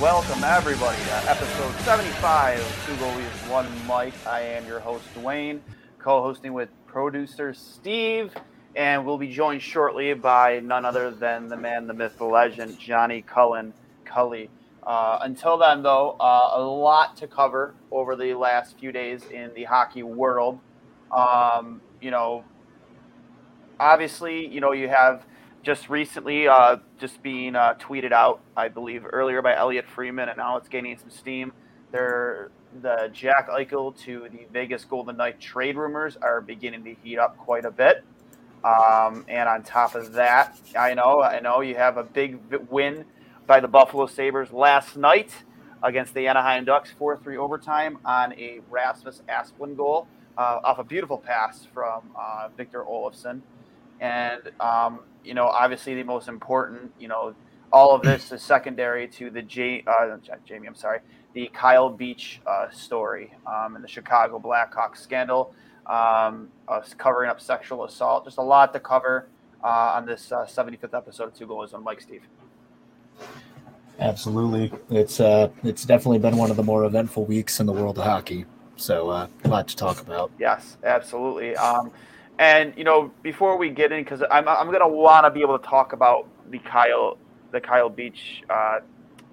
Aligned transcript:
Welcome 0.00 0.44
everybody 0.44 0.96
to 0.96 1.28
episode 1.28 1.74
75 1.80 2.60
of 2.60 2.86
Two 2.86 2.92
Goalies 3.04 3.50
One 3.50 3.66
Mic. 3.88 4.14
I 4.28 4.42
am 4.42 4.64
your 4.64 4.78
host 4.78 5.04
Dwayne, 5.12 5.58
co-hosting 5.98 6.52
with 6.52 6.68
producer 6.86 7.52
Steve, 7.52 8.32
and 8.76 9.04
we'll 9.04 9.18
be 9.18 9.26
joined 9.26 9.60
shortly 9.60 10.14
by 10.14 10.60
none 10.60 10.84
other 10.84 11.10
than 11.10 11.48
the 11.48 11.56
man, 11.56 11.88
the 11.88 11.94
myth, 11.94 12.16
the 12.16 12.26
legend, 12.26 12.78
Johnny 12.78 13.22
Cullen 13.22 13.74
Cully. 14.04 14.50
Uh, 14.84 15.18
until 15.22 15.58
then, 15.58 15.82
though, 15.82 16.10
uh, 16.20 16.52
a 16.54 16.62
lot 16.62 17.16
to 17.16 17.26
cover 17.26 17.74
over 17.90 18.14
the 18.14 18.34
last 18.34 18.78
few 18.78 18.92
days 18.92 19.24
in 19.32 19.50
the 19.56 19.64
hockey 19.64 20.04
world. 20.04 20.60
Um, 21.10 21.80
you 22.00 22.12
know, 22.12 22.44
obviously, 23.80 24.46
you 24.46 24.60
know 24.60 24.70
you 24.70 24.88
have 24.88 25.26
just 25.68 25.90
recently 25.90 26.48
uh, 26.48 26.78
just 26.98 27.22
being 27.22 27.54
uh, 27.54 27.74
tweeted 27.74 28.10
out, 28.10 28.40
I 28.56 28.68
believe, 28.68 29.04
earlier 29.12 29.42
by 29.42 29.54
Elliotte 29.54 29.86
Friedman, 29.86 30.30
and 30.30 30.38
now 30.38 30.56
it's 30.56 30.66
gaining 30.66 30.96
some 30.96 31.10
steam. 31.10 31.52
They're, 31.92 32.50
the 32.80 33.10
Jack 33.12 33.50
Eichel 33.50 33.94
to 34.04 34.30
the 34.32 34.46
Vegas 34.50 34.86
Golden 34.86 35.18
Knight 35.18 35.38
trade 35.38 35.76
rumors 35.76 36.16
are 36.22 36.40
beginning 36.40 36.84
to 36.84 36.94
heat 37.04 37.18
up 37.18 37.36
quite 37.36 37.66
a 37.66 37.70
bit. 37.70 38.02
Um, 38.64 39.26
and 39.28 39.46
on 39.46 39.62
top 39.62 39.94
of 39.94 40.14
that, 40.14 40.58
I 40.74 40.94
know, 40.94 41.20
I 41.20 41.40
know 41.40 41.60
you 41.60 41.74
have 41.74 41.98
a 41.98 42.02
big 42.02 42.38
win 42.70 43.04
by 43.46 43.60
the 43.60 43.68
Buffalo 43.68 44.06
Sabres 44.06 44.50
last 44.50 44.96
night 44.96 45.34
against 45.82 46.14
the 46.14 46.28
Anaheim 46.28 46.64
Ducks, 46.64 46.90
4 46.98 47.18
3 47.18 47.36
overtime 47.36 47.98
on 48.06 48.32
a 48.38 48.60
Rasmus 48.70 49.20
Asplund 49.28 49.76
goal 49.76 50.08
uh, 50.38 50.60
off 50.64 50.78
a 50.78 50.84
beautiful 50.84 51.18
pass 51.18 51.66
from 51.74 52.04
uh, 52.18 52.48
Victor 52.56 52.84
Olofsson. 52.84 53.42
And 54.00 54.50
um, 54.60 55.00
you 55.28 55.34
know, 55.34 55.46
obviously 55.46 55.94
the 55.94 56.02
most 56.02 56.26
important, 56.26 56.90
you 56.98 57.06
know, 57.06 57.34
all 57.70 57.94
of 57.94 58.00
this 58.00 58.32
is 58.32 58.40
secondary 58.40 59.06
to 59.08 59.28
the 59.28 59.42
J, 59.42 59.84
uh, 59.86 60.16
Jamie, 60.46 60.66
I'm 60.66 60.74
sorry, 60.74 61.00
the 61.34 61.50
Kyle 61.52 61.90
Beach 61.90 62.40
uh, 62.46 62.70
story 62.70 63.34
um, 63.46 63.76
and 63.76 63.84
the 63.84 63.88
Chicago 63.88 64.38
Blackhawks 64.38 64.96
scandal, 64.96 65.54
um, 65.86 66.48
covering 66.96 67.28
up 67.28 67.42
sexual 67.42 67.84
assault. 67.84 68.24
Just 68.24 68.38
a 68.38 68.42
lot 68.42 68.72
to 68.72 68.80
cover 68.80 69.28
uh, 69.62 69.92
on 69.96 70.06
this 70.06 70.30
75th 70.30 70.94
uh, 70.94 70.96
episode 70.96 71.24
of 71.24 71.34
Two 71.34 71.46
Goalies 71.46 71.74
One 71.74 71.84
Mic 71.84 72.00
Steve. 72.00 72.22
Absolutely, 73.98 74.72
it's 74.90 75.20
uh, 75.20 75.50
it's 75.62 75.84
definitely 75.84 76.20
been 76.20 76.36
one 76.36 76.50
of 76.50 76.56
the 76.56 76.62
more 76.62 76.84
eventful 76.84 77.26
weeks 77.26 77.60
in 77.60 77.66
the 77.66 77.72
world 77.72 77.98
of 77.98 78.04
hockey. 78.04 78.46
So 78.76 79.10
uh, 79.10 79.26
a 79.44 79.48
lot 79.48 79.68
to 79.68 79.76
talk 79.76 80.00
about. 80.00 80.30
Yes, 80.38 80.78
absolutely. 80.84 81.54
Um, 81.56 81.90
and 82.38 82.72
you 82.76 82.84
know, 82.84 83.10
before 83.22 83.56
we 83.58 83.70
get 83.70 83.92
in, 83.92 84.02
because 84.04 84.22
I'm 84.30 84.48
I'm 84.48 84.70
gonna 84.70 84.88
want 84.88 85.26
to 85.26 85.30
be 85.30 85.40
able 85.40 85.58
to 85.58 85.66
talk 85.66 85.92
about 85.92 86.28
the 86.50 86.58
Kyle 86.58 87.18
the 87.50 87.60
Kyle 87.60 87.88
Beach 87.88 88.42
uh, 88.48 88.80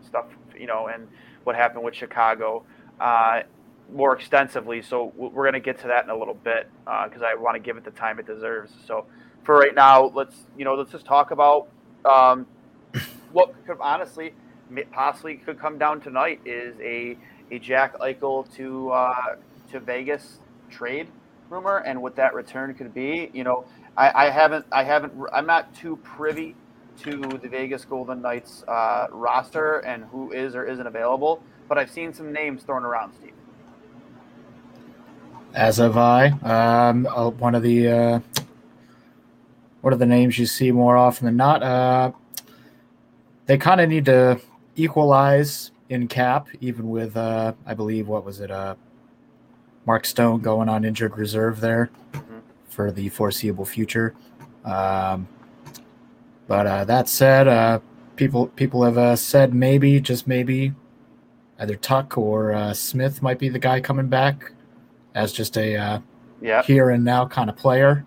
stuff, 0.06 0.26
you 0.58 0.68
know, 0.68 0.88
and 0.88 1.08
what 1.44 1.56
happened 1.56 1.84
with 1.84 1.94
Chicago 1.94 2.64
uh, 3.00 3.42
more 3.94 4.16
extensively. 4.16 4.82
So 4.82 5.14
we're 5.16 5.46
gonna 5.46 5.60
get 5.60 5.80
to 5.82 5.88
that 5.88 6.04
in 6.04 6.10
a 6.10 6.18
little 6.18 6.34
bit 6.34 6.68
because 6.84 7.22
uh, 7.22 7.26
I 7.26 7.36
want 7.36 7.56
to 7.56 7.60
give 7.60 7.78
it 7.78 7.86
the 7.86 7.92
time 7.92 8.20
it 8.20 8.26
deserves. 8.26 8.74
So 8.88 9.06
for 9.44 9.56
right 9.56 9.76
now, 9.76 10.12
let's 10.16 10.36
you 10.58 10.66
know 10.66 10.74
let's 10.74 10.92
just 10.92 11.06
talk 11.06 11.30
about 11.30 11.68
um, 12.06 12.48
what 13.32 13.54
could 13.68 13.78
honestly 13.80 14.34
possibly 14.92 15.36
could 15.36 15.60
come 15.60 15.78
down 15.78 16.02
tonight 16.02 16.42
is 16.44 16.76
a 16.82 17.16
a 17.52 17.60
Jack 17.60 18.00
Eichel 18.00 18.52
to 18.56 18.90
uh, 18.90 19.36
to 19.72 19.80
Vegas 19.80 20.40
trade 20.72 21.08
rumor 21.50 21.78
and 21.78 22.02
what 22.02 22.16
that 22.16 22.34
return 22.34 22.74
could 22.74 22.94
be. 22.94 23.30
You 23.34 23.44
know, 23.44 23.66
I, 23.98 24.28
I 24.28 24.30
haven't, 24.30 24.66
I 24.72 24.84
haven't, 24.84 25.14
I'm 25.34 25.46
not 25.46 25.74
too 25.74 25.98
privy 25.98 26.56
to 27.00 27.18
the 27.42 27.50
Vegas 27.50 27.86
Golden 27.86 28.22
Knights 28.22 28.64
uh, 28.68 29.08
roster 29.12 29.80
and 29.80 30.06
who 30.06 30.32
is 30.32 30.56
or 30.56 30.66
isn't 30.66 30.88
available, 30.88 31.42
but 31.68 31.78
I've 31.78 31.92
seen 31.92 32.14
some 32.14 32.32
names 32.32 32.64
thrown 32.64 32.84
around, 32.86 33.14
Steve. 33.14 33.34
As 35.54 35.78
have 35.78 35.98
I. 35.98 36.28
Um, 36.44 37.08
uh, 37.08 37.30
one 37.30 37.56
of 37.56 37.64
the 37.64 37.88
uh, 37.88 38.20
what 39.82 39.94
are 39.94 39.98
the 39.98 40.06
names 40.06 40.38
you 40.38 40.46
see 40.46 40.72
more 40.72 40.98
often 40.98 41.26
than 41.26 41.38
not? 41.38 41.64
Uh, 41.64 42.12
they 43.46 43.58
kind 43.58 43.80
of 43.80 43.88
need 43.88 44.06
to 44.06 44.42
equalize 44.76 45.72
in 45.90 46.08
cap, 46.08 46.48
even 46.60 46.90
with 46.90 47.16
uh, 47.16 47.54
I 47.66 47.74
believe 47.74 48.08
what 48.08 48.26
was 48.26 48.42
it? 48.42 48.52
Uh, 48.52 48.76
Mark 49.86 50.06
Stone 50.06 50.42
going 50.42 50.70
on 50.70 50.84
injured 50.84 51.18
reserve 51.18 51.62
there 51.62 51.90
mm-hmm. 52.14 52.40
for 52.68 52.92
the 52.92 53.10
foreseeable 53.10 53.66
future. 53.66 54.16
Um, 54.64 55.28
but 56.48 56.68
uh, 56.68 56.86
that 56.86 57.08
said, 57.08 57.48
uh, 57.48 57.80
people 58.16 58.48
people 58.48 58.84
have 58.84 58.98
uh, 58.98 59.16
said 59.16 59.54
maybe, 59.54 60.00
just 60.00 60.28
maybe, 60.28 60.74
either 61.60 61.76
Tuck 61.76 62.18
or 62.18 62.54
uh, 62.54 62.74
Smith 62.74 63.22
might 63.22 63.40
be 63.40 63.50
the 63.50 63.60
guy 63.60 63.80
coming 63.80 64.08
back 64.08 64.52
as 65.14 65.32
just 65.32 65.58
a 65.58 65.76
uh, 65.76 66.00
yeah. 66.42 66.64
here 66.64 66.90
and 66.90 67.04
now 67.04 67.26
kind 67.26 67.50
of 67.50 67.56
player, 67.56 68.06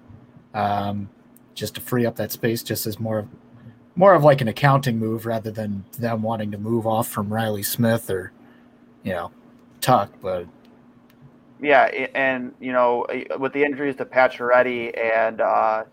um, 0.55 1.09
just 1.55 1.75
to 1.77 1.81
free 1.81 2.07
up 2.07 2.17
that 2.17 2.33
space, 2.33 2.63
just 2.63 2.87
as 2.87 2.99
more 2.99 3.19
of 3.21 3.29
more 3.97 4.15
of 4.15 4.23
like 4.23 4.41
an 4.41 4.49
accounting 4.49 4.99
move 4.99 5.27
rather 5.27 5.51
than 5.51 5.85
them 5.99 6.23
wanting 6.23 6.53
to 6.53 6.59
move 6.59 6.87
off 6.87 7.09
from 7.09 7.33
Riley 7.33 7.65
Smith 7.65 8.11
or 8.11 8.33
you 9.03 9.13
know 9.13 9.33
Tuck, 9.81 10.13
but 10.21 10.47
yeah, 11.61 11.85
and 12.15 12.53
you 12.61 12.73
know, 12.73 13.07
with 13.39 13.53
the 13.53 13.65
injuries 13.65 13.97
to 13.97 14.05
Pacioretty 14.05 14.97
and 14.99 15.41
uh, 15.41 15.85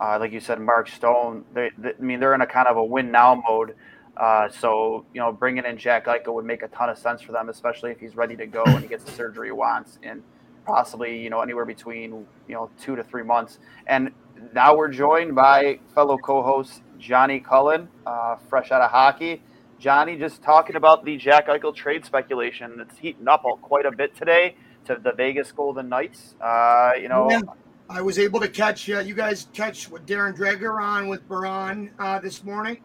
uh, 0.00 0.18
like 0.20 0.32
you 0.32 0.40
said, 0.40 0.60
Mark 0.60 0.88
Stone, 0.88 1.44
they, 1.54 1.70
they, 1.76 1.90
I 1.90 2.02
mean, 2.02 2.20
they're 2.20 2.34
in 2.34 2.40
a 2.40 2.46
kind 2.46 2.68
of 2.68 2.76
a 2.76 2.84
win 2.84 3.10
now 3.10 3.42
mode. 3.48 3.74
Uh, 4.16 4.48
so 4.48 5.04
you 5.14 5.20
know, 5.20 5.32
bringing 5.32 5.64
in 5.64 5.76
Jack 5.76 6.06
Eichel 6.06 6.34
would 6.34 6.44
make 6.44 6.62
a 6.62 6.68
ton 6.68 6.88
of 6.88 6.98
sense 6.98 7.22
for 7.22 7.32
them, 7.32 7.48
especially 7.48 7.90
if 7.90 8.00
he's 8.00 8.16
ready 8.16 8.36
to 8.36 8.46
go 8.46 8.64
and 8.64 8.80
he 8.80 8.88
gets 8.88 9.04
the 9.04 9.12
surgery 9.12 9.48
he 9.48 9.52
wants 9.52 9.98
in 10.02 10.22
possibly 10.68 11.18
you 11.18 11.30
know 11.30 11.40
anywhere 11.40 11.64
between 11.64 12.26
you 12.46 12.54
know 12.54 12.70
two 12.80 12.94
to 12.94 13.02
three 13.02 13.22
months. 13.24 13.58
And 13.86 14.12
now 14.52 14.76
we're 14.76 14.92
joined 14.92 15.34
by 15.34 15.80
fellow 15.94 16.18
co-host 16.18 16.82
Johnny 16.98 17.40
Cullen, 17.40 17.88
uh, 18.06 18.36
fresh 18.48 18.70
out 18.70 18.82
of 18.82 18.90
hockey. 18.90 19.42
Johnny, 19.78 20.16
just 20.16 20.42
talking 20.42 20.74
about 20.74 21.04
the 21.04 21.16
Jack 21.16 21.46
Eichel 21.46 21.74
trade 21.74 22.04
speculation 22.04 22.74
that's 22.76 22.98
heating 22.98 23.28
up 23.28 23.44
quite 23.62 23.86
a 23.86 23.92
bit 23.92 24.16
today 24.16 24.56
to 24.88 25.00
the 25.02 25.12
Vegas 25.12 25.52
Golden 25.52 25.88
Knights. 25.88 26.34
Uh, 26.40 26.92
you 27.00 27.08
know, 27.08 27.30
yeah, 27.30 27.40
I 27.88 28.02
was 28.02 28.18
able 28.18 28.40
to 28.40 28.48
catch 28.48 28.88
uh, 28.90 28.98
you 28.98 29.14
guys 29.14 29.46
catch 29.52 29.90
what 29.90 30.06
Darren 30.06 30.36
Dreger 30.36 30.82
on 30.82 31.08
with 31.08 31.26
Baron 31.28 31.92
uh, 31.98 32.18
this 32.18 32.42
morning. 32.42 32.78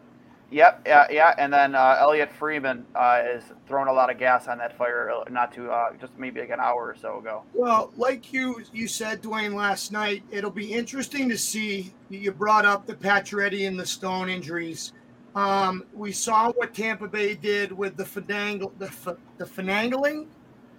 Yep, 0.50 0.82
yeah, 0.86 1.06
yeah, 1.10 1.34
and 1.38 1.52
then 1.52 1.74
uh, 1.74 1.96
Elliotte 1.98 2.30
Friedman 2.30 2.86
uh, 2.94 3.22
is 3.26 3.42
throwing 3.66 3.88
a 3.88 3.92
lot 3.92 4.08
of 4.08 4.18
gas 4.18 4.46
on 4.46 4.58
that 4.58 4.76
fire, 4.76 5.10
uh, 5.10 5.24
not 5.28 5.52
too, 5.52 5.68
uh, 5.70 5.94
just 6.00 6.16
maybe 6.16 6.38
like 6.38 6.50
an 6.50 6.60
hour 6.60 6.86
or 6.86 6.94
so 6.94 7.18
ago. 7.18 7.42
Well, 7.54 7.92
like 7.96 8.32
you 8.32 8.62
you 8.72 8.86
said, 8.86 9.22
Dwayne, 9.22 9.54
last 9.54 9.90
night, 9.90 10.22
it'll 10.30 10.50
be 10.50 10.72
interesting 10.72 11.28
to 11.30 11.38
see. 11.38 11.92
You 12.08 12.30
brought 12.30 12.64
up 12.64 12.86
the 12.86 12.94
Pacioretty 12.94 13.66
and 13.66 13.80
the 13.80 13.86
Stone 13.86 14.28
injuries. 14.28 14.92
Um, 15.34 15.84
we 15.92 16.12
saw 16.12 16.52
what 16.52 16.72
Tampa 16.72 17.08
Bay 17.08 17.34
did 17.34 17.72
with 17.72 17.96
the 17.96 18.04
the, 18.04 19.16
the 19.38 19.44
finagling 19.44 20.26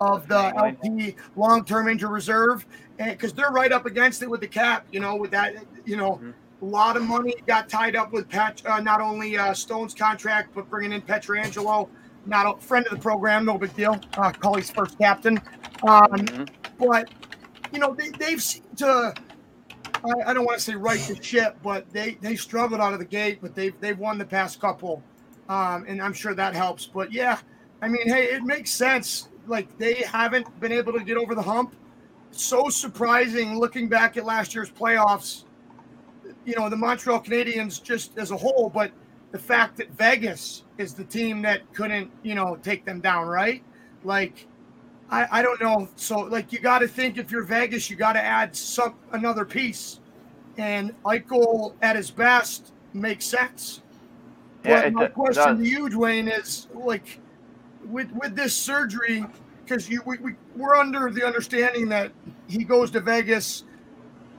of 0.02 0.28
the 0.28 0.54
LP 0.58 1.16
long-term 1.36 1.88
injury 1.88 2.10
reserve, 2.10 2.66
and 3.00 3.12
because 3.12 3.34
they're 3.34 3.52
right 3.52 3.72
up 3.72 3.86
against 3.86 4.22
it 4.22 4.30
with 4.30 4.42
the 4.42 4.48
cap, 4.48 4.86
you 4.92 5.00
know, 5.00 5.16
with 5.16 5.32
that, 5.32 5.56
you 5.86 5.98
know. 5.98 6.14
Mm-hmm 6.14 6.32
a 6.62 6.66
lot 6.66 6.98
of 6.98 7.04
money 7.04 7.36
got 7.46 7.70
tied 7.70 7.96
up 7.96 8.12
with 8.12 8.30
Pat, 8.30 8.62
uh, 8.66 8.80
not 8.80 9.02
only 9.02 9.38
uh, 9.38 9.54
Stone's 9.54 9.94
contract, 9.94 10.50
but 10.56 10.70
bringing 10.70 10.94
in 10.94 11.02
Pietrangelo, 11.02 11.90
not 12.26 12.58
a 12.58 12.60
friend 12.60 12.86
of 12.88 12.92
the 12.94 13.00
program, 13.00 13.46
no 13.46 13.58
big 13.58 13.76
deal. 13.76 14.00
Uh, 14.18 14.32
Culley's 14.32 14.72
first 14.72 14.98
captain. 14.98 15.38
Um, 15.84 16.04
mm-hmm. 16.12 16.44
But, 16.80 17.12
you 17.72 17.80
know, 17.80 17.94
they, 17.94 18.10
they've 18.10 18.42
seemed 18.42 18.78
to, 18.78 19.14
I, 20.04 20.30
I 20.30 20.34
don't 20.34 20.46
want 20.46 20.58
to 20.58 20.64
say 20.64 20.76
right 20.76 21.00
the 21.00 21.22
ship, 21.22 21.58
but 21.62 21.90
they, 21.92 22.18
they 22.22 22.36
struggled 22.36 22.82
out 22.82 22.94
of 22.94 23.00
the 23.00 23.06
gate, 23.06 23.40
but 23.42 23.54
they've, 23.54 23.80
they've 23.80 23.98
won 23.98 24.18
the 24.18 24.26
past 24.26 24.60
couple. 24.60 25.04
Um, 25.50 25.86
and 25.88 26.02
I'm 26.02 26.14
sure 26.14 26.34
that 26.34 26.56
helps. 26.56 26.86
But 26.86 27.12
yeah, 27.12 27.38
I 27.82 27.90
mean, 27.90 28.08
hey, 28.08 28.26
it 28.26 28.44
makes 28.44 28.72
sense. 28.72 29.30
Like 29.48 29.78
they 29.78 29.96
haven't 29.96 30.60
been 30.60 30.72
able 30.72 30.94
to 30.94 31.04
get 31.04 31.18
over 31.18 31.36
the 31.36 31.42
hump. 31.42 31.76
So 32.32 32.70
surprising 32.70 33.58
looking 33.58 33.88
back 33.88 34.18
at 34.18 34.26
last 34.26 34.54
year's 34.54 34.70
playoffs 34.70 35.46
you 36.46 36.56
know, 36.56 36.70
the 36.70 36.78
Montreal 36.78 37.22
Canadiens 37.22 37.82
just 37.82 38.18
as 38.18 38.32
a 38.32 38.38
whole, 38.38 38.72
but 38.74 38.92
the 39.32 39.40
fact 39.40 39.78
that 39.78 39.92
Vegas 39.92 40.64
is 40.78 40.94
the 40.94 41.04
team 41.04 41.42
that 41.42 41.62
couldn't, 41.74 42.10
you 42.24 42.36
know, 42.36 42.58
take 42.62 42.86
them 42.86 43.02
down, 43.02 43.28
right? 43.28 43.64
Like, 44.04 44.48
I, 45.10 45.28
I 45.32 45.42
don't 45.42 45.62
know. 45.62 45.90
So, 45.96 46.20
like, 46.20 46.54
you 46.54 46.60
got 46.60 46.80
to 46.80 46.88
think 46.88 47.18
if 47.18 47.32
you're 47.32 47.44
Vegas, 47.44 47.90
you 47.90 47.96
got 47.96 48.14
to 48.14 48.24
add 48.24 48.56
some 48.56 48.96
another 49.12 49.44
piece, 49.44 50.00
and 50.58 50.94
Eichel 51.04 51.74
at 51.82 51.96
his 51.96 52.12
best 52.12 52.74
makes 52.94 53.26
sense. 53.26 53.82
Yeah, 54.64 54.84
but 54.84 54.94
my 54.94 55.08
question 55.08 55.58
to 55.58 55.64
you, 55.64 55.90
Dwayne, 55.90 56.40
is 56.40 56.68
like, 56.74 57.20
with 57.86 58.12
with 58.12 58.36
this 58.36 58.54
surgery, 58.54 59.26
because 59.64 59.90
you 59.90 60.02
we, 60.06 60.18
we 60.18 60.36
we're 60.56 60.76
under 60.76 61.12
the 61.12 61.26
understanding 61.26 61.90
that 61.90 62.12
he 62.48 62.64
goes 62.64 62.92
to 62.92 63.00
Vegas 63.00 63.64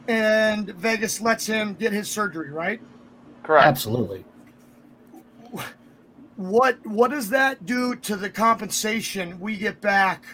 and 0.09 0.71
Vegas 0.71 1.21
lets 1.21 1.47
him 1.47 1.75
get 1.75 1.93
his 1.93 2.09
surgery, 2.09 2.51
right? 2.51 2.81
Correct. 3.43 3.67
Absolutely. 3.67 4.25
What 6.37 6.85
what 6.87 7.11
does 7.11 7.29
that 7.31 7.65
do 7.65 7.97
to 7.97 8.17
the 8.17 8.29
compensation 8.29 9.41
we 9.41 9.57
get 9.57 9.81
back? 9.81 10.25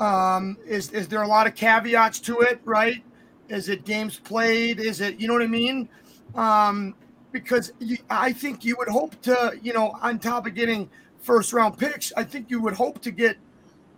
Um, 0.00 0.56
is 0.66 0.90
is 0.90 1.08
there 1.08 1.22
a 1.22 1.28
lot 1.28 1.46
of 1.46 1.54
caveats 1.54 2.20
to 2.20 2.40
it, 2.40 2.60
right? 2.64 3.04
Is 3.48 3.68
it 3.68 3.84
games 3.84 4.18
played? 4.18 4.80
Is 4.80 5.00
it 5.00 5.20
you 5.20 5.28
know 5.28 5.34
what 5.34 5.42
I 5.42 5.46
mean? 5.46 5.88
Um, 6.34 6.94
because 7.32 7.72
you, 7.78 7.98
I 8.10 8.32
think 8.32 8.64
you 8.64 8.74
would 8.78 8.88
hope 8.88 9.20
to, 9.22 9.58
you 9.62 9.72
know, 9.72 9.96
on 10.02 10.18
top 10.18 10.46
of 10.46 10.54
getting 10.54 10.88
first 11.28 11.52
round 11.52 11.76
picks, 11.76 12.10
I 12.16 12.24
think 12.24 12.50
you 12.50 12.58
would 12.62 12.72
hope 12.72 13.02
to 13.02 13.10
get 13.10 13.36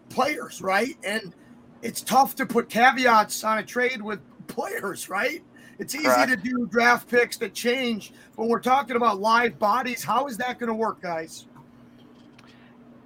players, 0.09 0.61
right? 0.61 0.97
And 1.05 1.33
it's 1.81 2.01
tough 2.01 2.35
to 2.35 2.45
put 2.45 2.69
caveats 2.69 3.45
on 3.45 3.59
a 3.59 3.63
trade 3.63 4.03
with 4.03 4.19
players, 4.49 5.09
right? 5.09 5.41
It's 5.79 5.95
easy 5.95 6.07
Correct. 6.07 6.31
to 6.31 6.37
do 6.37 6.67
draft 6.67 7.09
picks 7.09 7.37
that 7.37 7.55
change. 7.55 8.13
but 8.37 8.49
we're 8.49 8.59
talking 8.59 8.97
about 8.97 9.21
live 9.21 9.61
bodies, 9.61 10.03
how 10.03 10.27
is 10.27 10.37
that 10.39 10.59
going 10.59 10.71
to 10.71 10.75
work, 10.75 11.01
guys? 11.01 11.47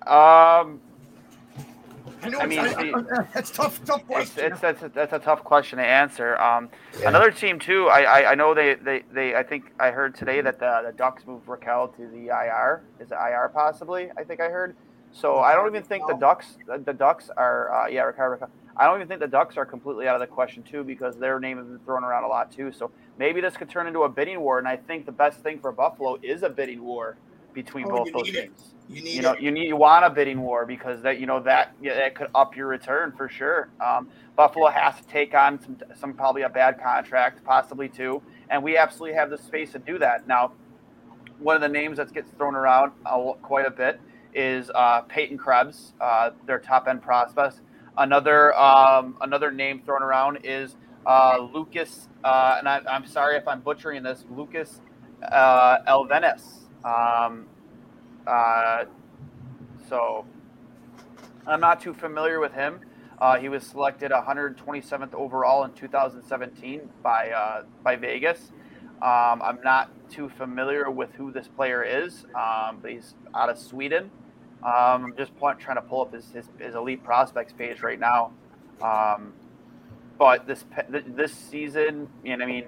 Um, 0.07 0.81
I 2.23 2.29
know 2.29 2.39
I 2.39 2.47
mean, 2.47 2.61
I, 2.61 2.93
I, 2.95 3.27
that's 3.35 3.51
tough. 3.51 3.85
Tough 3.85 4.07
question. 4.07 4.45
It's, 4.45 4.53
it's 4.55 4.61
that's, 4.61 4.83
a, 4.83 4.89
that's 4.89 5.13
a 5.13 5.19
tough 5.19 5.45
question 5.45 5.79
to 5.79 5.85
answer. 5.85 6.39
Um, 6.39 6.69
yeah. 7.01 7.09
Another 7.09 7.31
team 7.31 7.59
too. 7.59 7.89
I, 7.89 8.03
I, 8.03 8.33
I 8.33 8.35
know 8.35 8.55
they, 8.55 8.75
they, 8.75 9.05
they 9.13 9.35
I 9.35 9.43
think 9.43 9.73
I 9.79 9.91
heard 9.91 10.15
today 10.15 10.41
that 10.41 10.59
the, 10.59 10.83
the 10.87 10.93
Ducks 10.93 11.27
moved 11.27 11.47
Rakell 11.47 11.95
to 11.97 12.09
the 12.09 12.29
IR. 12.29 12.83
Is 13.01 13.11
it 13.11 13.15
IR 13.15 13.51
possibly? 13.53 14.11
I 14.17 14.25
think 14.25 14.41
I 14.41 14.49
heard. 14.49 14.77
So 15.13 15.39
I 15.39 15.55
don't 15.55 15.69
even 15.69 15.85
think 15.85 16.07
the 16.09 16.15
Ducks 16.15 16.59
the 16.67 16.93
Ducks 16.93 17.31
are 17.37 17.73
uh, 17.73 17.89
yeah 17.89 18.03
Rakell. 18.03 18.49
I 18.77 18.87
don't 18.87 18.97
even 18.97 19.07
think 19.07 19.21
the 19.21 19.29
Ducks 19.29 19.57
are 19.57 19.65
completely 19.65 20.09
out 20.09 20.17
of 20.17 20.21
the 20.21 20.27
question 20.27 20.63
too 20.65 20.83
because 20.83 21.17
their 21.17 21.39
name 21.39 21.59
has 21.59 21.67
been 21.67 21.79
thrown 21.81 22.03
around 22.03 22.25
a 22.25 22.29
lot 22.29 22.51
too. 22.51 22.73
So 22.73 22.91
maybe 23.19 23.41
this 23.41 23.57
could 23.57 23.71
turn 23.71 23.87
into 23.87 24.03
a 24.03 24.09
bidding 24.09 24.41
war, 24.41 24.59
and 24.59 24.67
I 24.67 24.77
think 24.77 25.07
the 25.07 25.13
best 25.13 25.39
thing 25.41 25.61
for 25.61 25.71
Buffalo 25.71 26.19
is 26.23 26.43
a 26.43 26.49
bidding 26.49 26.83
war 26.83 27.17
between 27.55 27.87
oh, 27.87 28.05
both 28.05 28.13
those 28.13 28.31
teams. 28.31 28.75
You 28.89 29.03
need 29.03 29.15
you 29.15 29.23
know 29.23 29.33
it. 29.33 29.41
you 29.41 29.51
need 29.51 29.69
you 29.69 29.77
want 29.77 30.05
a 30.05 30.11
bidding 30.11 30.43
war 30.43 30.67
because 30.67 31.01
that 31.03 31.19
you 31.19 31.27
know 31.27 31.41
that 31.41 31.75
yeah, 31.81 31.95
that 31.95 32.15
could 32.15 32.29
up 32.35 32.55
your 32.55 32.67
return 32.67 33.13
for 33.17 33.29
sure. 33.29 33.71
Um, 33.85 34.09
Buffalo 34.37 34.69
has 34.69 34.97
to 34.97 35.07
take 35.07 35.35
on 35.35 35.61
some 35.61 35.79
some 35.99 36.13
probably 36.13 36.43
a 36.43 36.49
bad 36.49 36.81
contract, 36.83 37.43
possibly 37.45 37.89
two, 37.89 38.23
and 38.51 38.63
we 38.63 38.77
absolutely 38.77 39.17
have 39.17 39.31
the 39.31 39.39
space 39.39 39.73
to 39.73 39.79
do 39.79 39.99
that. 40.01 40.29
Now, 40.29 40.53
one 41.39 41.57
of 41.57 41.63
the 41.63 41.69
names 41.69 41.97
that 41.97 42.13
gets 42.13 42.31
thrown 42.33 42.55
around 42.55 42.93
quite 43.43 43.67
a 43.67 43.71
bit 43.71 44.01
is 44.35 44.71
uh, 44.75 45.03
Peyton 45.03 45.39
Krebs, 45.39 45.95
uh, 46.01 46.31
their 46.47 46.59
top 46.59 46.87
end 46.89 47.01
prospect. 47.01 47.61
Another 47.97 48.55
um, 48.59 49.17
another 49.23 49.51
name 49.51 49.81
thrown 49.87 50.03
around 50.03 50.41
is 50.45 50.77
uh, 51.07 51.39
Lucas, 51.53 52.09
uh, 52.25 52.57
and 52.59 52.69
I, 52.69 52.81
am 52.89 53.07
sorry 53.07 53.37
if 53.37 53.47
I'm 53.47 53.61
butchering 53.61 54.03
this. 54.03 54.25
Lucas 54.31 54.81
uh, 55.23 55.79
Elvenes. 55.87 56.64
Um, 56.85 57.47
uh, 58.27 58.85
so 59.89 60.27
I'm 61.47 61.61
not 61.61 61.81
too 61.81 61.95
familiar 61.95 62.41
with 62.41 62.53
him. 62.53 62.81
Uh, 63.19 63.39
he 63.39 63.49
was 63.49 63.63
selected 63.65 64.11
127th 64.11 65.15
overall 65.15 65.65
in 65.65 65.73
2017 65.73 66.89
by 67.03 67.31
uh, 67.31 67.63
by 67.83 67.97
Vegas. 67.97 68.51
Um, 69.03 69.43
I'm 69.43 69.59
not 69.63 69.91
too 70.11 70.29
familiar 70.29 70.91
with 70.91 71.13
who 71.15 71.33
this 71.33 71.49
player 71.49 71.83
is, 71.83 72.25
um, 72.35 72.79
but 72.81 72.91
he's 72.91 73.15
out 73.35 73.51
of 73.51 73.59
Sweden. 73.59 74.11
Um, 74.63 75.05
I'm 75.05 75.15
just 75.17 75.33
trying 75.39 75.77
to 75.77 75.83
pull 75.83 76.01
up 76.03 76.15
his, 76.15 76.31
his, 76.31 76.49
his, 76.59 76.75
elite 76.75 77.05
prospects 77.05 77.53
page 77.53 77.83
right 77.83 78.01
now. 78.01 78.33
Um, 78.81 79.35
but 80.19 80.47
this 80.47 80.65
this 81.07 81.35
season, 81.35 82.09
you 82.25 82.37
know, 82.37 82.45
I 82.45 82.49
mean, 82.49 82.65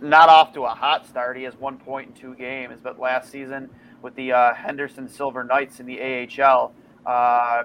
not 0.00 0.28
off 0.28 0.52
to 0.54 0.62
a 0.62 0.68
hot 0.68 1.06
start. 1.06 1.36
He 1.36 1.42
has 1.44 1.54
one 1.56 1.78
point 1.78 2.08
in 2.08 2.14
two 2.14 2.34
games, 2.34 2.78
but 2.82 2.98
last 2.98 3.30
season 3.30 3.70
with 4.02 4.14
the 4.14 4.32
uh, 4.32 4.54
Henderson 4.54 5.08
Silver 5.08 5.44
Knights 5.44 5.80
in 5.80 5.86
the 5.86 6.00
AHL, 6.00 6.72
uh, 7.06 7.64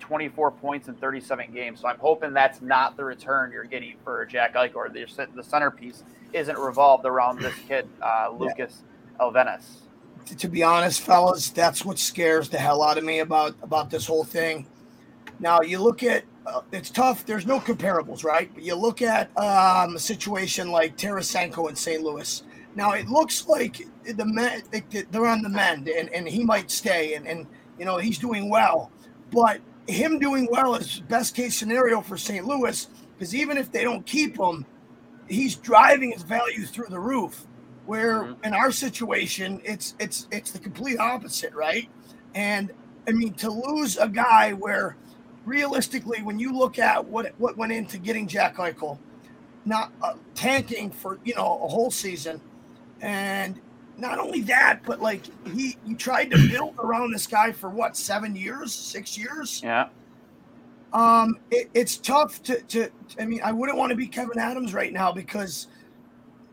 24 0.00 0.50
points 0.52 0.88
in 0.88 0.94
37 0.94 1.52
games. 1.52 1.80
So 1.80 1.88
I'm 1.88 1.98
hoping 1.98 2.32
that's 2.32 2.60
not 2.60 2.96
the 2.96 3.04
return 3.04 3.52
you're 3.52 3.64
getting 3.64 3.96
for 4.04 4.24
Jack 4.26 4.54
Eichel, 4.54 4.76
or 4.76 4.88
the, 4.88 5.06
the 5.34 5.42
centerpiece 5.42 6.02
isn't 6.32 6.58
revolved 6.58 7.04
around 7.06 7.40
this 7.40 7.54
kid, 7.68 7.88
uh, 8.02 8.30
Lucas 8.30 8.82
yeah. 8.82 9.22
To 10.38 10.48
be 10.48 10.62
honest, 10.62 11.00
fellas, 11.02 11.50
that's 11.50 11.84
what 11.84 11.98
scares 11.98 12.48
the 12.48 12.58
hell 12.58 12.82
out 12.82 12.98
of 12.98 13.04
me 13.04 13.20
about 13.20 13.54
about 13.62 13.90
this 13.90 14.06
whole 14.06 14.24
thing. 14.24 14.66
Now 15.38 15.60
you 15.60 15.78
look 15.78 16.02
at 16.02 16.24
uh, 16.46 16.60
it's 16.72 16.90
tough. 16.90 17.26
There's 17.26 17.46
no 17.46 17.58
comparables, 17.58 18.24
right? 18.24 18.50
But 18.54 18.62
you 18.62 18.74
look 18.74 19.02
at 19.02 19.36
um, 19.36 19.96
a 19.96 19.98
situation 19.98 20.70
like 20.70 20.96
Tarasenko 20.96 21.68
in 21.68 21.76
St. 21.76 22.02
Louis. 22.02 22.42
Now 22.76 22.92
it 22.92 23.08
looks 23.08 23.48
like 23.48 23.86
the 24.04 24.24
men 24.24 24.62
they're 25.10 25.26
on 25.26 25.42
the 25.42 25.48
mend, 25.48 25.88
and, 25.88 26.08
and 26.10 26.28
he 26.28 26.44
might 26.44 26.70
stay, 26.70 27.14
and, 27.14 27.26
and 27.26 27.46
you 27.78 27.84
know 27.84 27.96
he's 27.96 28.18
doing 28.18 28.48
well. 28.48 28.90
But 29.32 29.60
him 29.88 30.18
doing 30.18 30.46
well 30.50 30.74
is 30.74 31.00
best 31.00 31.34
case 31.34 31.56
scenario 31.56 32.00
for 32.00 32.16
St. 32.16 32.46
Louis 32.46 32.88
because 33.16 33.34
even 33.34 33.56
if 33.56 33.72
they 33.72 33.82
don't 33.82 34.04
keep 34.04 34.38
him, 34.38 34.66
he's 35.28 35.56
driving 35.56 36.12
his 36.12 36.22
value 36.22 36.64
through 36.64 36.88
the 36.90 36.98
roof. 36.98 37.46
Where 37.86 38.22
mm-hmm. 38.22 38.44
in 38.44 38.54
our 38.54 38.70
situation, 38.70 39.60
it's 39.64 39.94
it's 39.98 40.28
it's 40.30 40.50
the 40.50 40.58
complete 40.58 40.98
opposite, 40.98 41.54
right? 41.54 41.88
And 42.34 42.72
I 43.08 43.12
mean, 43.12 43.34
to 43.34 43.50
lose 43.50 43.96
a 43.96 44.08
guy 44.08 44.52
where 44.52 44.96
realistically, 45.46 46.22
when 46.22 46.38
you 46.38 46.52
look 46.52 46.78
at 46.78 47.02
what 47.04 47.32
what 47.38 47.56
went 47.56 47.72
into 47.72 47.96
getting 47.96 48.26
Jack 48.26 48.56
Eichel, 48.56 48.98
not 49.64 49.92
uh, 50.02 50.14
tanking 50.34 50.90
for 50.90 51.18
you 51.24 51.34
know 51.34 51.60
a 51.62 51.68
whole 51.68 51.90
season, 51.90 52.40
and 53.00 53.58
not 53.96 54.18
only 54.18 54.42
that, 54.42 54.80
but 54.84 55.00
like 55.00 55.22
he 55.46 55.78
you 55.86 55.96
tried 55.96 56.30
to 56.32 56.48
build 56.48 56.74
around 56.78 57.12
this 57.12 57.26
guy 57.26 57.52
for 57.52 57.70
what 57.70 57.96
seven 57.96 58.36
years, 58.36 58.74
six 58.74 59.16
years. 59.16 59.62
Yeah. 59.64 59.88
Um, 60.92 61.38
it, 61.50 61.70
it's 61.74 61.96
tough 61.96 62.42
to 62.44 62.60
to. 62.62 62.90
I 63.18 63.24
mean, 63.24 63.40
I 63.42 63.52
wouldn't 63.52 63.78
want 63.78 63.90
to 63.90 63.96
be 63.96 64.08
Kevyn 64.08 64.36
Adams 64.36 64.74
right 64.74 64.92
now 64.92 65.12
because 65.12 65.68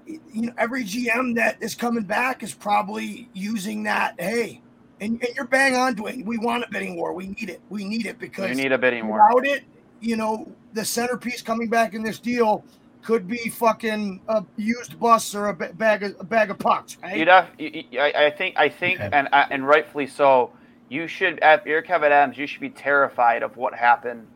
you 0.05 0.47
know, 0.47 0.53
every 0.57 0.83
GM 0.83 1.35
that 1.35 1.57
is 1.61 1.75
coming 1.75 2.03
back 2.03 2.43
is 2.43 2.53
probably 2.53 3.29
using 3.33 3.83
that. 3.83 4.19
Hey, 4.19 4.61
and, 5.03 5.21
and 5.23 5.35
you're 5.35 5.45
bang 5.45 5.75
on, 5.75 5.95
Dwayne. 5.95 6.25
We 6.25 6.37
want 6.37 6.63
a 6.63 6.67
bidding 6.69 6.95
war. 6.95 7.13
We 7.13 7.27
need 7.27 7.49
it. 7.49 7.61
We 7.69 7.83
need 7.83 8.05
it 8.05 8.19
because 8.19 8.49
we 8.49 8.55
need 8.55 8.71
a 8.71 8.77
bidding 8.77 9.07
war. 9.07 9.27
Without 9.33 9.45
it, 9.45 9.63
you 9.99 10.15
know, 10.15 10.51
the 10.73 10.85
centerpiece 10.85 11.41
coming 11.41 11.69
back 11.69 11.93
in 11.93 12.03
this 12.03 12.19
deal 12.19 12.63
could 13.03 13.27
be 13.27 13.49
fucking 13.49 14.21
a 14.29 14.45
used 14.55 14.99
bus 14.99 15.35
or 15.35 15.49
a 15.49 15.53
bag 15.53 16.03
of 16.03 16.15
a 16.19 16.23
bag 16.23 16.49
of 16.49 16.57
pucks. 16.57 16.97
Right? 17.03 17.17
You'd 17.17 17.27
have, 17.27 17.49
you, 17.57 17.83
you, 17.91 17.99
I, 17.99 18.27
I 18.27 18.29
think, 18.31 18.55
I 18.57 18.69
think, 18.69 18.99
okay. 18.99 19.09
and 19.11 19.27
uh, 19.31 19.45
and 19.51 19.67
rightfully 19.67 20.07
so. 20.07 20.51
You 20.89 21.07
should, 21.07 21.39
at 21.39 21.65
you're 21.65 21.81
Kevyn 21.81 22.11
Adams, 22.11 22.37
you 22.37 22.45
should 22.45 22.61
be 22.61 22.69
terrified 22.69 23.41
of 23.41 23.57
what 23.57 23.73
happened 23.73 24.27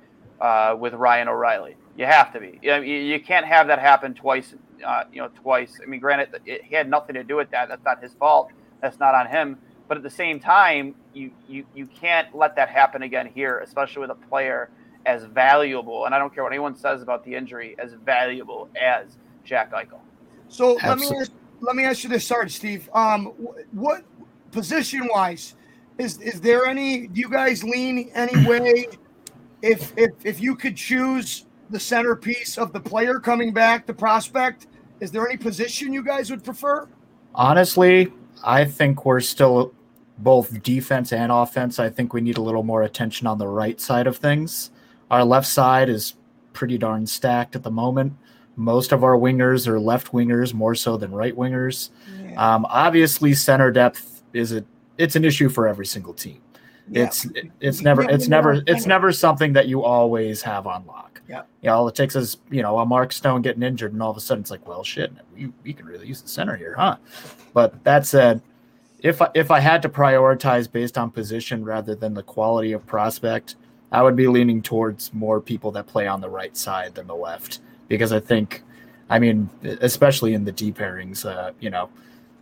uh, 0.42 0.76
with 0.80 0.94
Ryan 0.94 1.28
O'Reilly. 1.28 1.76
You 1.98 2.06
have 2.06 2.34
to 2.34 2.40
be. 2.40 2.60
You, 2.62 2.76
you, 2.82 2.98
you 2.98 3.20
can't 3.20 3.46
have 3.46 3.68
that 3.68 3.80
happen 3.80 4.14
twice. 4.14 4.56
Uh, 4.86 5.04
you 5.12 5.22
know, 5.22 5.30
twice. 5.42 5.80
I 5.82 5.88
mean, 5.88 6.00
granted, 6.00 6.30
it, 6.46 6.64
he 6.64 6.76
had 6.76 6.90
nothing 6.90 7.16
to 7.16 7.24
do 7.24 7.36
with 7.36 7.50
that. 7.52 7.68
That's 7.70 7.84
not 7.84 8.02
his 8.02 8.14
fault. 8.14 8.52
That's 8.82 9.00
not 9.00 9.16
on 9.16 9.28
him. 9.28 9.58
But 9.88 9.98
at 9.98 10.04
the 10.04 10.10
same 10.10 10.40
time, 10.40 10.96
you 11.14 11.32
you 11.48 11.66
you 11.74 11.86
can't 11.86 12.34
let 12.36 12.56
that 12.56 12.70
happen 12.70 13.04
again 13.04 13.30
here, 13.34 13.60
especially 13.60 14.02
with 14.02 14.12
a 14.12 14.28
player 14.30 14.70
as 15.06 15.24
valuable, 15.24 16.06
and 16.06 16.14
I 16.14 16.20
don't 16.20 16.34
care 16.34 16.44
what 16.44 16.52
anyone 16.52 16.76
says 16.76 17.02
about 17.02 17.24
the 17.24 17.34
injury, 17.34 17.76
as 17.80 17.94
valuable 17.94 18.70
as 18.80 19.18
Jack 19.46 19.72
Eichel. 19.72 20.00
So 20.50 20.78
Absolutely. 20.82 20.90
let 20.90 20.98
me 21.00 21.22
ask, 21.22 21.32
let 21.62 21.76
me 21.76 21.84
ask 21.86 22.04
you 22.04 22.10
this, 22.10 22.28
sorry, 22.28 22.50
Steve. 22.50 22.90
Um, 22.94 23.28
what 23.72 24.04
position 24.52 25.08
wise 25.12 25.56
is 25.98 26.20
is 26.20 26.42
there 26.42 26.66
any? 26.66 27.08
Do 27.08 27.20
you 27.20 27.30
guys 27.30 27.64
lean 27.64 28.12
any 28.14 28.46
way? 28.46 28.88
If 29.62 29.94
if 29.98 30.12
if 30.24 30.42
you 30.42 30.56
could 30.56 30.76
choose 30.76 31.46
the 31.70 31.80
centerpiece 31.80 32.58
of 32.58 32.74
the 32.74 32.80
player 32.80 33.20
coming 33.20 33.54
back, 33.54 33.86
the 33.86 33.94
prospect, 33.94 34.68
is 35.00 35.12
there 35.12 35.28
any 35.28 35.38
position 35.38 35.94
you 35.94 36.04
guys 36.04 36.30
would 36.30 36.44
prefer? 36.44 36.88
Honestly, 37.34 38.12
I 38.44 38.66
think 38.66 39.06
we're 39.06 39.20
still 39.20 39.74
both 40.18 40.62
defense 40.64 41.14
and 41.14 41.32
offense. 41.32 41.80
I 41.80 41.90
think 41.90 42.14
we 42.14 42.22
need 42.22 42.38
a 42.38 42.42
little 42.42 42.64
more 42.64 42.84
attention 42.84 43.28
on 43.28 43.38
the 43.38 43.48
right 43.48 43.80
side 43.80 44.08
of 44.08 44.18
things. 44.18 44.72
Our 45.12 45.24
left 45.24 45.48
side 45.48 45.90
is 45.90 46.16
pretty 46.54 46.78
darn 46.78 47.06
stacked 47.06 47.56
at 47.56 47.64
the 47.64 47.72
moment. 47.72 48.14
Most 48.56 48.92
of 48.92 49.04
our 49.04 49.16
wingers 49.16 49.68
are 49.68 49.80
left 49.80 50.12
wingers 50.12 50.54
more 50.54 50.74
so 50.74 50.98
than 50.98 51.12
right 51.12 51.36
wingers. 51.36 51.92
Yeah. 52.20 52.56
Um, 52.56 52.66
obviously, 52.70 53.34
center 53.36 53.72
depth 53.72 54.24
is 54.34 54.52
a 54.52 54.64
it's 54.98 55.16
an 55.16 55.24
issue 55.24 55.50
for 55.50 55.68
every 55.68 55.86
single 55.86 56.14
team. 56.14 56.42
Yeah. 56.90 57.04
It's 57.06 57.28
it's 57.60 57.82
never 57.82 58.10
it's 58.10 58.28
never 58.28 58.64
it's 58.66 58.86
never 58.86 59.12
something 59.12 59.54
that 59.54 59.68
you 59.68 59.84
always 59.84 60.42
have 60.42 60.66
on 60.66 60.86
lock. 60.88 61.22
Yeah. 61.30 61.44
You 61.62 61.68
know, 61.68 61.76
all 61.76 61.88
it 61.88 61.96
takes 61.96 62.16
is, 62.16 62.38
you 62.50 62.62
know, 62.62 62.80
a 62.80 62.86
Mark 62.86 63.12
Stone 63.12 63.42
getting 63.42 63.62
injured 63.62 63.94
and 63.94 64.02
all 64.02 64.10
of 64.10 64.18
a 64.18 64.22
sudden 64.22 64.42
it's 64.42 64.52
like, 64.52 64.66
well 64.68 64.84
shit, 64.84 65.12
we, 65.36 65.52
we 65.64 65.74
can 65.74 65.86
really 65.86 66.08
use 66.08 66.22
the 66.22 66.30
center 66.30 66.56
here, 66.56 66.74
huh? 66.76 66.98
But 67.54 67.84
that 67.84 68.06
said, 68.06 68.42
if 69.00 69.22
I, 69.22 69.30
if 69.34 69.52
I 69.52 69.60
had 69.60 69.82
to 69.84 69.90
prioritize 69.90 70.72
based 70.72 70.98
on 70.98 71.12
position 71.12 71.64
rather 71.64 71.96
than 71.96 72.14
the 72.14 72.24
quality 72.24 72.72
of 72.72 72.86
prospect, 72.86 73.56
I 73.92 74.02
would 74.02 74.16
be 74.16 74.28
leaning 74.28 74.62
towards 74.62 75.14
more 75.14 75.40
people 75.40 75.72
that 75.72 75.88
play 75.88 76.08
on 76.08 76.22
the 76.22 76.30
right 76.30 76.56
side 76.58 76.96
than 76.96 77.08
the 77.08 77.16
left 77.16 77.60
because 77.88 78.12
I 78.12 78.20
think, 78.20 78.64
I 79.10 79.20
mean, 79.20 79.50
especially 79.64 80.34
in 80.34 80.46
the 80.46 80.52
D 80.52 80.72
pairings, 80.72 81.26
uh, 81.26 81.52
you 81.60 81.70
know, 81.70 81.90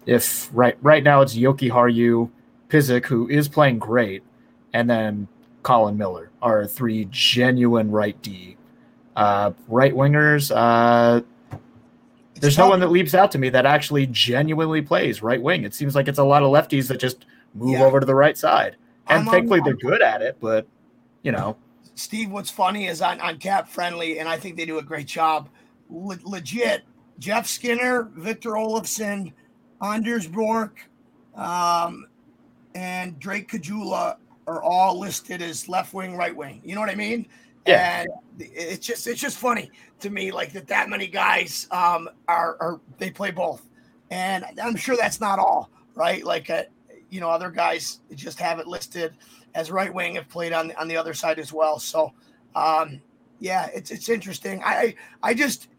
if 0.06 0.50
right 0.54 0.78
right 0.82 1.04
now 1.04 1.22
it's 1.22 1.36
Jokiharju, 1.36 2.30
Pysyk, 2.70 3.06
who 3.06 3.28
is 3.28 3.48
playing 3.48 3.80
great, 3.80 4.24
and 4.74 4.90
then 4.90 5.28
Colin 5.64 5.98
Miller 5.98 6.30
are 6.42 6.66
three 6.66 7.08
genuine 7.12 7.92
right 7.92 8.20
D. 8.22 8.58
Uh, 9.16 9.52
right 9.68 9.94
wingers, 9.94 10.52
uh, 10.54 11.22
there's 12.36 12.58
no 12.58 12.70
one 12.70 12.80
that 12.82 12.90
leaps 12.92 13.14
out 13.14 13.32
to 13.32 13.38
me 13.38 13.50
that 13.50 13.66
actually 13.66 14.08
genuinely 14.08 14.82
plays 14.82 15.22
right 15.22 15.42
wing. 15.42 15.64
It 15.64 15.74
seems 15.74 15.96
like 15.96 16.08
it's 16.08 16.20
a 16.20 16.24
lot 16.24 16.44
of 16.44 16.50
lefties 16.50 16.88
that 16.90 17.00
just 17.00 17.26
move 17.54 17.80
yeah. 17.80 17.86
over 17.86 18.00
to 18.00 18.06
the 18.06 18.16
right 18.16 18.38
side. 18.38 18.76
And 19.08 19.20
I'm 19.20 19.26
thankfully, 19.26 19.62
they're 19.64 19.76
good 19.76 20.02
at 20.02 20.22
it, 20.22 20.38
but 20.40 20.68
you 21.24 21.32
know. 21.32 21.58
Steve, 21.96 22.32
what's 22.32 22.50
funny 22.50 22.88
is 22.88 23.02
on, 23.02 23.22
on 23.22 23.38
Cap 23.38 23.70
Friendly, 23.70 24.20
and 24.20 24.28
I 24.28 24.38
think 24.38 24.58
they 24.58 24.66
do 24.66 24.80
a 24.80 24.84
great 24.84 25.08
job. 25.08 25.48
Le- 25.90 26.20
legit, 26.24 26.84
Jeff 27.20 27.48
Skinner, 27.48 28.10
Victor 28.16 28.52
Olofsson, 28.52 29.32
Anders 29.82 30.28
Bjork, 30.28 30.90
um, 31.36 32.08
and 32.74 33.18
Drake 33.20 33.50
Caggiula 33.50 34.18
are 34.48 34.62
all 34.62 35.00
listed 35.00 35.42
as 35.42 35.70
left 35.70 35.94
wing, 35.94 36.18
right 36.18 36.36
wing. 36.36 36.62
You 36.66 36.76
know 36.76 36.82
what 36.82 36.90
I 36.90 36.96
mean? 36.96 37.28
Yeah. 37.66 38.02
And 38.02 38.10
it's 38.40 38.86
just 38.86 39.08
it's 39.08 39.20
just 39.20 39.38
funny 39.38 39.72
to 40.00 40.10
me, 40.10 40.32
like 40.32 40.52
that 40.54 40.68
that 40.68 40.90
many 40.90 41.08
guys 41.08 41.68
um, 41.72 42.10
are 42.28 42.58
are 42.60 42.80
they 42.98 43.10
play 43.10 43.32
both, 43.32 43.68
and 44.12 44.46
I'm 44.62 44.76
sure 44.76 44.96
that's 44.96 45.22
not 45.22 45.40
all 45.40 45.70
right. 45.96 46.24
Like 46.24 46.50
uh, 46.50 46.64
you 47.10 47.20
know, 47.20 47.30
other 47.30 47.50
guys 47.50 48.00
just 48.14 48.40
have 48.40 48.60
it 48.60 48.68
listed 48.68 49.14
as 49.54 49.72
right 49.72 49.94
wing 49.94 50.16
have 50.16 50.28
played 50.30 50.54
on 50.54 50.72
on 50.74 50.88
the 50.88 50.98
other 50.98 51.14
side 51.14 51.40
as 51.40 51.54
well. 51.54 51.80
So, 51.80 52.14
um, 52.56 53.02
yeah, 53.40 53.70
it's 53.74 53.92
it's 53.92 54.10
interesting. 54.10 54.62
I 54.64 54.96
I 55.24 55.34
just 55.34 55.70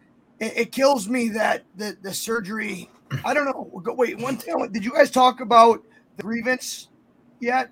it, 0.41 0.57
it 0.57 0.73
kills 0.73 1.09
me 1.09 1.29
that 1.31 1.65
the 1.77 1.97
the 2.03 2.13
surgery. 2.13 2.91
I 3.25 3.35
don't 3.35 3.45
know. 3.45 3.71
Wait, 3.95 4.19
one 4.19 4.37
thing. 4.37 4.69
Did 4.73 4.85
you 4.85 4.93
guys 4.93 5.11
talk 5.11 5.41
about 5.41 5.85
the 6.17 6.23
grievance 6.23 6.89
yet? 7.39 7.71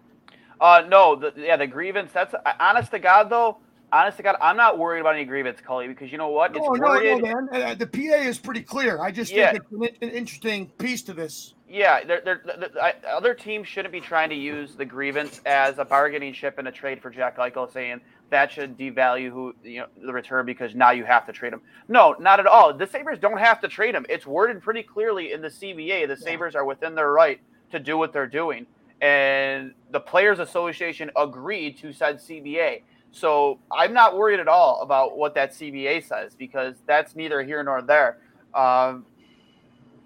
Uh, 0.60 0.84
no. 0.88 1.16
The, 1.16 1.32
yeah, 1.36 1.56
the 1.56 1.66
grievance. 1.66 2.12
That's 2.12 2.34
honest 2.60 2.92
to 2.92 2.98
God 2.98 3.30
though. 3.30 3.58
Honest 3.94 4.16
to 4.16 4.24
God, 4.24 4.34
I'm 4.40 4.56
not 4.56 4.76
worried 4.76 4.98
about 4.98 5.14
any 5.14 5.24
grievance, 5.24 5.60
Cully, 5.60 5.86
because 5.86 6.10
you 6.10 6.18
know 6.18 6.30
what? 6.30 6.52
No, 6.52 6.72
it's 6.72 6.80
no, 6.80 6.88
worded, 6.88 7.22
no, 7.22 7.42
man. 7.42 7.48
Uh, 7.52 7.74
the 7.76 7.86
PA 7.86 8.26
is 8.26 8.40
pretty 8.40 8.62
clear. 8.62 9.00
I 9.00 9.12
just 9.12 9.30
yeah. 9.30 9.52
think 9.52 9.62
it's 9.70 10.00
an, 10.02 10.08
an 10.08 10.16
interesting 10.16 10.66
piece 10.78 11.02
to 11.02 11.12
this. 11.12 11.54
Yeah, 11.68 12.02
they're, 12.02 12.20
they're, 12.24 12.42
they're, 12.44 12.94
other 13.08 13.34
teams 13.34 13.68
shouldn't 13.68 13.92
be 13.92 14.00
trying 14.00 14.30
to 14.30 14.34
use 14.34 14.74
the 14.74 14.84
grievance 14.84 15.40
as 15.46 15.78
a 15.78 15.84
bargaining 15.84 16.32
chip 16.32 16.58
in 16.58 16.66
a 16.66 16.72
trade 16.72 17.00
for 17.00 17.08
Jack 17.08 17.36
Eichel, 17.36 17.72
saying 17.72 18.00
that 18.30 18.50
should 18.50 18.76
devalue 18.76 19.30
who 19.30 19.54
you 19.62 19.82
know 19.82 19.86
the 20.04 20.12
return 20.12 20.44
because 20.44 20.74
now 20.74 20.90
you 20.90 21.04
have 21.04 21.24
to 21.26 21.32
trade 21.32 21.52
him. 21.52 21.60
No, 21.86 22.16
not 22.18 22.40
at 22.40 22.48
all. 22.48 22.74
The 22.74 22.88
Sabres 22.88 23.20
don't 23.20 23.38
have 23.38 23.60
to 23.60 23.68
trade 23.68 23.94
him. 23.94 24.06
It's 24.08 24.26
worded 24.26 24.60
pretty 24.60 24.82
clearly 24.82 25.30
in 25.32 25.40
the 25.40 25.50
CBA. 25.50 26.08
The 26.08 26.16
Sabres 26.16 26.56
are 26.56 26.64
within 26.64 26.96
their 26.96 27.12
right 27.12 27.40
to 27.70 27.78
do 27.78 27.96
what 27.96 28.12
they're 28.12 28.26
doing, 28.26 28.66
and 29.00 29.72
the 29.92 30.00
Players 30.00 30.40
Association 30.40 31.12
agreed 31.14 31.78
to 31.78 31.92
said 31.92 32.16
CBA. 32.16 32.82
So 33.14 33.61
I'm 33.71 33.92
not 33.92 34.16
worried 34.16 34.40
at 34.40 34.49
all 34.49 34.83
about 34.83 35.16
what 35.16 35.37
that 35.37 35.52
CBA 35.52 36.04
says 36.06 36.35
because 36.35 36.75
that's 36.85 37.14
neither 37.14 37.44
here 37.44 37.62
nor 37.62 37.80
there. 37.80 38.18
Um, 38.52 39.06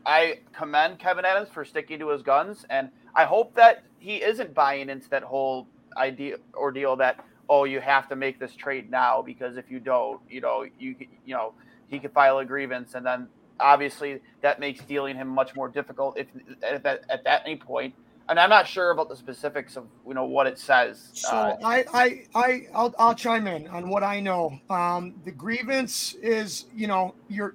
I 0.04 0.40
commend 0.52 0.98
Kevyn 0.98 1.24
Adams 1.24 1.48
for 1.48 1.64
sticking 1.64 1.98
to 2.00 2.08
his 2.10 2.20
guns, 2.22 2.66
and 2.68 2.90
I 3.14 3.24
hope 3.24 3.54
that 3.54 3.82
he 3.98 4.16
isn't 4.16 4.52
buying 4.52 4.90
into 4.90 5.08
that 5.08 5.22
whole 5.22 5.66
idea 5.96 6.36
ordeal 6.54 6.96
that 6.96 7.24
oh 7.48 7.64
you 7.64 7.80
have 7.80 8.10
to 8.10 8.16
make 8.16 8.38
this 8.38 8.54
trade 8.54 8.90
now 8.90 9.22
because 9.22 9.56
if 9.56 9.70
you 9.70 9.80
don't, 9.80 10.20
you 10.28 10.42
know 10.42 10.66
you 10.78 10.94
you 11.24 11.34
know 11.34 11.54
he 11.88 11.98
could 11.98 12.12
file 12.12 12.38
a 12.38 12.44
grievance, 12.44 12.94
and 12.94 13.06
then 13.06 13.26
obviously 13.58 14.20
that 14.42 14.60
makes 14.60 14.84
dealing 14.84 15.16
him 15.16 15.28
much 15.28 15.56
more 15.56 15.68
difficult 15.68 16.18
if, 16.18 16.26
at, 16.62 16.84
at 17.08 17.24
that 17.24 17.42
any 17.46 17.56
point. 17.56 17.94
And 18.28 18.38
I'm 18.38 18.50
not 18.50 18.66
sure 18.66 18.90
about 18.90 19.08
the 19.08 19.16
specifics 19.16 19.76
of 19.76 19.86
you 20.06 20.14
know 20.14 20.26
what 20.26 20.46
it 20.46 20.58
says. 20.58 21.10
So 21.14 21.30
uh, 21.30 21.56
I 21.64 21.84
I 21.92 22.24
I 22.34 22.66
I'll, 22.74 22.94
I'll 22.98 23.14
chime 23.14 23.46
in 23.46 23.66
on 23.68 23.88
what 23.88 24.02
I 24.02 24.20
know. 24.20 24.58
Um, 24.68 25.14
the 25.24 25.30
grievance 25.30 26.14
is 26.14 26.66
you 26.74 26.86
know 26.86 27.14
you're 27.28 27.54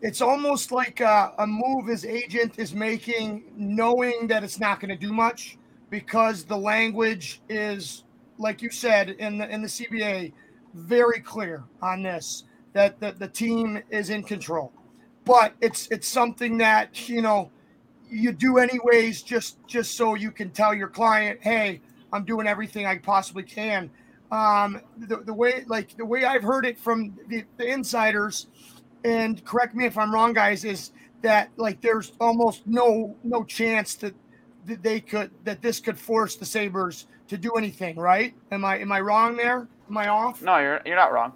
it's 0.00 0.20
almost 0.20 0.72
like 0.72 1.00
a, 1.00 1.32
a, 1.38 1.46
move 1.46 1.86
his 1.86 2.04
agent 2.04 2.58
is 2.58 2.72
making, 2.72 3.44
knowing 3.56 4.26
that 4.28 4.42
it's 4.42 4.58
not 4.58 4.80
going 4.80 4.88
to 4.88 4.96
do 4.96 5.12
much 5.12 5.58
because 5.90 6.44
the 6.44 6.56
language 6.56 7.42
is, 7.48 8.04
like 8.38 8.62
you 8.62 8.70
said 8.70 9.10
in 9.10 9.38
the 9.38 9.48
in 9.48 9.60
the 9.60 9.68
CBA, 9.68 10.32
very 10.74 11.20
clear 11.20 11.64
on 11.82 12.02
this 12.02 12.44
that 12.72 13.00
the, 13.00 13.12
the 13.12 13.28
team 13.28 13.82
is 13.90 14.10
in 14.10 14.22
control. 14.22 14.72
But 15.24 15.54
it's 15.60 15.88
it's 15.90 16.08
something 16.08 16.56
that 16.58 17.08
you 17.08 17.20
know 17.20 17.50
you 18.10 18.32
do 18.32 18.58
anyways, 18.58 19.22
just 19.22 19.64
just 19.66 19.96
so 19.96 20.14
you 20.14 20.30
can 20.30 20.50
tell 20.50 20.74
your 20.74 20.88
client, 20.88 21.40
hey, 21.42 21.80
I'm 22.12 22.24
doing 22.24 22.46
everything 22.46 22.86
I 22.86 22.98
possibly 22.98 23.42
can. 23.42 23.90
Um, 24.32 24.80
the, 24.98 25.18
the 25.18 25.34
way 25.34 25.64
like 25.66 25.96
the 25.96 26.04
way 26.04 26.24
I've 26.24 26.42
heard 26.42 26.66
it 26.66 26.78
from 26.78 27.18
the, 27.28 27.44
the 27.56 27.66
insiders 27.66 28.46
and 29.04 29.44
correct 29.44 29.74
me 29.74 29.86
if 29.86 29.96
I'm 29.96 30.12
wrong, 30.12 30.32
guys, 30.32 30.64
is 30.64 30.92
that 31.22 31.50
like 31.56 31.80
there's 31.80 32.12
almost 32.20 32.66
no 32.66 33.16
no 33.24 33.44
chance 33.44 33.94
that, 33.96 34.14
that 34.66 34.82
they 34.82 35.00
could 35.00 35.30
that 35.44 35.62
this 35.62 35.80
could 35.80 35.98
force 35.98 36.36
the 36.36 36.46
Sabres 36.46 37.06
to 37.28 37.38
do 37.38 37.52
anything, 37.52 37.96
right? 37.96 38.34
Am 38.50 38.64
I 38.64 38.78
am 38.78 38.92
I 38.92 39.00
wrong 39.00 39.36
there? 39.36 39.68
Am 39.88 39.96
I 39.96 40.08
off? 40.08 40.42
No, 40.42 40.58
you're 40.58 40.80
you're 40.84 40.96
not 40.96 41.12
wrong. 41.12 41.32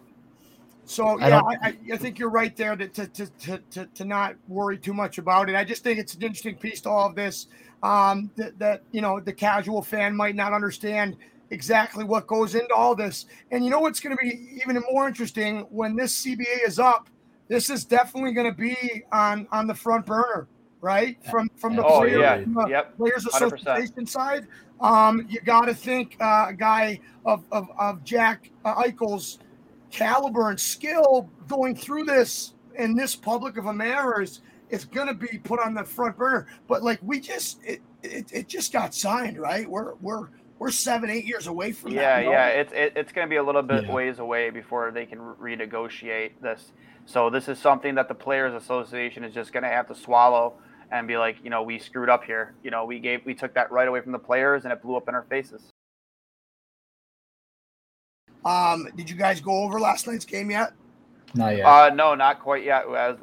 So 0.87 1.19
yeah, 1.19 1.41
I, 1.41 1.69
I, 1.69 1.77
I, 1.93 1.97
think 1.97 2.19
you're 2.19 2.31
right 2.31 2.55
there 2.55 2.77
to, 2.77 2.89
to, 2.89 3.07
to, 3.07 3.59
to, 3.71 3.87
to 3.87 4.05
not 4.05 4.37
worry 4.49 4.77
too 4.77 4.93
much 4.93 5.19
about 5.19 5.49
it. 5.49 5.57
I 5.57 5.65
just 5.65 5.83
think 5.83 5.99
it's 5.99 6.15
an 6.15 6.23
interesting 6.23 6.57
piece 6.57 6.83
to 6.83 6.91
all 6.91 7.09
of 7.09 7.15
this 7.15 7.47
um, 7.83 8.31
that, 8.37 8.59
that, 8.59 8.83
you 8.93 9.01
know, 9.01 9.19
the 9.19 9.33
casual 9.33 9.81
fan 9.81 10.15
might 10.15 10.35
not 10.35 10.53
understand 10.53 11.17
exactly 11.51 12.05
what 12.05 12.27
goes 12.27 12.55
into 12.55 12.75
all 12.75 12.95
this. 12.95 13.27
And 13.51 13.65
you 13.65 13.71
know 13.71 13.81
what's 13.81 14.01
going 14.01 14.15
to 14.15 14.23
be 14.23 14.61
even 14.63 14.83
more 14.91 15.09
interesting 15.09 15.61
when 15.71 15.97
this 15.97 16.25
CBA 16.25 16.67
is 16.67 16.79
up 16.79 17.09
this 17.49 17.71
is 17.71 17.85
definitely 17.85 18.33
going 18.33 18.51
to 18.51 18.57
be 18.57 19.05
on 19.13 19.47
on 19.53 19.67
the 19.67 19.75
front 19.75 20.07
burner, 20.07 20.49
right? 20.81 21.17
From 21.31 21.51
from 21.57 21.77
the, 21.77 21.85
oh, 21.85 22.01
player, 22.01 22.21
yeah. 22.21 22.43
from 22.43 22.55
the 22.55 22.67
yep. 22.69 22.97
players 22.97 23.27
association 23.27 24.05
100%. 24.05 24.09
side. 24.09 24.47
Um, 24.81 25.27
you 25.29 25.41
got 25.41 25.67
to 25.67 25.75
think 25.75 26.17
uh, 26.21 26.47
a 26.49 26.55
guy 26.55 27.01
of 27.25 27.45
of, 27.53 27.69
of 27.79 28.03
Jack 28.05 28.51
uh, 28.65 28.83
Eichel's 28.83 29.39
caliber 29.95 30.51
and 30.51 30.59
skill 30.61 31.31
going 31.49 31.77
through 31.77 32.05
this 32.05 32.55
in 32.77 32.97
this 32.97 33.15
public 33.15 33.57
of 33.57 33.67
a 33.67 33.73
manner 33.73 34.21
is 34.21 34.41
is 34.71 34.85
going 34.85 35.07
to 35.07 35.15
be 35.15 35.39
put 35.39 35.61
on 35.61 35.73
the 35.73 35.85
front 35.85 36.17
burner. 36.17 36.49
But 36.67 36.83
like 36.83 36.99
we 37.03 37.21
just 37.21 37.61
it, 37.65 37.81
it, 38.03 38.31
it 38.33 38.49
just 38.49 38.73
got 38.73 38.93
signed, 38.95 39.39
right? 39.39 39.69
We're 39.71 39.95
we're 40.03 40.29
we're 40.59 40.71
seven 40.71 41.11
eight 41.11 41.25
years 41.25 41.47
away 41.47 41.73
from 41.73 41.93
yeah, 41.93 42.23
that. 42.23 42.25
Yeah, 42.25 42.47
It's 42.49 42.73
it, 42.73 42.93
it's 42.97 43.13
going 43.13 43.27
to 43.27 43.31
be 43.31 43.37
a 43.37 43.43
little 43.43 43.63
bit 43.63 43.85
Yeah. 43.85 43.93
ways 43.93 44.19
away 44.19 44.51
before 44.51 44.91
they 44.91 45.07
can 45.07 45.21
re- 45.21 45.57
renegotiate 45.57 46.33
this. 46.43 46.73
So 47.07 47.31
this 47.31 47.49
is 47.49 47.59
something 47.59 47.95
that 47.95 48.09
the 48.09 48.15
Players 48.15 48.55
Association 48.61 49.25
is 49.25 49.33
just 49.33 49.53
going 49.53 49.63
to 49.63 49.69
have 49.69 49.87
to 49.89 49.95
swallow 49.95 50.55
and 50.91 51.07
be 51.07 51.17
like, 51.17 51.37
you 51.45 51.51
know, 51.51 51.63
we 51.63 51.79
screwed 51.79 52.09
up 52.09 52.25
here. 52.25 52.55
You 52.65 52.71
know, 52.71 52.85
we 52.85 52.99
gave 52.99 53.25
we 53.25 53.35
took 53.35 53.55
that 53.55 53.71
right 53.71 53.87
away 53.87 54.01
from 54.01 54.13
the 54.13 54.19
players 54.19 54.65
and 54.65 54.73
it 54.73 54.83
blew 54.83 54.97
up 54.97 55.09
in 55.09 55.15
our 55.15 55.25
faces. 55.25 55.71
Um, 58.45 58.89
did 58.97 59.09
you 59.09 59.17
guys 59.17 59.41
go 59.41 59.63
over 59.63 59.81
last 59.81 60.07
night's 60.07 60.25
game 60.25 60.51
yet? 60.51 60.73
Not 61.35 61.57
yet. 61.57 61.67
Uh, 61.67 61.91
no, 61.95 62.15
not 62.15 62.41
quite 62.41 62.65
yet. 62.65 62.85
Uh, 62.87 63.17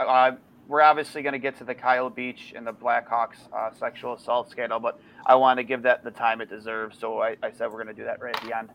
uh, 0.00 0.36
we're 0.66 0.80
obviously 0.80 1.22
going 1.22 1.34
to 1.34 1.38
get 1.38 1.56
to 1.58 1.64
the 1.64 1.74
Kyle 1.74 2.08
Beach 2.10 2.52
and 2.56 2.66
the 2.66 2.72
Blackhawks 2.72 3.52
uh, 3.52 3.70
sexual 3.72 4.14
assault 4.14 4.50
scandal, 4.50 4.80
but 4.80 4.98
I 5.26 5.34
want 5.34 5.58
to 5.58 5.64
give 5.64 5.82
that 5.82 6.02
the 6.02 6.10
time 6.10 6.40
it 6.40 6.48
deserves. 6.48 6.98
So 6.98 7.20
I, 7.20 7.36
I 7.42 7.50
said 7.50 7.66
we're 7.66 7.82
going 7.82 7.94
to 7.94 7.94
do 7.94 8.04
that 8.04 8.20
right 8.20 8.34
at 8.34 8.42
the 8.42 8.56
end. 8.56 8.70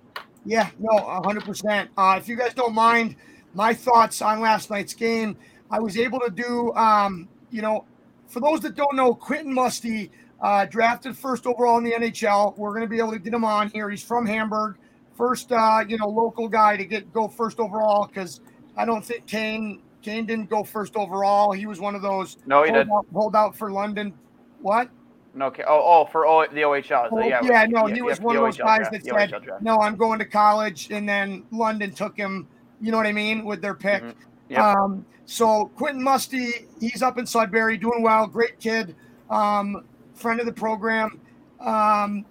Yeah, 0.46 0.70
no, 0.80 0.98
hundred 1.24 1.44
percent. 1.44 1.90
Uh, 1.98 2.16
if 2.18 2.28
you 2.28 2.38
guys 2.38 2.54
don't 2.54 2.74
mind, 2.74 3.16
my 3.54 3.74
thoughts 3.74 4.22
on 4.22 4.40
last 4.40 4.70
night's 4.70 4.94
game. 4.94 5.38
I 5.72 5.80
was 5.80 5.98
able 5.98 6.20
to 6.22 6.32
do, 6.32 6.74
um, 6.74 7.28
you 7.52 7.62
know, 7.62 7.86
for 8.28 8.40
those 8.40 8.62
that 8.62 8.76
don't 8.76 8.96
know, 8.96 9.14
Quentin 9.14 9.54
Musty 9.54 10.12
uh, 10.42 10.66
drafted 10.66 11.18
first 11.18 11.46
overall 11.46 11.78
in 11.78 11.84
the 11.84 11.92
NHL. 11.92 12.58
We're 12.58 12.72
going 12.72 12.82
to 12.82 12.88
be 12.88 12.98
able 12.98 13.12
to 13.12 13.20
get 13.20 13.34
him 13.34 13.44
on 13.44 13.70
here. 13.70 13.90
He's 13.90 14.04
from 14.04 14.26
Hamburg, 14.26 14.78
first, 15.20 15.52
uh, 15.52 15.84
you 15.88 15.98
know, 15.98 16.08
local 16.08 16.48
guy 16.48 16.78
to 16.78 16.86
get 16.86 17.12
go 17.14 17.28
first 17.28 17.60
overall 17.60 18.08
because 18.08 18.40
I 18.78 18.86
don't 18.86 19.04
think 19.06 19.28
Kane 19.28 19.82
Kane 20.02 20.26
didn't 20.26 20.50
go 20.50 20.64
first 20.64 20.96
overall. 20.96 21.52
He 21.52 21.66
was 21.66 21.80
one 21.82 21.94
of 21.94 22.02
those 22.02 22.38
No, 22.46 22.64
he 22.64 22.72
hold 22.72 22.86
did. 22.86 22.92
out, 22.94 23.06
hold 23.14 23.36
out 23.36 23.56
for 23.56 23.70
London. 23.72 24.14
What? 24.62 24.90
No, 25.36 25.48
okay. 25.48 25.64
Oh, 25.68 25.82
oh, 25.86 26.06
for 26.06 26.26
o- 26.26 26.48
the 26.48 26.62
OHL. 26.62 27.10
Oh, 27.12 27.20
yeah, 27.20 27.42
yeah, 27.44 27.66
no, 27.70 27.88
yeah, 27.88 27.96
he 27.96 28.02
was 28.02 28.20
one 28.20 28.36
of 28.36 28.42
those 28.42 28.58
OHL 28.58 28.66
guys 28.66 28.78
draft, 29.04 29.32
that 29.32 29.44
said. 29.46 29.62
"No, 29.62 29.78
I'm 29.80 29.96
going 29.96 30.18
to 30.20 30.26
college," 30.26 30.90
and 30.92 31.08
then 31.08 31.44
London 31.52 31.92
took 31.92 32.18
him. 32.18 32.48
You 32.82 32.92
know 32.92 32.98
what 32.98 33.06
I 33.06 33.12
mean 33.12 33.44
with 33.44 33.62
their 33.62 33.76
pick. 33.76 34.02
Mhm. 34.02 34.14
Yep. 34.48 34.60
Um, 34.62 35.06
so 35.26 35.66
Quentin 35.76 36.02
Musty, 36.02 36.66
he's 36.80 37.04
up 37.04 37.18
in 37.20 37.26
Sudbury, 37.26 37.78
doing 37.78 38.02
well. 38.02 38.26
Great 38.26 38.58
kid, 38.60 38.96
um, 39.30 39.84
friend 40.16 40.40
of 40.40 40.46
the 40.46 40.54
program. 40.54 41.20
Um, 41.60 42.26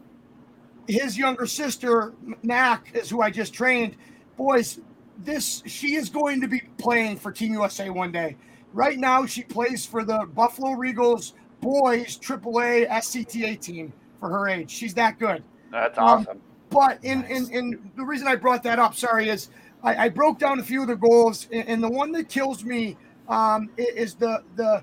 his 0.89 1.17
younger 1.17 1.47
sister 1.47 2.15
Mac 2.43 2.91
is 2.95 3.09
who 3.11 3.21
I 3.21 3.31
just 3.31 3.53
trained. 3.53 3.97
Boys, 4.37 4.81
this 5.19 5.63
she 5.67 5.95
is 5.95 6.09
going 6.09 6.41
to 6.41 6.49
be 6.49 6.63
playing 6.79 7.19
for 7.19 7.31
Team 7.31 7.53
USA 7.53 7.91
one 7.91 8.11
day. 8.11 8.37
Right 8.73 8.99
now, 8.99 9.27
she 9.27 9.43
plays 9.43 9.87
for 9.87 10.05
the 10.05 10.27
Buffalo 10.35 10.71
Regals 10.71 11.33
boys 11.61 12.19
AAA 12.19 12.89
SCTA 12.89 13.61
team 13.61 13.93
for 14.21 14.29
her 14.29 14.49
age. 14.49 14.71
She's 14.71 14.95
that 14.95 15.19
good. 15.19 15.43
That's 15.71 15.99
um, 15.99 16.05
awesome. 16.05 16.41
But 16.71 17.03
in, 17.03 17.25
in, 17.25 17.51
in 17.51 17.91
the 17.97 18.05
reason 18.05 18.29
I 18.29 18.37
brought 18.37 18.63
that 18.65 18.79
up, 18.79 18.95
sorry, 18.95 19.29
is 19.29 19.49
I, 19.83 20.05
I 20.07 20.09
broke 20.09 20.39
down 20.39 20.59
a 20.59 20.63
few 20.63 20.83
of 20.83 20.89
the 20.89 20.97
goals, 20.97 21.49
and, 21.53 21.67
and 21.69 21.83
the 21.83 21.89
one 21.89 22.13
that 22.13 22.29
kills 22.29 22.65
me 22.65 22.97
um, 23.29 23.71
is 23.77 24.15
the 24.15 24.43
the 24.57 24.83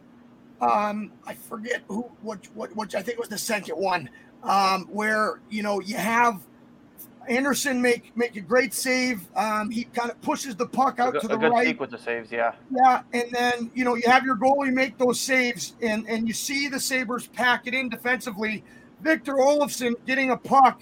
um, 0.61 1.11
I 1.27 1.33
forget 1.33 1.83
who 1.87 2.09
what 2.21 2.47
what 2.55 2.75
which 2.75 2.95
I 2.95 3.01
think 3.01 3.19
was 3.19 3.29
the 3.29 3.37
second 3.37 3.75
one, 3.75 4.09
um, 4.45 4.85
where 4.91 5.39
you 5.49 5.63
know 5.63 5.79
you 5.81 5.95
have 5.95 6.41
Anderson 7.27 7.81
make 7.81 8.15
make 8.15 8.35
a 8.35 8.41
great 8.41 8.73
save. 8.73 9.27
Um, 9.35 9.69
he 9.71 9.85
kind 9.85 10.11
of 10.11 10.21
pushes 10.21 10.55
the 10.55 10.65
puck 10.67 10.99
out 10.99 11.13
good- 11.13 11.21
to 11.21 11.27
a 11.27 11.29
the 11.29 11.37
good 11.37 11.51
right. 11.51 11.67
sequence 11.67 11.93
of 11.93 11.99
saves, 12.01 12.31
yeah. 12.31 12.53
Yeah, 12.69 13.01
and 13.13 13.31
then 13.31 13.71
you 13.73 13.83
know 13.83 13.95
you 13.95 14.03
have 14.09 14.23
your 14.23 14.35
goalie 14.35 14.71
make 14.71 14.97
those 14.97 15.19
saves, 15.19 15.75
and 15.81 16.07
and 16.07 16.27
you 16.27 16.33
see 16.33 16.67
the 16.67 16.79
Sabres 16.79 17.27
pack 17.27 17.65
it 17.67 17.73
in 17.73 17.89
defensively. 17.89 18.63
Victor 19.01 19.33
Olofsson 19.33 19.93
getting 20.05 20.31
a 20.31 20.37
puck 20.37 20.81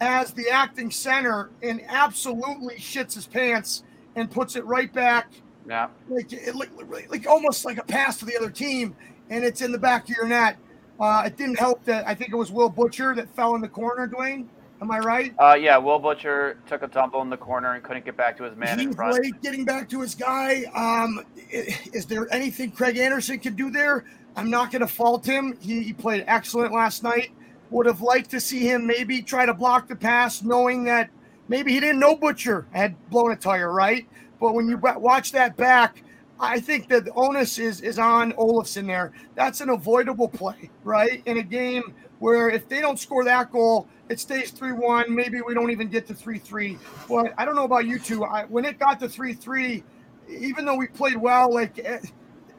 as 0.00 0.32
the 0.32 0.50
acting 0.50 0.90
center 0.90 1.50
and 1.62 1.80
absolutely 1.88 2.74
shits 2.76 3.14
his 3.14 3.26
pants 3.26 3.84
and 4.16 4.30
puts 4.30 4.54
it 4.54 4.64
right 4.66 4.92
back, 4.92 5.28
Yeah. 5.66 5.88
like 6.08 6.32
it, 6.32 6.54
like, 6.54 6.70
like 7.10 7.26
almost 7.26 7.64
like 7.64 7.78
a 7.78 7.82
pass 7.82 8.18
to 8.18 8.24
the 8.26 8.36
other 8.36 8.50
team, 8.50 8.94
and 9.30 9.44
it's 9.44 9.60
in 9.60 9.72
the 9.72 9.78
back 9.78 10.04
of 10.04 10.10
your 10.16 10.26
net. 10.26 10.56
Uh, 11.00 11.24
it 11.26 11.36
didn't 11.36 11.58
help 11.58 11.84
that 11.84 12.06
I 12.06 12.14
think 12.14 12.32
it 12.32 12.36
was 12.36 12.52
Will 12.52 12.68
Butcher 12.68 13.14
that 13.14 13.34
fell 13.34 13.54
in 13.54 13.60
the 13.60 13.68
corner. 13.68 14.06
Dwayne, 14.08 14.46
am 14.80 14.90
I 14.90 14.98
right? 15.00 15.34
Uh, 15.38 15.54
yeah, 15.54 15.76
Will 15.76 15.98
Butcher 15.98 16.58
took 16.66 16.82
a 16.82 16.88
tumble 16.88 17.22
in 17.22 17.30
the 17.30 17.36
corner 17.36 17.74
and 17.74 17.82
couldn't 17.82 18.04
get 18.04 18.16
back 18.16 18.36
to 18.36 18.44
his 18.44 18.56
man 18.56 18.78
in 18.78 18.88
He's 18.88 18.98
late 18.98 19.40
getting 19.42 19.64
back 19.64 19.88
to 19.90 20.00
his 20.00 20.14
guy. 20.14 20.64
Um, 20.74 21.24
is 21.50 22.06
there 22.06 22.32
anything 22.32 22.70
Craig 22.70 22.96
Anderson 22.96 23.38
can 23.40 23.54
do 23.54 23.70
there? 23.70 24.04
I'm 24.36 24.50
not 24.50 24.70
going 24.70 24.80
to 24.80 24.88
fault 24.88 25.26
him. 25.26 25.56
He, 25.60 25.82
he 25.82 25.92
played 25.92 26.24
excellent 26.26 26.72
last 26.72 27.02
night. 27.02 27.30
Would 27.70 27.86
have 27.86 28.00
liked 28.00 28.30
to 28.30 28.40
see 28.40 28.68
him 28.68 28.86
maybe 28.86 29.20
try 29.20 29.46
to 29.46 29.54
block 29.54 29.88
the 29.88 29.96
pass, 29.96 30.42
knowing 30.42 30.84
that 30.84 31.10
maybe 31.48 31.72
he 31.72 31.80
didn't 31.80 31.98
know 31.98 32.14
Butcher 32.14 32.66
had 32.72 32.94
blown 33.10 33.32
a 33.32 33.36
tire, 33.36 33.72
right? 33.72 34.06
But 34.40 34.54
when 34.54 34.68
you 34.68 34.76
watch 34.76 35.32
that 35.32 35.56
back, 35.56 36.03
I 36.40 36.60
think 36.60 36.88
that 36.88 37.04
the 37.04 37.12
onus 37.12 37.58
is 37.58 37.80
is 37.80 37.98
on 37.98 38.32
Olofsson 38.32 38.86
there. 38.86 39.12
That's 39.34 39.60
an 39.60 39.70
avoidable 39.70 40.28
play, 40.28 40.70
right? 40.82 41.22
In 41.26 41.38
a 41.38 41.42
game 41.42 41.94
where 42.18 42.48
if 42.48 42.68
they 42.68 42.80
don't 42.80 42.98
score 42.98 43.24
that 43.24 43.52
goal, 43.52 43.88
it 44.08 44.20
stays 44.20 44.52
3-1. 44.52 45.08
Maybe 45.08 45.40
we 45.40 45.54
don't 45.54 45.70
even 45.70 45.88
get 45.88 46.06
to 46.08 46.14
3-3. 46.14 46.78
But 47.08 47.34
I 47.38 47.44
don't 47.44 47.54
know 47.54 47.64
about 47.64 47.86
you 47.86 47.98
two. 47.98 48.24
I, 48.24 48.44
when 48.44 48.64
it 48.64 48.78
got 48.78 49.00
to 49.00 49.08
3-3, 49.08 49.82
even 50.28 50.64
though 50.64 50.76
we 50.76 50.86
played 50.86 51.16
well, 51.16 51.52
like 51.52 51.78
eh, 51.78 52.00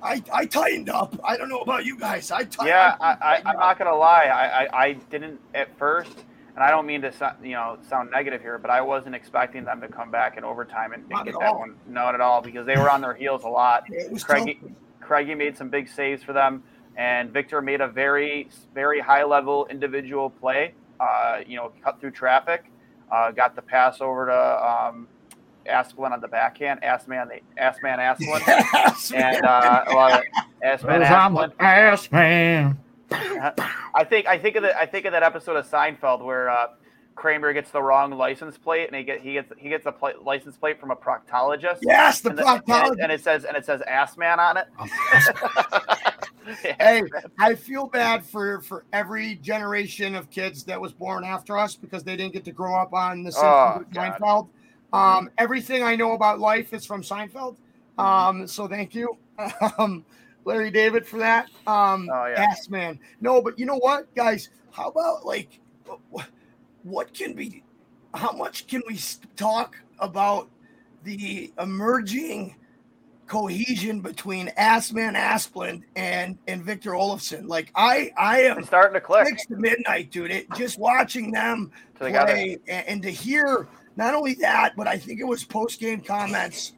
I, 0.02 0.22
I 0.34 0.46
tightened 0.46 0.90
up. 0.90 1.20
I 1.24 1.36
don't 1.36 1.50
know 1.50 1.60
about 1.60 1.86
you 1.86 1.98
guys. 1.98 2.32
I 2.32 2.44
tightened 2.44 2.68
Yeah, 2.68 2.96
I, 3.00 3.12
I, 3.14 3.42
I'm 3.46 3.58
not 3.58 3.80
gonna 3.80 3.96
lie. 3.96 4.26
I, 4.26 4.66
I, 4.66 4.84
I 4.86 4.94
didn't 5.10 5.40
at 5.54 5.76
first, 5.78 6.26
and 6.56 6.64
I 6.64 6.70
don't 6.72 6.86
mean 6.86 7.02
to 7.04 7.12
so- 7.14 7.34
you 7.44 7.52
know 7.52 7.78
sound 7.88 8.10
negative 8.12 8.42
here, 8.42 8.58
but 8.58 8.72
I 8.72 8.82
wasn't 8.82 9.14
expecting 9.16 9.64
them 9.66 9.80
to 9.82 9.88
come 9.88 10.10
back 10.12 10.38
in 10.38 10.44
overtime 10.44 10.94
and, 10.94 11.04
and 11.12 11.26
get 11.26 11.36
that 11.40 11.48
all. 11.50 11.60
one. 11.60 11.76
Not 11.88 12.16
at 12.16 12.22
all, 12.22 12.42
because 12.42 12.66
they 12.66 12.76
were 12.78 12.90
on 12.90 13.02
their 13.02 13.14
heels 13.14 13.44
a 13.44 13.50
lot. 13.50 13.84
Craigie. 14.24 14.60
Craigie 15.02 15.36
made 15.36 15.56
some 15.56 15.70
big 15.70 15.88
saves 15.88 16.24
for 16.24 16.34
them, 16.34 16.64
and 16.96 17.30
Victor 17.32 17.62
made 17.62 17.82
a 17.82 17.88
very, 17.88 18.50
very 18.74 19.00
high 19.00 19.24
level 19.24 19.68
individual 19.70 20.30
play. 20.30 20.74
Uh, 21.00 21.42
you 21.46 21.58
know, 21.58 21.72
cut 21.84 22.00
through 22.00 22.12
traffic, 22.12 22.72
uh, 23.12 23.30
got 23.32 23.56
the 23.56 23.62
pass 23.62 24.00
over 24.02 24.26
to 24.28 24.66
um, 24.66 25.08
Asplin 25.70 26.12
on 26.12 26.22
the 26.22 26.28
backhand. 26.28 26.80
Assman, 26.82 27.28
Assman, 27.62 28.00
Asplin, 28.00 28.42
Yes, 28.74 29.12
and 29.12 29.46
uh, 29.46 29.84
I 29.88 29.94
love 29.94 30.22
it. 30.22 30.26
Assman, 30.66 31.02
Cause 31.02 31.12
I'm 31.12 31.34
Asplin. 31.36 31.44
an 31.44 31.52
ass 31.60 32.12
man. 32.12 32.80
I 33.12 34.04
think 34.08 34.28
I 34.28 34.38
think 34.38 34.56
of 34.56 34.64
the 34.64 34.78
I 34.78 34.86
think 34.86 35.06
of 35.06 35.12
that 35.12 35.24
episode 35.24 35.56
of 35.56 35.68
Seinfeld 35.70 36.24
where 36.24 36.50
uh, 36.50 36.68
Kramer 37.16 37.54
gets 37.54 37.72
the 37.72 37.82
wrong 37.82 38.12
license 38.12 38.58
plate 38.58 38.88
and 38.88 38.96
he 38.96 39.04
get 39.04 39.22
he 39.22 39.34
gets 39.34 39.52
he 39.58 39.70
gets 39.70 39.86
a 39.86 39.92
pla 39.92 40.12
license 40.22 40.58
plate 40.58 40.80
from 40.80 40.92
a 40.92 40.96
proctologist. 40.96 41.80
yes, 41.82 42.22
the 42.22 42.30
and, 42.30 42.40
the- 42.40 42.48
and, 42.48 42.66
proctologist. 42.66 43.04
and 43.04 43.12
it 43.12 43.22
says 43.24 43.46
and 43.46 43.56
it 43.56 43.66
says 43.66 43.82
ass 43.82 44.18
man 44.18 44.40
on 44.40 44.58
it. 44.58 44.68
Yeah. 46.64 46.76
hey, 46.80 47.04
I 47.40 47.56
feel 47.56 47.88
bad 47.88 48.24
for 48.24 48.62
for 48.62 48.86
every 48.94 49.38
generation 49.38 50.14
of 50.14 50.30
kids 50.30 50.64
that 50.66 50.80
was 50.80 50.92
born 50.94 51.24
after 51.24 51.58
us 51.58 51.76
because 51.76 52.04
they 52.04 52.16
didn't 52.16 52.34
get 52.34 52.46
to 52.46 52.52
grow 52.52 52.76
up 52.76 52.94
on 52.94 53.24
the 53.24 53.34
Oh, 53.36 53.84
Seinfeld. 53.92 54.50
Um, 54.94 55.32
everything 55.40 55.82
I 55.82 55.96
know 55.96 56.12
about 56.14 56.40
life 56.40 56.72
is 56.72 56.86
from 56.86 57.02
Seinfeld. 57.02 57.56
Mm-hmm. 57.98 58.00
Um, 58.00 58.48
so 58.48 58.68
thank 58.68 58.94
you, 58.94 59.18
um, 59.80 60.06
Larry 60.46 60.72
David, 60.72 61.06
for 61.06 61.18
that. 61.18 61.50
Um, 61.68 62.10
Oh, 62.12 62.26
yeah. 62.28 62.42
ass 62.50 62.70
man. 62.70 63.00
No, 63.20 63.42
but 63.42 63.60
you 63.60 63.66
know 63.66 63.78
what, 63.78 64.14
guys? 64.16 64.50
How 64.72 64.90
about 64.90 65.26
like, 65.26 65.60
what, 66.84 67.14
can 67.14 67.34
be? 67.34 67.64
How 68.14 68.32
much 68.32 68.68
can 68.68 68.82
we 68.88 69.00
talk 69.36 69.76
about 70.00 70.50
the 71.04 71.52
emerging? 71.60 72.56
cohesion 73.28 74.02
between 74.02 74.50
Assman 74.50 75.16
Asplund 75.16 75.82
and 75.96 76.38
and 76.48 76.64
Victor 76.64 76.92
Olofsson. 76.92 77.48
Like 77.48 77.72
I 77.76 78.12
I 78.18 78.42
am 78.42 78.60
It's 78.60 78.68
starting 78.68 78.94
to 78.94 79.02
click 79.02 79.28
six 79.28 79.48
to 79.48 79.56
midnight, 79.56 80.12
dude. 80.12 80.30
It 80.32 80.46
just 80.56 80.78
watching 80.78 81.32
them 81.32 81.72
play 81.96 82.58
and, 82.68 82.88
and 82.88 83.02
to 83.02 83.10
hear 83.10 83.68
not 83.96 84.14
only 84.14 84.36
that, 84.36 84.74
but 84.76 84.88
I 84.88 84.98
think 84.98 85.20
it 85.20 85.24
was 85.24 85.44
post 85.44 85.80
game 85.80 86.02
comments. 86.02 86.74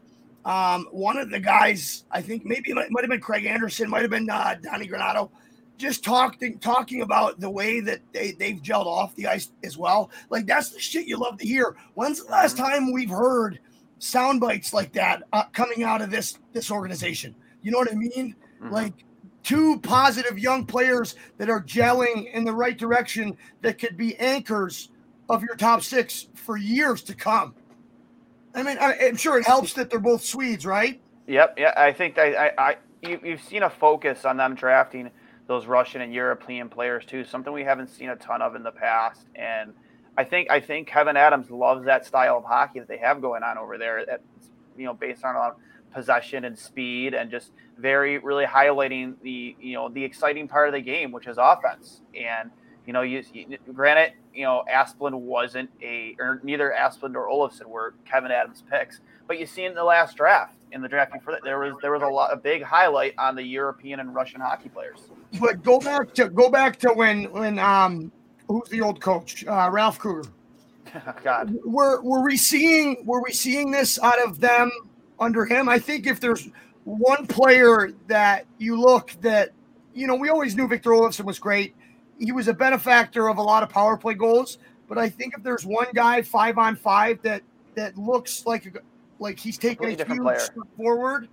Um, 0.47 0.87
one 0.91 1.17
of 1.17 1.29
the 1.29 1.41
guys, 1.41 2.05
I 2.09 2.21
think 2.21 2.45
maybe 2.45 2.71
it 2.71 2.75
might, 2.75 2.89
might 2.89 3.03
have 3.03 3.09
been 3.09 3.19
Craig 3.19 3.45
Anderson, 3.45 3.89
might 3.89 4.03
have 4.03 4.11
been 4.11 4.29
uh, 4.29 4.55
Donnie 4.63 4.87
Granato, 4.87 5.29
just 5.77 6.05
talking 6.05 6.57
talking 6.59 7.01
about 7.01 7.41
the 7.41 7.49
way 7.49 7.81
that 7.81 7.99
they 8.13 8.31
they've 8.31 8.61
gelled 8.61 8.85
off 8.85 9.13
the 9.15 9.27
ice 9.27 9.51
as 9.65 9.77
well. 9.77 10.09
Like 10.29 10.47
that's 10.47 10.69
the 10.69 10.79
shit 10.79 11.05
you 11.05 11.17
love 11.17 11.37
to 11.39 11.45
hear. 11.45 11.75
When's 11.95 12.23
the 12.23 12.31
last 12.31 12.55
time 12.55 12.93
we've 12.93 13.09
heard 13.09 13.59
sound 13.99 14.39
bites 14.39 14.73
like 14.73 14.93
that 14.93 15.23
uh, 15.33 15.43
coming 15.51 15.83
out 15.83 16.01
of 16.01 16.11
this 16.11 16.39
this 16.53 16.71
organization? 16.71 17.35
You 17.61 17.71
know 17.71 17.79
what 17.79 17.91
I 17.91 17.95
mean? 17.95 18.33
Mhm. 18.63 18.71
Like 18.71 18.93
two 19.43 19.81
positive 19.81 20.39
young 20.39 20.65
players 20.65 21.15
that 21.39 21.49
are 21.49 21.61
gelling 21.61 22.31
in 22.31 22.45
the 22.45 22.53
right 22.53 22.77
direction 22.77 23.35
that 23.63 23.79
could 23.79 23.97
be 23.97 24.15
anchors 24.15 24.91
of 25.27 25.43
your 25.43 25.57
top 25.57 25.83
six 25.83 26.27
for 26.35 26.55
years 26.55 27.03
to 27.03 27.13
come. 27.13 27.53
I 28.57 28.63
mean, 28.63 28.77
I, 28.79 28.97
I'm 29.03 29.15
sure 29.15 29.37
it 29.37 29.45
helps 29.45 29.73
that 29.73 29.91
they're 29.91 29.99
both 29.99 30.23
Swedes, 30.23 30.65
right? 30.65 30.99
Yep, 31.27 31.55
yeah, 31.59 31.73
I 31.77 31.93
think 31.93 32.17
I, 32.17 32.33
I, 32.33 32.51
I 32.57 32.75
you, 33.03 33.19
you've 33.23 33.43
seen 33.43 33.61
a 33.61 33.69
focus 33.69 34.25
on 34.25 34.37
them 34.37 34.55
drafting 34.55 35.11
those 35.45 35.67
Russian 35.67 36.01
and 36.01 36.11
European 36.11 36.67
players 36.67 37.05
too, 37.05 37.23
something 37.23 37.53
we 37.53 37.63
haven't 37.63 37.89
seen 37.89 38.09
a 38.09 38.15
ton 38.15 38.41
of 38.41 38.55
in 38.55 38.63
the 38.63 38.71
past. 38.71 39.27
And 39.35 39.73
I 40.17 40.23
think 40.23 40.49
I 40.49 40.59
think 40.59 40.89
Kevyn 40.89 41.15
Adams 41.15 41.51
loves 41.51 41.85
that 41.85 42.07
style 42.07 42.37
of 42.37 42.45
hockey 42.45 42.79
that 42.79 42.87
they 42.87 42.97
have 42.97 43.21
going 43.21 43.43
on 43.43 43.59
over 43.59 43.77
there. 43.77 44.03
That 44.03 44.21
you 44.75 44.85
know, 44.85 44.93
based 44.95 45.23
on 45.23 45.35
a 45.35 45.37
lot 45.37 45.51
of 45.51 45.93
possession 45.93 46.43
and 46.43 46.57
speed, 46.57 47.13
and 47.13 47.29
just 47.29 47.51
very 47.77 48.17
really 48.17 48.45
highlighting 48.45 49.13
the 49.21 49.55
you 49.61 49.75
know 49.75 49.87
the 49.87 50.03
exciting 50.03 50.47
part 50.47 50.67
of 50.67 50.73
the 50.73 50.81
game, 50.81 51.11
which 51.11 51.27
is 51.27 51.37
offense. 51.39 52.01
And 52.15 52.49
you 52.87 52.93
know, 52.93 53.01
you, 53.01 53.21
you 53.33 53.57
granted, 53.73 54.13
you 54.33 54.43
know, 54.43 54.63
Asplund 54.73 55.13
wasn't 55.13 55.69
a 55.83 56.15
or 56.19 56.39
neither 56.41 56.73
Asplund 56.79 57.15
or 57.15 57.27
Olofsson 57.27 57.65
were 57.65 57.93
Kevyn 58.09 58.31
Adams 58.31 58.63
picks, 58.71 59.01
but 59.27 59.37
you 59.37 59.45
see 59.45 59.65
in 59.65 59.75
the 59.75 59.83
last 59.83 60.15
draft, 60.15 60.55
in 60.71 60.81
the 60.81 60.87
draft 60.87 61.11
before 61.11 61.33
that, 61.33 61.43
there 61.43 61.59
was 61.59 61.73
there 61.81 61.91
was 61.91 62.01
a 62.01 62.07
lot 62.07 62.31
a 62.31 62.37
big 62.37 62.63
highlight 62.63 63.13
on 63.17 63.35
the 63.35 63.43
European 63.43 63.99
and 63.99 64.15
Russian 64.15 64.39
hockey 64.39 64.69
players. 64.69 64.99
But 65.39 65.63
go 65.63 65.79
back 65.79 66.13
to 66.13 66.29
go 66.29 66.49
back 66.49 66.77
to 66.77 66.93
when 66.93 67.25
when 67.33 67.59
um 67.59 68.09
who's 68.47 68.69
the 68.69 68.79
old 68.79 69.01
coach 69.01 69.45
uh, 69.45 69.69
Ralph 69.69 69.99
Krueger. 69.99 70.29
God, 71.23 71.53
were 71.65 72.01
were 72.01 72.23
we 72.23 72.37
seeing 72.37 73.05
were 73.05 73.21
we 73.21 73.33
seeing 73.33 73.69
this 73.69 73.99
out 74.01 74.25
of 74.25 74.39
them 74.39 74.71
under 75.19 75.43
him? 75.43 75.67
I 75.67 75.77
think 75.77 76.07
if 76.07 76.21
there's 76.21 76.47
one 76.85 77.27
player 77.27 77.91
that 78.07 78.45
you 78.59 78.79
look 78.79 79.11
that 79.19 79.51
you 79.93 80.07
know 80.07 80.15
we 80.15 80.29
always 80.29 80.55
knew 80.55 80.69
Victor 80.69 80.91
Olofsson 80.91 81.25
was 81.25 81.37
great. 81.37 81.75
He 82.19 82.31
was 82.31 82.47
a 82.47 82.53
benefactor 82.53 83.27
of 83.29 83.37
a 83.37 83.41
lot 83.41 83.63
of 83.63 83.69
power 83.69 83.97
play 83.97 84.13
goals, 84.15 84.57
but 84.89 84.97
I 84.97 85.09
think 85.09 85.33
if 85.37 85.43
there's 85.43 85.65
one 85.65 85.87
guy 85.93 86.21
five 86.21 86.57
on 86.57 86.75
five 86.75 87.21
that 87.21 87.41
that 87.75 87.97
looks 87.97 88.45
like 88.45 88.65
a, 88.65 88.79
like 89.19 89.39
he's 89.39 89.57
taking 89.57 89.85
a 89.87 89.89
huge 90.05 90.19
player. 90.19 90.39
step 90.39 90.55
forward 90.75 91.27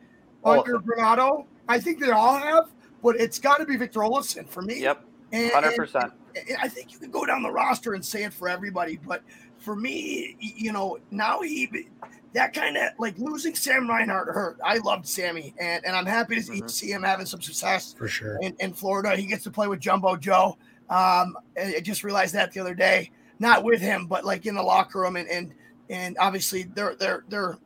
Olofsson. 0.45 0.59
under 0.59 0.79
Granato, 0.81 1.47
I 1.69 1.81
think 1.81 2.01
they 2.01 2.11
all 2.11 2.37
have, 2.37 2.71
but 3.03 3.17
it's 3.17 3.39
got 3.39 3.59
to 3.59 3.65
be 3.65 3.77
Victor 3.77 4.01
Olofsson 4.01 4.47
for 4.49 4.61
me. 4.63 4.81
Yep, 4.81 5.05
hundred 5.33 5.69
and- 5.69 5.77
percent. 5.77 6.13
I 6.61 6.69
think 6.69 6.93
you 6.93 6.99
can 6.99 7.13
go 7.13 7.25
down 7.25 7.43
the 7.45 7.51
roster 7.53 7.95
and 7.95 8.05
say 8.05 8.25
it 8.25 8.35
for 8.35 8.49
everybody, 8.49 8.99
but 9.07 9.23
for 9.59 9.77
me, 9.77 10.37
you 10.41 10.73
know, 10.73 10.99
now 11.13 11.41
he 11.43 11.87
that 12.33 12.53
kind 12.53 12.77
of 12.77 12.91
like 12.99 13.17
losing 13.19 13.55
Sam 13.55 13.89
Reinhart 13.89 14.27
hurt. 14.35 14.59
I 14.65 14.79
loved 14.79 15.07
Sammy, 15.07 15.55
and, 15.61 15.85
and 15.87 15.95
I'm 15.95 16.05
happy 16.07 16.35
to 16.35 16.43
see, 16.43 16.61
Mhm. 16.61 16.69
see 16.71 16.91
him 16.91 17.05
having 17.05 17.25
some 17.25 17.41
success 17.41 17.95
for 17.97 18.09
sure. 18.09 18.39
in, 18.43 18.57
in 18.59 18.73
Florida. 18.75 19.15
He 19.17 19.27
gets 19.27 19.45
to 19.45 19.51
play 19.53 19.69
with 19.69 19.79
Jumbo 19.79 20.17
Joe. 20.17 20.59
Um, 20.91 21.37
I 21.59 21.77
I 21.77 21.81
just 21.83 22.05
realized 22.05 22.35
that 22.35 22.53
the 22.53 22.61
other 22.61 22.75
day, 22.75 23.11
not 23.39 23.65
with 23.65 23.81
him, 23.81 24.07
but 24.07 24.25
like 24.25 24.47
in 24.47 24.55
the 24.55 24.63
locker 24.63 25.01
room, 25.01 25.17
and 25.17 25.29
and 25.29 25.55
and 25.91 26.17
obviously 26.19 26.65
they're 26.65 26.95
they're 26.97 27.25
they're 27.29 27.59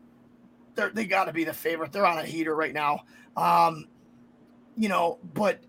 they're 0.75 0.91
they 0.91 1.07
got 1.07 1.25
to 1.25 1.33
be 1.33 1.45
the 1.45 1.53
favorite. 1.53 1.93
They're 1.93 2.07
on 2.07 2.19
a 2.19 2.25
heater 2.25 2.55
right 2.55 2.73
now. 2.75 3.01
Um, 3.37 3.87
you 4.77 4.89
know, 4.89 5.19
but 5.35 5.61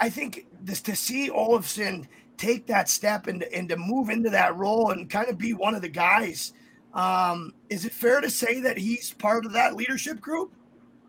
I 0.00 0.08
think 0.08 0.46
this 0.62 0.80
to 0.82 0.96
see 0.96 1.30
Olofsson 1.30 2.06
take 2.38 2.66
that 2.66 2.88
step 2.88 3.26
and 3.26 3.42
and 3.44 3.68
to 3.68 3.76
move 3.76 4.08
into 4.08 4.30
that 4.30 4.56
role 4.56 4.90
and 4.90 5.08
kind 5.10 5.28
of 5.28 5.38
be 5.38 5.52
one 5.52 5.74
of 5.74 5.82
the 5.82 5.88
guys. 5.88 6.54
Um, 6.94 7.54
is 7.70 7.84
it 7.84 7.92
fair 7.92 8.20
to 8.20 8.30
say 8.30 8.60
that 8.60 8.76
he's 8.76 9.12
part 9.14 9.46
of 9.46 9.52
that 9.52 9.76
leadership 9.76 10.20
group? 10.20 10.52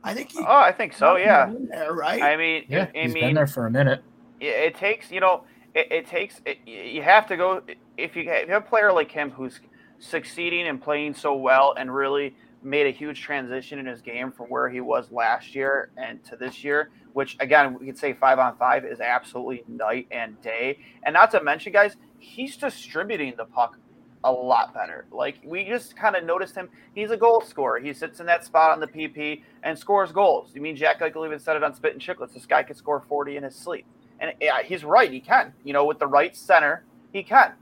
I 0.04 0.14
think 0.14 0.32
he. 0.32 0.40
Oh, 0.40 0.46
I 0.58 0.72
think 0.72 0.94
so. 0.94 1.16
Yeah. 1.16 1.54
there, 1.72 1.94
right? 1.94 2.22
I 2.22 2.36
mean, 2.38 2.66
Yeah, 2.68 2.88
I 2.94 3.00
he's 3.04 3.14
mean, 3.14 3.24
been 3.24 3.36
there 3.36 3.48
for 3.48 3.66
a 3.68 3.72
minute. 3.72 4.04
It, 4.48 4.76
takes 4.76 5.12
you 5.12 5.20
know 5.20 5.44
it, 5.74 5.92
it 5.92 6.08
takes 6.08 6.42
it, 6.46 6.60
you 6.66 7.02
have 7.02 7.28
to 7.28 7.38
go 7.38 7.62
if 7.98 8.16
you, 8.16 8.24
if 8.24 8.48
you 8.48 8.54
have 8.54 8.64
a 8.64 8.68
player 8.68 8.92
like 8.92 9.12
him 9.12 9.32
who's 9.32 9.60
succeeding 10.00 10.68
and 10.68 10.82
playing 10.82 11.14
so 11.14 11.36
well 11.36 11.74
and 11.78 11.94
really 11.94 12.36
made 12.62 12.88
a 12.88 12.92
huge 12.92 13.22
transition 13.22 13.80
in 13.80 13.86
his 13.86 14.02
game 14.02 14.32
from 14.32 14.48
where 14.48 14.70
he 14.70 14.82
was 14.82 15.12
last 15.12 15.54
year 15.54 15.92
and 15.98 16.24
to 16.24 16.36
this 16.36 16.64
year 16.64 16.90
which 17.14 17.38
again 17.40 17.78
we 17.80 17.86
could 17.86 17.98
say 17.98 18.14
five 18.14 18.40
on 18.40 18.58
five 18.58 18.84
is 18.84 19.00
absolutely 19.00 19.64
night 19.68 20.08
and 20.12 20.40
day. 20.42 20.80
And 21.04 21.14
not 21.14 21.32
to 21.32 21.42
mention 21.42 21.72
guys 21.72 21.96
he's 22.20 22.58
distributing 22.58 23.34
the 23.38 23.46
puck 23.46 23.78
a 24.26 24.32
lot 24.32 24.74
better. 24.74 25.06
Like 25.12 25.40
we 25.44 25.66
just 25.66 25.96
kind 25.96 26.16
of 26.16 26.24
noticed 26.24 26.56
him. 26.56 26.70
He's 26.96 27.12
a 27.12 27.18
goal 27.18 27.42
scorer. 27.42 27.80
He 27.80 27.94
sits 27.94 28.20
in 28.20 28.26
that 28.28 28.46
spot 28.46 28.72
on 28.72 28.80
the 28.80 28.88
pp 28.88 29.44
and 29.64 29.78
scores 29.78 30.12
goals. 30.12 30.52
You 30.54 30.62
mean 30.62 30.76
jack 30.76 31.00
eichel 31.00 31.26
even 31.26 31.40
said 31.40 31.56
it 31.56 31.64
on 31.64 31.74
Spittin' 31.74 32.00
Chiclets 32.00 32.34
this 32.34 32.46
guy 32.46 32.64
could 32.64 32.78
score 32.78 33.04
40 33.08 33.38
in 33.38 33.44
his 33.44 33.56
sleep 33.56 33.86
and 34.20 34.34
yeah, 34.42 34.62
he's 34.64 34.84
right. 34.84 35.12
He 35.12 35.20
can. 35.20 35.54
You 35.64 35.74
know, 35.74 35.86
with 35.86 36.00
the 36.00 36.08
right 36.08 36.36
center, 36.36 36.84
he 37.12 37.24
can. 37.24 37.54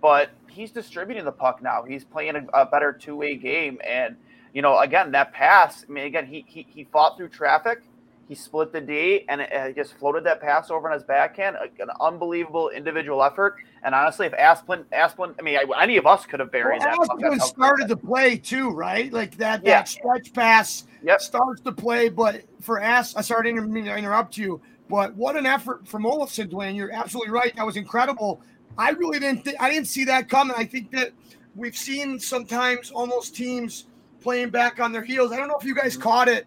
But 0.00 0.30
he's 0.48 0.70
distributing 0.70 1.24
the 1.24 1.32
puck 1.32 1.62
now. 1.62 1.82
He's 1.82 2.04
playing 2.04 2.36
a, 2.36 2.46
a 2.54 2.66
better 2.66 2.92
two 2.92 3.16
way 3.16 3.36
game. 3.36 3.78
And, 3.86 4.16
you 4.54 4.62
know, 4.62 4.78
again, 4.78 5.12
that 5.12 5.32
pass, 5.32 5.84
I 5.88 5.92
mean, 5.92 6.04
again, 6.04 6.26
he, 6.26 6.44
he, 6.46 6.66
he 6.68 6.84
fought 6.84 7.16
through 7.16 7.28
traffic. 7.28 7.82
He 8.28 8.36
split 8.36 8.72
the 8.72 8.80
D 8.80 9.24
and 9.28 9.40
it, 9.40 9.50
it 9.52 9.74
just 9.74 9.94
floated 9.94 10.22
that 10.22 10.40
pass 10.40 10.70
over 10.70 10.88
on 10.88 10.94
his 10.94 11.02
backhand. 11.02 11.56
An 11.80 11.88
unbelievable 12.00 12.70
individual 12.70 13.24
effort. 13.24 13.56
And 13.82 13.92
honestly, 13.92 14.24
if 14.26 14.32
Asplin, 14.34 14.84
Asplin, 14.92 15.34
I 15.38 15.42
mean, 15.42 15.58
any 15.80 15.96
of 15.96 16.06
us 16.06 16.26
could 16.26 16.38
have 16.38 16.52
buried 16.52 16.80
that. 16.80 16.96
Asplund 16.96 17.20
That's 17.20 17.42
how 17.42 17.46
started 17.48 17.88
the 17.88 17.96
play 17.96 18.36
too, 18.36 18.70
right? 18.70 19.12
Like 19.12 19.36
that 19.38 19.64
Yeah. 19.64 19.78
that 19.78 19.88
stretch 19.88 20.32
pass 20.32 20.86
Yep. 21.02 21.20
starts 21.20 21.60
the 21.62 21.72
play. 21.72 22.08
But 22.08 22.42
for 22.60 22.80
Ass, 22.80 23.16
I 23.16 23.22
started 23.22 23.56
to 23.56 23.64
inter- 23.64 23.96
interrupt 23.96 24.36
you. 24.36 24.60
But 24.90 25.14
what 25.14 25.36
an 25.36 25.46
effort 25.46 25.86
from 25.86 26.02
Olofsson, 26.02 26.50
Dwayne. 26.50 26.74
You're 26.74 26.92
absolutely 26.92 27.32
right. 27.32 27.54
That 27.56 27.64
was 27.64 27.76
incredible. 27.76 28.42
I 28.76 28.90
really 28.90 29.18
didn't. 29.20 29.44
Th- 29.44 29.56
I 29.60 29.70
didn't 29.70 29.86
see 29.86 30.04
that 30.06 30.28
coming. 30.28 30.54
I 30.58 30.64
think 30.64 30.90
that 30.90 31.12
we've 31.54 31.76
seen 31.76 32.18
sometimes 32.18 32.90
almost 32.90 33.34
teams 33.36 33.86
playing 34.20 34.50
back 34.50 34.80
on 34.80 34.92
their 34.92 35.02
heels. 35.04 35.32
I 35.32 35.36
don't 35.36 35.48
know 35.48 35.56
if 35.58 35.64
you 35.64 35.74
guys 35.74 35.96
caught 35.96 36.28
it. 36.28 36.46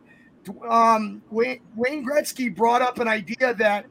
Um, 0.68 1.22
Wayne, 1.32 1.62
Wayne 1.76 2.06
Gretzky 2.06 2.54
brought 2.54 2.82
up 2.82 3.00
an 3.00 3.08
idea 3.08 3.54
that 3.54 3.86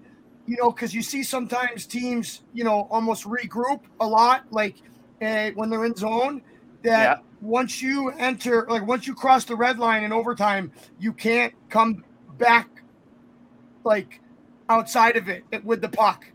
you 0.46 0.56
know 0.58 0.70
because 0.70 0.92
you 0.94 1.02
see 1.02 1.22
sometimes 1.22 1.86
teams 1.86 2.42
you 2.52 2.62
know 2.64 2.86
almost 2.90 3.24
regroup 3.24 3.80
a 4.00 4.06
lot, 4.06 4.44
like 4.50 4.76
uh, 5.22 5.50
when 5.54 5.70
they're 5.70 5.84
in 5.86 5.94
zone. 5.96 6.42
That 6.82 7.18
Yeah. 7.18 7.22
once 7.40 7.80
you 7.80 8.10
enter, 8.18 8.66
like 8.68 8.84
once 8.86 9.06
you 9.06 9.14
cross 9.14 9.44
the 9.44 9.54
red 9.56 9.78
line 9.78 10.02
in 10.02 10.12
overtime, 10.12 10.72
you 10.98 11.12
can't 11.12 11.54
come 11.70 12.04
back 12.38 12.68
like 13.84 14.20
outside 14.68 15.16
of 15.16 15.28
it 15.28 15.44
with 15.64 15.80
the 15.80 15.88
puck. 15.88 16.26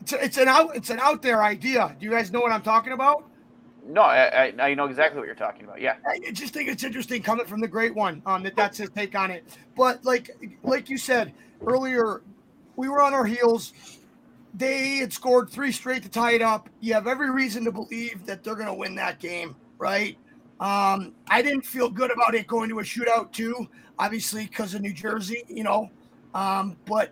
It's, 0.00 0.12
it's 0.12 0.36
an 0.38 0.48
out 0.48 0.74
it's 0.76 0.90
an 0.90 0.98
out 1.00 1.22
there 1.22 1.42
idea. 1.42 1.94
Do 1.98 2.04
you 2.04 2.10
guys 2.10 2.32
know 2.32 2.40
what 2.40 2.52
I'm 2.52 2.62
talking 2.62 2.92
about? 2.92 3.24
No, 3.86 4.02
I, 4.02 4.48
I, 4.48 4.54
I 4.60 4.74
know 4.74 4.84
exactly 4.84 5.18
what 5.18 5.26
you're 5.26 5.34
talking 5.34 5.64
about. 5.64 5.80
Yeah. 5.80 5.96
I 6.06 6.30
just 6.32 6.52
think 6.52 6.68
it's 6.68 6.84
interesting 6.84 7.22
coming 7.22 7.46
from 7.46 7.60
the 7.60 7.68
great 7.68 7.94
one. 7.94 8.22
Um, 8.26 8.42
that 8.42 8.54
that's 8.54 8.76
his 8.76 8.90
take 8.90 9.14
on 9.14 9.30
it. 9.30 9.44
But 9.76 10.04
like 10.04 10.30
like 10.62 10.90
you 10.90 10.98
said 10.98 11.32
earlier, 11.66 12.22
we 12.76 12.88
were 12.88 13.00
on 13.00 13.14
our 13.14 13.24
heels. 13.24 13.72
They 14.54 14.96
had 14.96 15.12
scored 15.12 15.50
three 15.50 15.72
straight 15.72 16.02
to 16.02 16.08
tie 16.08 16.32
it 16.32 16.42
up. 16.42 16.68
You 16.80 16.94
have 16.94 17.06
every 17.06 17.30
reason 17.30 17.64
to 17.64 17.72
believe 17.72 18.24
that 18.26 18.42
they're 18.42 18.54
going 18.54 18.66
to 18.66 18.74
win 18.74 18.94
that 18.96 19.20
game, 19.20 19.54
right? 19.78 20.16
Um, 20.60 21.14
I 21.28 21.42
didn't 21.42 21.62
feel 21.62 21.88
good 21.88 22.10
about 22.10 22.34
it 22.34 22.46
going 22.46 22.68
to 22.70 22.80
a 22.80 22.82
shootout 22.82 23.32
too, 23.32 23.68
obviously 23.98 24.46
because 24.46 24.74
of 24.74 24.80
New 24.80 24.92
Jersey, 24.92 25.44
you 25.48 25.62
know. 25.62 25.90
Um, 26.34 26.76
but 26.86 27.10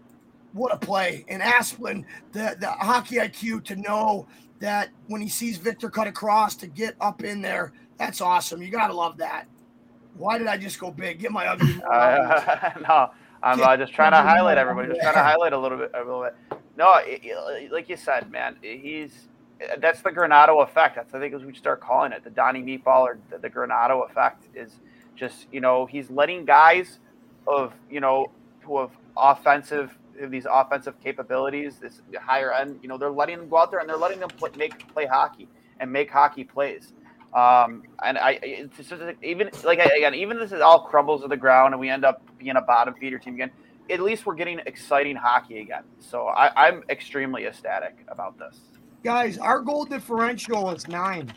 what 0.52 0.72
a 0.72 0.78
play! 0.78 1.24
And 1.28 1.42
Asplin, 1.42 2.04
the 2.32 2.56
the 2.58 2.70
hockey 2.70 3.16
IQ 3.16 3.64
to 3.64 3.76
know 3.76 4.26
that 4.60 4.88
when 5.08 5.20
he 5.20 5.28
sees 5.28 5.58
Victor 5.58 5.90
cut 5.90 6.06
across 6.06 6.56
to 6.56 6.66
get 6.66 6.94
up 7.00 7.22
in 7.22 7.42
there, 7.42 7.72
that's 7.98 8.20
awesome. 8.20 8.62
You 8.62 8.70
gotta 8.70 8.94
love 8.94 9.18
that. 9.18 9.46
Why 10.16 10.38
did 10.38 10.46
I 10.46 10.56
just 10.56 10.78
go 10.78 10.90
big? 10.90 11.18
Get 11.20 11.30
my 11.32 11.46
ugly. 11.46 11.80
Uh, 11.90 12.70
no, 12.88 13.10
I'm 13.42 13.60
uh, 13.60 13.76
just 13.76 13.92
trying 13.92 14.12
to 14.12 14.18
highlight 14.18 14.58
everybody. 14.58 14.88
Just 14.88 15.00
trying 15.00 15.14
to 15.14 15.22
highlight 15.22 15.52
a 15.52 15.58
little 15.58 15.78
bit, 15.78 15.90
a 15.94 15.98
little 15.98 16.22
bit. 16.22 16.60
No, 16.76 16.94
it, 16.98 17.20
it- 17.22 17.72
like 17.72 17.88
you 17.88 17.96
said, 17.96 18.30
man, 18.30 18.56
he's 18.62 19.28
that's 19.78 20.02
the 20.02 20.10
Granato 20.10 20.62
effect. 20.62 20.96
That's 20.96 21.14
I 21.14 21.20
think 21.20 21.34
as 21.34 21.44
we 21.44 21.54
start 21.54 21.80
calling 21.80 22.12
it 22.12 22.24
the 22.24 22.30
Donnie 22.30 22.62
Meatball 22.62 23.02
or 23.02 23.18
the, 23.30 23.38
the 23.38 23.50
Granato 23.50 24.08
effect 24.08 24.44
is 24.54 24.80
just 25.14 25.46
you 25.52 25.60
know 25.60 25.86
he's 25.86 26.10
letting 26.10 26.44
guys 26.44 26.98
of 27.46 27.72
you 27.90 28.00
know 28.00 28.26
who 28.62 28.78
have 28.80 28.90
offensive 29.16 29.96
these 30.30 30.46
offensive 30.50 30.98
capabilities, 31.02 31.78
this 31.78 32.00
higher 32.20 32.52
end, 32.52 32.78
you 32.82 32.88
know, 32.88 32.96
they're 32.98 33.10
letting 33.10 33.38
them 33.38 33.48
go 33.48 33.58
out 33.58 33.70
there 33.70 33.80
and 33.80 33.88
they're 33.88 33.96
letting 33.96 34.20
them 34.20 34.30
play, 34.30 34.50
make 34.56 34.92
play 34.92 35.06
hockey 35.06 35.48
and 35.80 35.92
make 35.92 36.10
hockey 36.10 36.44
plays. 36.44 36.92
Um, 37.34 37.82
and 38.02 38.16
I, 38.16 38.38
it's 38.42 38.88
just 38.88 39.02
even 39.22 39.50
like 39.64 39.78
again, 39.78 40.14
even 40.14 40.38
this 40.38 40.52
is 40.52 40.60
all 40.60 40.80
crumbles 40.80 41.22
to 41.22 41.28
the 41.28 41.36
ground 41.36 41.74
and 41.74 41.80
we 41.80 41.90
end 41.90 42.04
up 42.04 42.22
being 42.38 42.56
a 42.56 42.62
bottom 42.62 42.94
feeder 42.94 43.18
team 43.18 43.34
again. 43.34 43.50
At 43.90 44.00
least 44.00 44.26
we're 44.26 44.34
getting 44.34 44.60
exciting 44.66 45.16
hockey 45.16 45.60
again. 45.60 45.82
So 46.00 46.28
I, 46.28 46.68
I'm 46.68 46.82
extremely 46.88 47.44
ecstatic 47.44 47.98
about 48.08 48.38
this. 48.38 48.58
guys, 49.04 49.38
our 49.38 49.60
goal 49.60 49.84
differential 49.84 50.70
is 50.70 50.88
nine. 50.88 51.32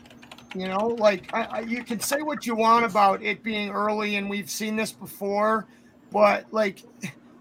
You 0.54 0.66
know, 0.66 0.86
like 0.98 1.32
I, 1.32 1.42
I, 1.42 1.60
you 1.60 1.84
can 1.84 2.00
say 2.00 2.22
what 2.22 2.44
you 2.46 2.56
want 2.56 2.84
about 2.84 3.22
it 3.22 3.44
being 3.44 3.70
early, 3.70 4.16
and 4.16 4.28
we've 4.28 4.50
seen 4.50 4.74
this 4.74 4.90
before, 4.90 5.66
but 6.10 6.46
like 6.50 6.82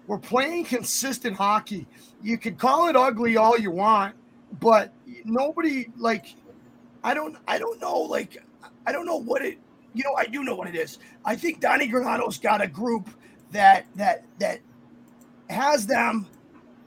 we're 0.10 0.18
playing 0.18 0.66
consistent 0.66 1.38
hockey. 1.38 1.86
You 2.24 2.40
can 2.40 2.56
call 2.56 2.88
it 2.88 2.96
ugly 2.96 3.38
all 3.38 3.60
you 3.60 3.70
want, 3.70 4.16
but 4.60 4.92
nobody 5.24 5.86
like 5.98 6.34
I 7.04 7.14
don't 7.14 7.38
I 7.48 7.60
don't 7.60 7.80
know 7.80 8.00
like 8.00 8.44
I 8.88 8.92
don't 8.92 9.06
know 9.06 9.18
what 9.18 9.44
it 9.44 9.60
you 9.94 10.04
know, 10.04 10.16
I 10.16 10.26
do 10.26 10.44
know 10.44 10.56
what 10.56 10.68
it 10.68 10.76
is. 10.76 10.98
I 11.24 11.36
think 11.36 11.60
Donnie 11.60 11.88
Granato's 11.88 12.40
got 12.40 12.60
a 12.60 12.68
group 12.68 13.08
that 13.52 13.86
that 13.98 14.26
that 14.40 14.62
has 15.48 15.86
them 15.86 16.26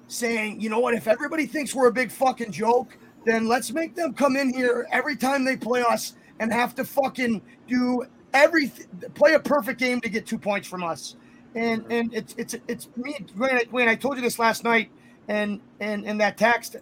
saying, 0.08 0.60
you 0.60 0.68
know 0.68 0.80
what, 0.80 0.94
if 0.94 1.06
everybody 1.06 1.46
thinks 1.46 1.76
we're 1.76 1.86
a 1.86 1.92
big 1.92 2.10
fucking 2.10 2.50
joke, 2.50 2.98
then 3.24 3.46
let's 3.46 3.70
make 3.72 3.94
them 3.94 4.14
come 4.14 4.34
in 4.34 4.52
here 4.52 4.88
every 4.90 5.14
time 5.14 5.44
they 5.44 5.56
play 5.56 5.82
us 5.82 6.14
and 6.40 6.52
have 6.52 6.74
to 6.74 6.84
fucking 6.84 7.40
do 7.68 8.04
everything, 8.34 8.88
play 9.14 9.34
a 9.34 9.38
perfect 9.38 9.78
game 9.78 10.00
to 10.00 10.08
get 10.08 10.26
two 10.26 10.38
points 10.38 10.66
from 10.66 10.82
us. 10.82 11.14
And 11.54 11.84
and 11.90 12.14
it's 12.14 12.34
it's 12.38 12.54
it's 12.68 12.88
me, 12.96 13.16
Wayne. 13.36 13.88
I 13.88 13.94
told 13.94 14.16
you 14.16 14.22
this 14.22 14.38
last 14.38 14.64
night, 14.64 14.90
and 15.28 15.60
and 15.80 16.06
and 16.06 16.20
that 16.20 16.36
text. 16.38 16.76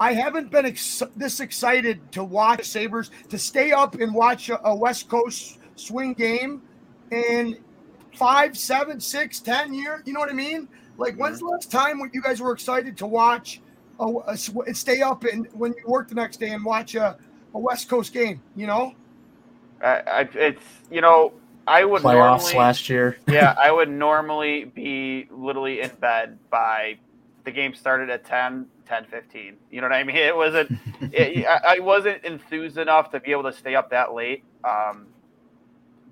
I 0.00 0.12
haven't 0.12 0.50
been 0.50 0.66
ex- 0.66 1.02
this 1.14 1.38
excited 1.38 2.10
to 2.12 2.24
watch 2.24 2.64
Sabres 2.64 3.12
to 3.28 3.38
stay 3.38 3.70
up 3.70 3.94
and 3.94 4.12
watch 4.12 4.48
a, 4.48 4.66
a 4.66 4.74
West 4.74 5.08
Coast 5.08 5.58
swing 5.76 6.14
game 6.14 6.62
in 7.12 7.56
five, 8.14 8.56
seven, 8.56 9.00
six, 9.00 9.40
ten 9.40 9.72
years. 9.72 10.02
You 10.04 10.12
know 10.12 10.20
what 10.20 10.30
I 10.30 10.34
mean? 10.34 10.68
Like, 10.96 11.16
when's 11.16 11.38
the 11.38 11.44
mm-hmm. 11.44 11.54
last 11.54 11.70
time 11.70 12.00
when 12.00 12.10
you 12.12 12.22
guys 12.22 12.40
were 12.40 12.52
excited 12.52 12.96
to 12.98 13.06
watch 13.06 13.60
a, 14.00 14.12
a, 14.26 14.36
stay 14.74 15.00
up 15.00 15.24
and 15.24 15.46
when 15.52 15.72
you 15.72 15.84
work 15.86 16.08
the 16.08 16.14
next 16.14 16.38
day 16.38 16.50
and 16.50 16.64
watch 16.64 16.94
a, 16.94 17.16
a 17.54 17.58
West 17.58 17.88
Coast 17.88 18.12
game? 18.12 18.40
You 18.56 18.66
know, 18.66 18.94
I, 19.82 20.28
it's 20.34 20.64
you 20.90 21.00
know 21.00 21.32
I 21.66 21.84
would 21.84 22.02
playoffs 22.02 22.40
normally, 22.40 22.54
last 22.54 22.88
year. 22.88 23.16
yeah, 23.28 23.54
I 23.58 23.70
would 23.70 23.88
normally 23.88 24.64
be 24.64 25.28
literally 25.30 25.80
in 25.80 25.90
bed 26.00 26.38
by 26.50 26.98
the 27.44 27.50
game 27.50 27.74
started 27.74 28.10
at 28.10 28.24
10, 28.24 28.66
10, 28.86 29.04
15. 29.06 29.56
You 29.70 29.80
know 29.80 29.88
what 29.88 29.94
I 29.94 30.04
mean? 30.04 30.16
It 30.16 30.36
wasn't. 30.36 30.78
it, 31.00 31.46
I 31.46 31.78
wasn't 31.80 32.24
enthused 32.24 32.78
enough 32.78 33.10
to 33.12 33.20
be 33.20 33.32
able 33.32 33.44
to 33.44 33.52
stay 33.52 33.74
up 33.74 33.90
that 33.90 34.14
late. 34.14 34.44
Um, 34.64 35.06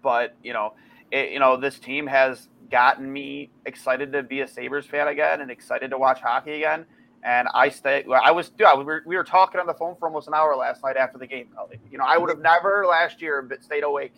but 0.03 0.37
you 0.43 0.53
know, 0.53 0.75
it, 1.11 1.33
you 1.33 1.39
know, 1.39 1.57
this 1.57 1.79
team 1.79 2.07
has 2.07 2.49
gotten 2.71 3.13
me 3.13 3.51
excited 3.67 4.13
to 4.13 4.23
be 4.23 4.41
a 4.41 4.49
Sabres 4.49 4.87
fan 4.87 5.09
again 5.09 5.41
and 5.41 5.51
excited 5.51 5.91
to 5.91 5.99
watch 5.99 6.21
hockey 6.21 6.55
again. 6.55 6.87
And 7.25 7.47
I 7.55 7.69
stay. 7.69 8.05
I 8.11 8.33
was. 8.33 8.49
Dude, 8.49 8.67
we, 8.79 8.85
were, 8.85 9.03
we 9.07 9.17
were 9.17 9.23
talking 9.23 9.61
on 9.61 9.67
the 9.67 9.75
phone 9.75 9.95
for 9.97 10.09
almost 10.09 10.27
an 10.27 10.35
hour 10.35 10.57
last 10.57 10.83
night 10.83 10.97
after 10.97 11.19
the 11.19 11.27
game. 11.27 11.49
You 11.91 11.99
know, 11.99 12.05
I 12.05 12.19
would 12.19 12.31
have 12.31 12.41
never 12.41 12.85
last 12.85 13.23
year 13.23 13.49
stayed 13.61 13.85
awake 13.85 14.15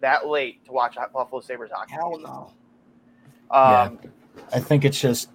that 0.00 0.26
late 0.26 0.64
to 0.66 0.72
watch 0.72 0.96
Buffalo 1.12 1.40
Sabres 1.40 1.70
hockey. 1.72 1.92
Hell 1.92 2.18
no. 2.18 2.52
Um, 3.50 3.98
yeah. 4.02 4.10
I 4.52 4.60
think 4.60 4.84
it's 4.84 5.00
just 5.00 5.30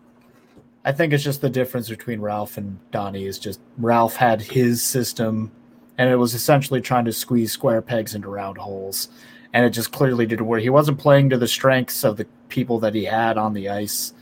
I 0.83 0.91
think 0.91 1.13
it's 1.13 1.23
just 1.23 1.41
the 1.41 1.49
difference 1.49 1.89
between 1.89 2.19
Ralph 2.21 2.57
and 2.57 2.79
Donnie 2.91 3.25
is 3.25 3.37
just 3.37 3.59
Ralph 3.77 4.15
had 4.15 4.41
his 4.41 4.81
system 4.81 5.51
and 5.97 6.09
it 6.09 6.15
was 6.15 6.33
essentially 6.33 6.81
trying 6.81 7.05
to 7.05 7.13
squeeze 7.13 7.51
square 7.51 7.81
pegs 7.81 8.15
into 8.15 8.27
round 8.27 8.57
holes. 8.57 9.09
And 9.53 9.65
it 9.65 9.69
just 9.71 9.91
clearly 9.91 10.25
didn't 10.25 10.47
work. 10.47 10.61
He 10.61 10.69
wasn't 10.69 10.97
playing 10.97 11.29
to 11.29 11.37
the 11.37 11.47
strengths 11.47 12.03
of 12.03 12.17
the 12.17 12.25
people 12.49 12.79
that 12.79 12.95
he 12.95 13.03
had 13.03 13.37
on 13.37 13.53
the 13.53 13.69
ice. 13.69 14.13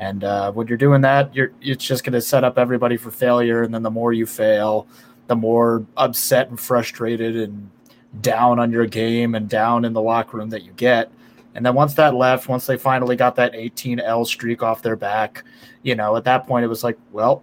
And 0.00 0.24
uh, 0.24 0.50
when 0.52 0.66
you're 0.66 0.78
doing 0.78 1.02
that, 1.02 1.34
you're 1.34 1.52
it's 1.60 1.84
just 1.84 2.04
going 2.04 2.14
to 2.14 2.20
set 2.20 2.42
up 2.42 2.58
everybody 2.58 2.96
for 2.96 3.10
failure. 3.10 3.62
And 3.62 3.72
then 3.72 3.82
the 3.82 3.90
more 3.90 4.12
you 4.12 4.26
fail, 4.26 4.88
the 5.26 5.36
more 5.36 5.84
upset 5.96 6.48
and 6.48 6.58
frustrated 6.58 7.36
and 7.36 7.70
down 8.20 8.58
on 8.58 8.72
your 8.72 8.86
game 8.86 9.34
and 9.34 9.48
down 9.48 9.84
in 9.84 9.92
the 9.92 10.00
locker 10.00 10.36
room 10.36 10.50
that 10.50 10.62
you 10.62 10.72
get. 10.72 11.10
And 11.54 11.64
then 11.64 11.74
once 11.74 11.94
that 11.94 12.14
left, 12.14 12.48
once 12.48 12.66
they 12.66 12.76
finally 12.76 13.16
got 13.16 13.36
that 13.36 13.54
18 13.54 14.00
L 14.00 14.24
streak 14.24 14.62
off 14.62 14.82
their 14.82 14.96
back, 14.96 15.44
you 15.82 15.94
know, 15.94 16.16
at 16.16 16.24
that 16.24 16.46
point 16.46 16.64
it 16.64 16.68
was 16.68 16.84
like, 16.84 16.98
well, 17.12 17.42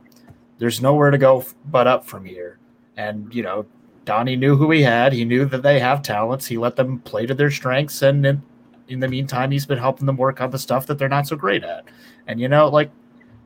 there's 0.58 0.82
nowhere 0.82 1.12
to 1.12 1.17
go 1.17 1.45
but 1.65 1.88
up 1.88 2.06
from 2.06 2.25
here. 2.25 2.60
And, 2.97 3.34
you 3.34 3.43
know, 3.43 3.65
Donnie 4.06 4.36
knew 4.36 4.56
who 4.56 4.71
he 4.71 4.82
had. 4.82 5.12
He 5.12 5.25
knew 5.25 5.45
that 5.45 5.63
they 5.63 5.80
have 5.80 6.01
talents. 6.01 6.45
He 6.45 6.58
let 6.58 6.75
them 6.75 6.99
play 6.99 7.25
to 7.25 7.34
their 7.34 7.51
strengths. 7.51 8.01
And 8.01 8.25
in, 8.25 8.41
in 8.88 8.99
the 8.99 9.08
meantime, 9.08 9.51
he's 9.51 9.65
been 9.65 9.80
helping 9.80 10.06
them 10.06 10.17
work 10.17 10.39
on 10.39 10.51
the 10.51 10.60
stuff 10.60 10.86
that 10.88 10.97
they're 10.97 11.10
not 11.10 11.28
so 11.28 11.36
great 11.36 11.63
at. 11.63 11.86
And, 12.28 12.39
you 12.39 12.47
know, 12.47 12.69
like, 12.69 12.91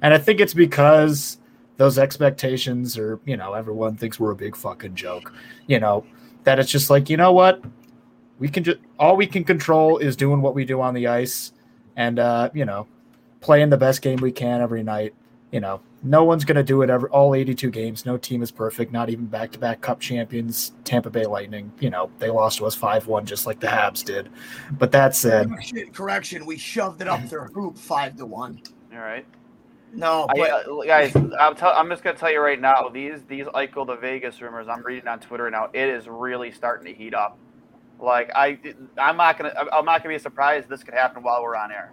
and 0.01 0.13
I 0.13 0.17
think 0.17 0.39
it's 0.39 0.53
because 0.53 1.39
those 1.77 1.97
expectations 1.97 2.97
are, 2.97 3.19
you 3.25 3.38
know, 3.38 3.53
everyone 3.53 3.95
thinks 3.95 4.19
we're 4.19 4.32
a 4.32 4.36
big 4.36 4.55
fucking 4.55 4.95
joke, 4.95 5.34
you 5.67 5.79
know, 5.79 6.05
that 6.49 6.57
it's 6.57 6.71
just 6.71 6.89
like, 6.89 7.12
you 7.12 7.17
know 7.17 7.31
what? 7.31 7.63
We 8.39 8.49
can 8.49 8.63
just, 8.63 8.79
all 8.97 9.15
we 9.15 9.27
can 9.27 9.43
control 9.43 9.99
is 9.99 10.15
doing 10.15 10.41
what 10.41 10.55
we 10.55 10.65
do 10.65 10.81
on 10.81 10.95
the 10.95 11.05
ice 11.05 11.53
and, 11.95 12.17
uh, 12.17 12.49
you 12.55 12.65
know, 12.65 12.88
playing 13.39 13.69
the 13.69 13.77
best 13.77 14.01
game 14.01 14.17
we 14.17 14.31
can 14.31 14.59
every 14.59 14.81
night. 14.81 15.13
You 15.51 15.59
know, 15.59 15.79
no 16.01 16.23
one's 16.23 16.45
going 16.45 16.55
to 16.55 16.63
do 16.63 16.81
it 16.81 16.89
ever, 16.89 17.07
all 17.12 17.35
82 17.35 17.69
games. 17.69 18.03
No 18.03 18.17
team 18.17 18.41
is 18.41 18.49
perfect, 18.49 18.91
not 18.91 19.12
even 19.12 19.27
back 19.27 19.51
to 19.51 19.59
back 19.59 19.81
cup 19.81 19.99
champions, 19.99 20.73
Tampa 20.85 21.12
Bay 21.12 21.27
Lightning. 21.27 21.71
You 21.79 21.91
know, 21.91 22.09
they 22.17 22.31
lost 22.31 22.57
to 22.57 22.65
us 22.65 22.73
5 22.73 23.05
1 23.05 23.27
just 23.27 23.45
like 23.45 23.59
the 23.59 23.67
Habs 23.67 24.03
did. 24.03 24.29
But 24.71 24.91
that 24.91 25.15
said, 25.15 25.51
correction, 25.93 26.47
we 26.47 26.57
shoved 26.57 26.99
it 27.01 27.07
up 27.07 27.23
their 27.29 27.45
group 27.45 27.77
5 27.77 28.17
to 28.17 28.25
1. 28.25 28.62
All 28.93 28.99
right. 28.99 29.25
No, 29.93 30.28
but 30.28 30.39
I, 30.39 30.62
uh, 30.62 30.82
guys, 30.86 31.15
I'm, 31.15 31.56
tell, 31.56 31.73
I'm 31.75 31.89
just 31.89 32.04
gonna 32.04 32.17
tell 32.17 32.32
you 32.32 32.41
right 32.41 32.60
now. 32.60 32.89
These 32.89 33.23
these 33.28 33.45
Eichel 33.45 33.88
to 33.88 33.97
Vegas 33.97 34.41
rumors 34.41 34.67
I'm 34.67 34.84
reading 34.84 35.08
on 35.08 35.19
Twitter 35.19 35.49
now. 35.49 35.69
It 35.73 35.89
is 35.89 36.08
really 36.08 36.52
starting 36.52 36.86
to 36.86 36.93
heat 36.93 37.13
up. 37.13 37.38
Like 37.99 38.32
I, 38.36 38.60
I'm 38.97 39.17
not 39.17 39.38
gonna, 39.38 39.54
I'm 39.73 39.86
not 39.86 40.04
gonna 40.04 40.15
be 40.15 40.19
surprised 40.19 40.69
this 40.69 40.84
could 40.84 40.93
happen 40.93 41.23
while 41.23 41.41
we're 41.41 41.56
on 41.56 41.71
air. 41.71 41.91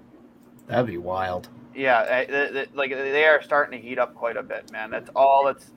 That'd 0.67 0.87
be 0.87 0.99
wild. 0.99 1.49
Yeah, 1.75 2.65
like 2.75 2.91
they 2.91 3.25
are 3.25 3.43
starting 3.43 3.81
to 3.81 3.87
heat 3.87 3.99
up 3.99 4.15
quite 4.15 4.37
a 4.37 4.43
bit, 4.43 4.71
man. 4.73 4.91
That's 4.91 5.11
all. 5.15 5.45
That's 5.47 5.73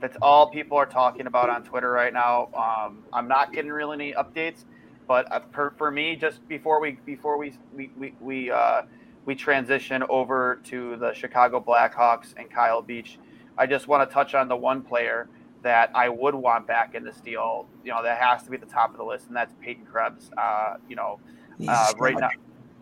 that's 0.00 0.16
all 0.20 0.50
people 0.50 0.76
are 0.76 0.86
talking 0.86 1.26
about 1.26 1.48
on 1.48 1.62
Twitter 1.62 1.90
right 1.90 2.12
now. 2.12 2.48
Um, 2.54 3.04
I'm 3.12 3.28
not 3.28 3.52
getting 3.52 3.70
really 3.70 3.94
any 3.94 4.12
updates, 4.14 4.64
but 5.06 5.30
uh, 5.32 5.40
for, 5.52 5.74
for 5.78 5.90
me, 5.90 6.16
just 6.16 6.46
before 6.48 6.80
we 6.80 6.98
before 7.06 7.38
we 7.38 7.54
we 7.74 7.90
we, 7.96 8.14
we 8.20 8.50
uh, 8.50 8.82
we 9.24 9.34
transition 9.34 10.02
over 10.08 10.60
to 10.64 10.96
the 10.96 11.12
Chicago 11.12 11.60
Blackhawks 11.60 12.34
and 12.36 12.50
Kyle 12.50 12.82
Beach, 12.82 13.18
I 13.56 13.66
just 13.66 13.88
want 13.88 14.08
to 14.08 14.12
touch 14.12 14.34
on 14.34 14.48
the 14.48 14.56
one 14.56 14.82
player 14.82 15.28
that 15.62 15.90
I 15.94 16.08
would 16.08 16.34
want 16.34 16.66
back 16.66 16.94
in 16.94 17.04
this 17.04 17.20
deal. 17.20 17.66
You 17.84 17.92
know, 17.92 18.02
that 18.02 18.18
has 18.18 18.42
to 18.44 18.50
be 18.50 18.56
at 18.56 18.60
the 18.60 18.72
top 18.72 18.90
of 18.90 18.96
the 18.96 19.04
list, 19.04 19.28
and 19.28 19.36
that's 19.36 19.54
Peyton 19.60 19.86
Krebs. 19.86 20.30
Uh, 20.36 20.76
you 20.88 20.96
know, 20.96 21.20
uh, 21.68 21.92
right 21.98 22.18
now, 22.18 22.30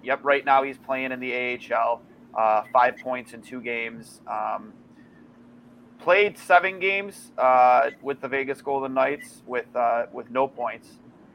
yep, 0.02 0.20
right 0.22 0.44
now 0.44 0.62
he's 0.62 0.78
playing 0.78 1.12
in 1.12 1.20
the 1.20 1.58
AHL. 1.74 2.02
Uh, 2.34 2.62
five 2.72 2.96
points 2.98 3.34
in 3.34 3.42
two 3.42 3.60
games. 3.60 4.20
Um, 4.26 4.72
played 5.98 6.38
seven 6.38 6.78
games 6.78 7.32
uh, 7.36 7.90
with 8.02 8.20
the 8.20 8.28
Vegas 8.28 8.62
Golden 8.62 8.94
Knights 8.94 9.42
with 9.46 9.66
uh, 9.74 10.06
with 10.12 10.30
no 10.30 10.48
points, 10.48 10.88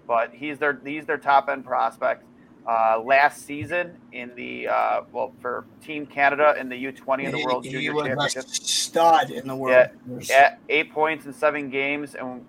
but 0.08 0.32
he's 0.34 0.58
their 0.58 0.80
he's 0.84 1.06
their 1.06 1.18
top 1.18 1.50
end 1.50 1.66
prospect. 1.66 2.24
Uh, 2.68 3.00
last 3.06 3.46
season 3.46 3.96
in 4.12 4.34
the 4.36 4.68
uh, 4.68 5.02
well 5.12 5.32
for 5.40 5.66
Team 5.84 6.04
Canada 6.04 6.56
in 6.60 6.68
the 6.68 6.76
U20 6.76 7.26
in 7.26 7.32
the 7.32 7.46
World 7.46 7.64
he, 7.64 7.72
Junior 7.72 7.94
he 7.94 8.00
Championship. 8.00 8.46
Stud 8.48 9.30
in 9.30 9.48
the 9.48 9.56
world. 9.56 9.90
Yeah, 10.08 10.20
yeah, 10.22 10.56
eight 10.68 10.92
points 10.92 11.28
in 11.28 11.34
seven 11.34 11.70
games, 11.70 12.16
and 12.16 12.44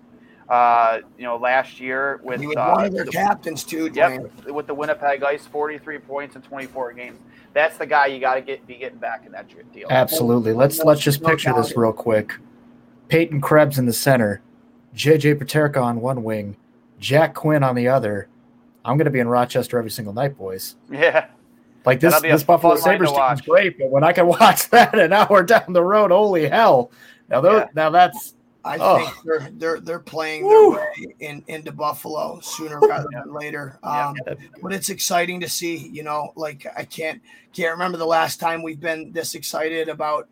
uh, 0.49 1.01
you 1.19 1.23
know 1.23 1.37
last 1.37 1.79
year 1.79 2.19
with 2.23 2.41
he 2.41 2.47
was 2.47 2.55
uh, 2.55 2.71
one 2.71 2.85
of 2.85 2.93
their 2.93 3.05
the, 3.05 3.11
captains 3.11 3.63
too. 3.63 3.91
Yep, 3.93 4.47
with 4.47 4.65
the 4.65 4.73
Winnipeg 4.73 5.21
Ice, 5.21 5.45
43 5.45 5.99
points 5.99 6.35
in 6.35 6.41
24 6.41 6.93
games. 6.93 7.19
That's 7.53 7.77
the 7.77 7.85
guy 7.85 8.07
you 8.07 8.19
got 8.19 8.35
to 8.35 8.41
get 8.41 8.65
be 8.65 8.77
getting 8.77 8.97
back 8.97 9.27
in 9.27 9.31
that 9.33 9.47
deal. 9.71 9.87
Absolutely. 9.91 10.53
Let's 10.53 10.79
let's 10.79 11.01
just 11.01 11.23
picture 11.23 11.53
this 11.53 11.77
real 11.77 11.93
quick. 11.93 12.33
Peyton 13.07 13.39
Krebs 13.39 13.77
in 13.77 13.85
the 13.85 13.93
center, 13.93 14.41
JJ 14.95 15.35
Peterka 15.35 15.79
on 15.79 16.01
one 16.01 16.23
wing, 16.23 16.57
Jack 16.99 17.35
Quinn 17.35 17.61
on 17.61 17.75
the 17.75 17.87
other 17.87 18.29
I'm 18.87 18.97
going 18.97 19.05
to 19.05 19.11
be 19.11 19.19
in 19.19 19.27
Rochester 19.27 19.77
every 19.77 19.91
single 19.91 20.13
night, 20.13 20.37
boys. 20.37 20.75
Yeah. 20.89 21.27
Like 21.85 21.99
this, 21.99 22.19
this 22.21 22.43
Buffalo 22.43 22.75
Sabres 22.75 23.11
team 23.11 23.31
is 23.33 23.41
great, 23.41 23.77
but 23.77 23.89
when 23.89 24.03
I 24.03 24.13
can 24.13 24.27
watch 24.39 24.69
that 24.69 24.97
an 24.97 25.13
hour 25.13 25.43
down 25.43 25.73
the 25.73 25.83
road, 25.83 26.11
holy 26.11 26.47
hell! 26.47 26.91
Now, 27.29 27.41
those, 27.41 27.61
yeah. 27.61 27.67
now 27.75 27.89
that's 27.89 28.33
I 28.67 28.77
oh. 28.79 28.97
think 28.97 29.23
they're 29.23 29.49
they're 29.53 29.79
they're 29.79 29.99
playing 29.99 30.43
Woo. 30.45 30.71
their 30.71 30.79
way 30.81 31.15
in, 31.19 31.43
into 31.47 31.71
Buffalo 31.71 32.39
sooner 32.41 32.79
rather 32.79 33.07
than 33.11 33.33
later. 33.33 33.79
Um, 33.83 34.15
yeah. 34.27 34.33
But 34.61 34.73
it's 34.73 34.89
exciting 34.89 35.39
to 35.41 35.49
see. 35.49 35.77
You 35.77 36.03
know, 36.03 36.33
like 36.35 36.65
I 36.75 36.83
can't 36.83 37.21
can't 37.53 37.71
remember 37.71 37.97
the 37.97 38.05
last 38.05 38.39
time 38.39 38.61
we've 38.61 38.79
been 38.79 39.11
this 39.13 39.35
excited 39.35 39.87
about 39.87 40.27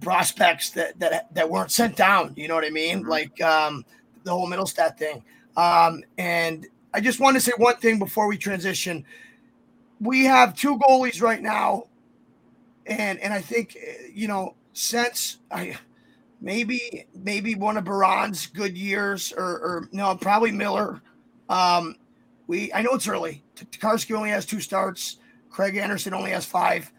prospects 0.00 0.70
that 0.70 0.98
that 0.98 1.32
that 1.34 1.48
weren't 1.48 1.70
sent 1.70 1.96
down. 1.96 2.34
You 2.36 2.48
know 2.48 2.54
what 2.54 2.64
I 2.64 2.70
mean? 2.70 3.00
Mm-hmm. 3.00 3.08
Like 3.08 3.40
um, 3.40 3.84
the 4.24 4.30
whole 4.30 4.48
Mittelstadt 4.48 4.98
thing. 4.98 5.22
Um, 5.56 6.04
and 6.18 6.66
I 6.92 7.00
just 7.00 7.20
want 7.20 7.36
to 7.36 7.40
say 7.40 7.52
one 7.56 7.76
thing 7.76 7.98
before 7.98 8.28
we 8.28 8.38
transition. 8.38 9.04
We 10.00 10.24
have 10.24 10.54
two 10.54 10.78
goalies 10.78 11.20
right 11.20 11.42
now, 11.42 11.84
and 12.86 13.18
and 13.20 13.32
I 13.32 13.40
think 13.40 13.76
you 14.12 14.28
know 14.28 14.54
since 14.72 15.38
I 15.50 15.76
maybe 16.40 17.06
maybe 17.14 17.54
one 17.54 17.76
of 17.76 17.84
Baron's 17.84 18.46
good 18.46 18.76
years 18.76 19.32
or, 19.36 19.44
or 19.44 19.88
no 19.92 20.14
probably 20.16 20.52
Miller. 20.52 21.02
Um, 21.48 21.96
we 22.46 22.72
I 22.72 22.82
know 22.82 22.92
it's 22.92 23.08
early. 23.08 23.42
Tokarski 23.56 24.14
only 24.14 24.30
has 24.30 24.46
two 24.46 24.60
starts. 24.60 25.18
Craig 25.50 25.76
Anderson 25.76 26.14
only 26.14 26.30
has 26.30 26.44
five. 26.44 26.90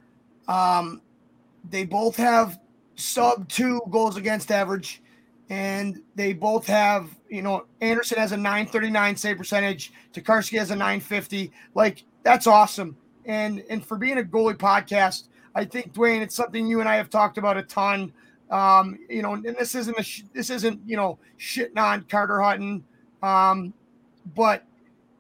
Um, 0.48 1.02
they 1.70 1.86
both 1.86 2.16
have 2.18 2.60
sub 2.96 3.48
two 3.48 3.82
goals 3.90 4.18
against 4.18 4.52
average 4.52 5.02
and 5.50 6.02
they 6.16 6.34
both 6.34 6.68
have, 6.68 7.10
you 7.28 7.42
know, 7.42 7.66
Anderson 7.82 8.20
has 8.20 8.32
a 8.32 8.38
939 8.38 9.16
save 9.16 9.38
percentage, 9.38 9.92
Tokarski 10.14 10.58
has 10.60 10.72
a 10.72 10.76
950. 10.76 11.52
Like 11.74 12.04
that's 12.24 12.48
awesome. 12.48 12.96
And 13.26 13.64
and 13.70 13.86
for 13.86 13.98
being 13.98 14.20
a 14.20 14.24
goalie 14.24 14.56
podcast, 14.56 15.28
I 15.56 15.66
think 15.66 15.94
Dwayne, 15.94 16.22
it's 16.22 16.36
something 16.36 16.68
you 16.68 16.80
and 16.80 16.90
I 16.90 16.96
have 16.96 17.10
talked 17.10 17.38
about 17.38 17.58
a 17.58 17.64
ton. 17.64 18.14
Um, 18.52 18.98
you 19.10 19.22
know, 19.22 19.34
and 19.34 19.44
this 19.44 19.76
isn't 19.76 20.04
sh- 20.04 20.24
this 20.34 20.50
isn't 20.50 20.82
you 20.86 20.98
know 20.98 21.20
shitting 21.40 21.78
on 21.78 22.04
Carter 22.04 22.42
Hutton, 22.42 22.84
um, 23.22 23.74
but 24.36 24.66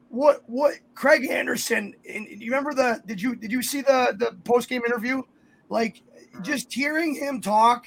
what 0.10 0.44
what 0.48 0.76
Craig 0.96 1.30
Anderson? 1.30 1.94
And 2.10 2.28
you 2.28 2.52
remember 2.52 2.74
the 2.74 3.02
did 3.06 3.22
you 3.22 3.36
did 3.36 3.52
you 3.52 3.62
see 3.62 3.82
the 3.82 4.16
the 4.18 4.36
post 4.44 4.70
game 4.70 4.82
interview? 4.86 5.22
Like 5.70 6.02
just 6.42 6.74
hearing 6.74 7.16
him 7.16 7.42
talk. 7.42 7.86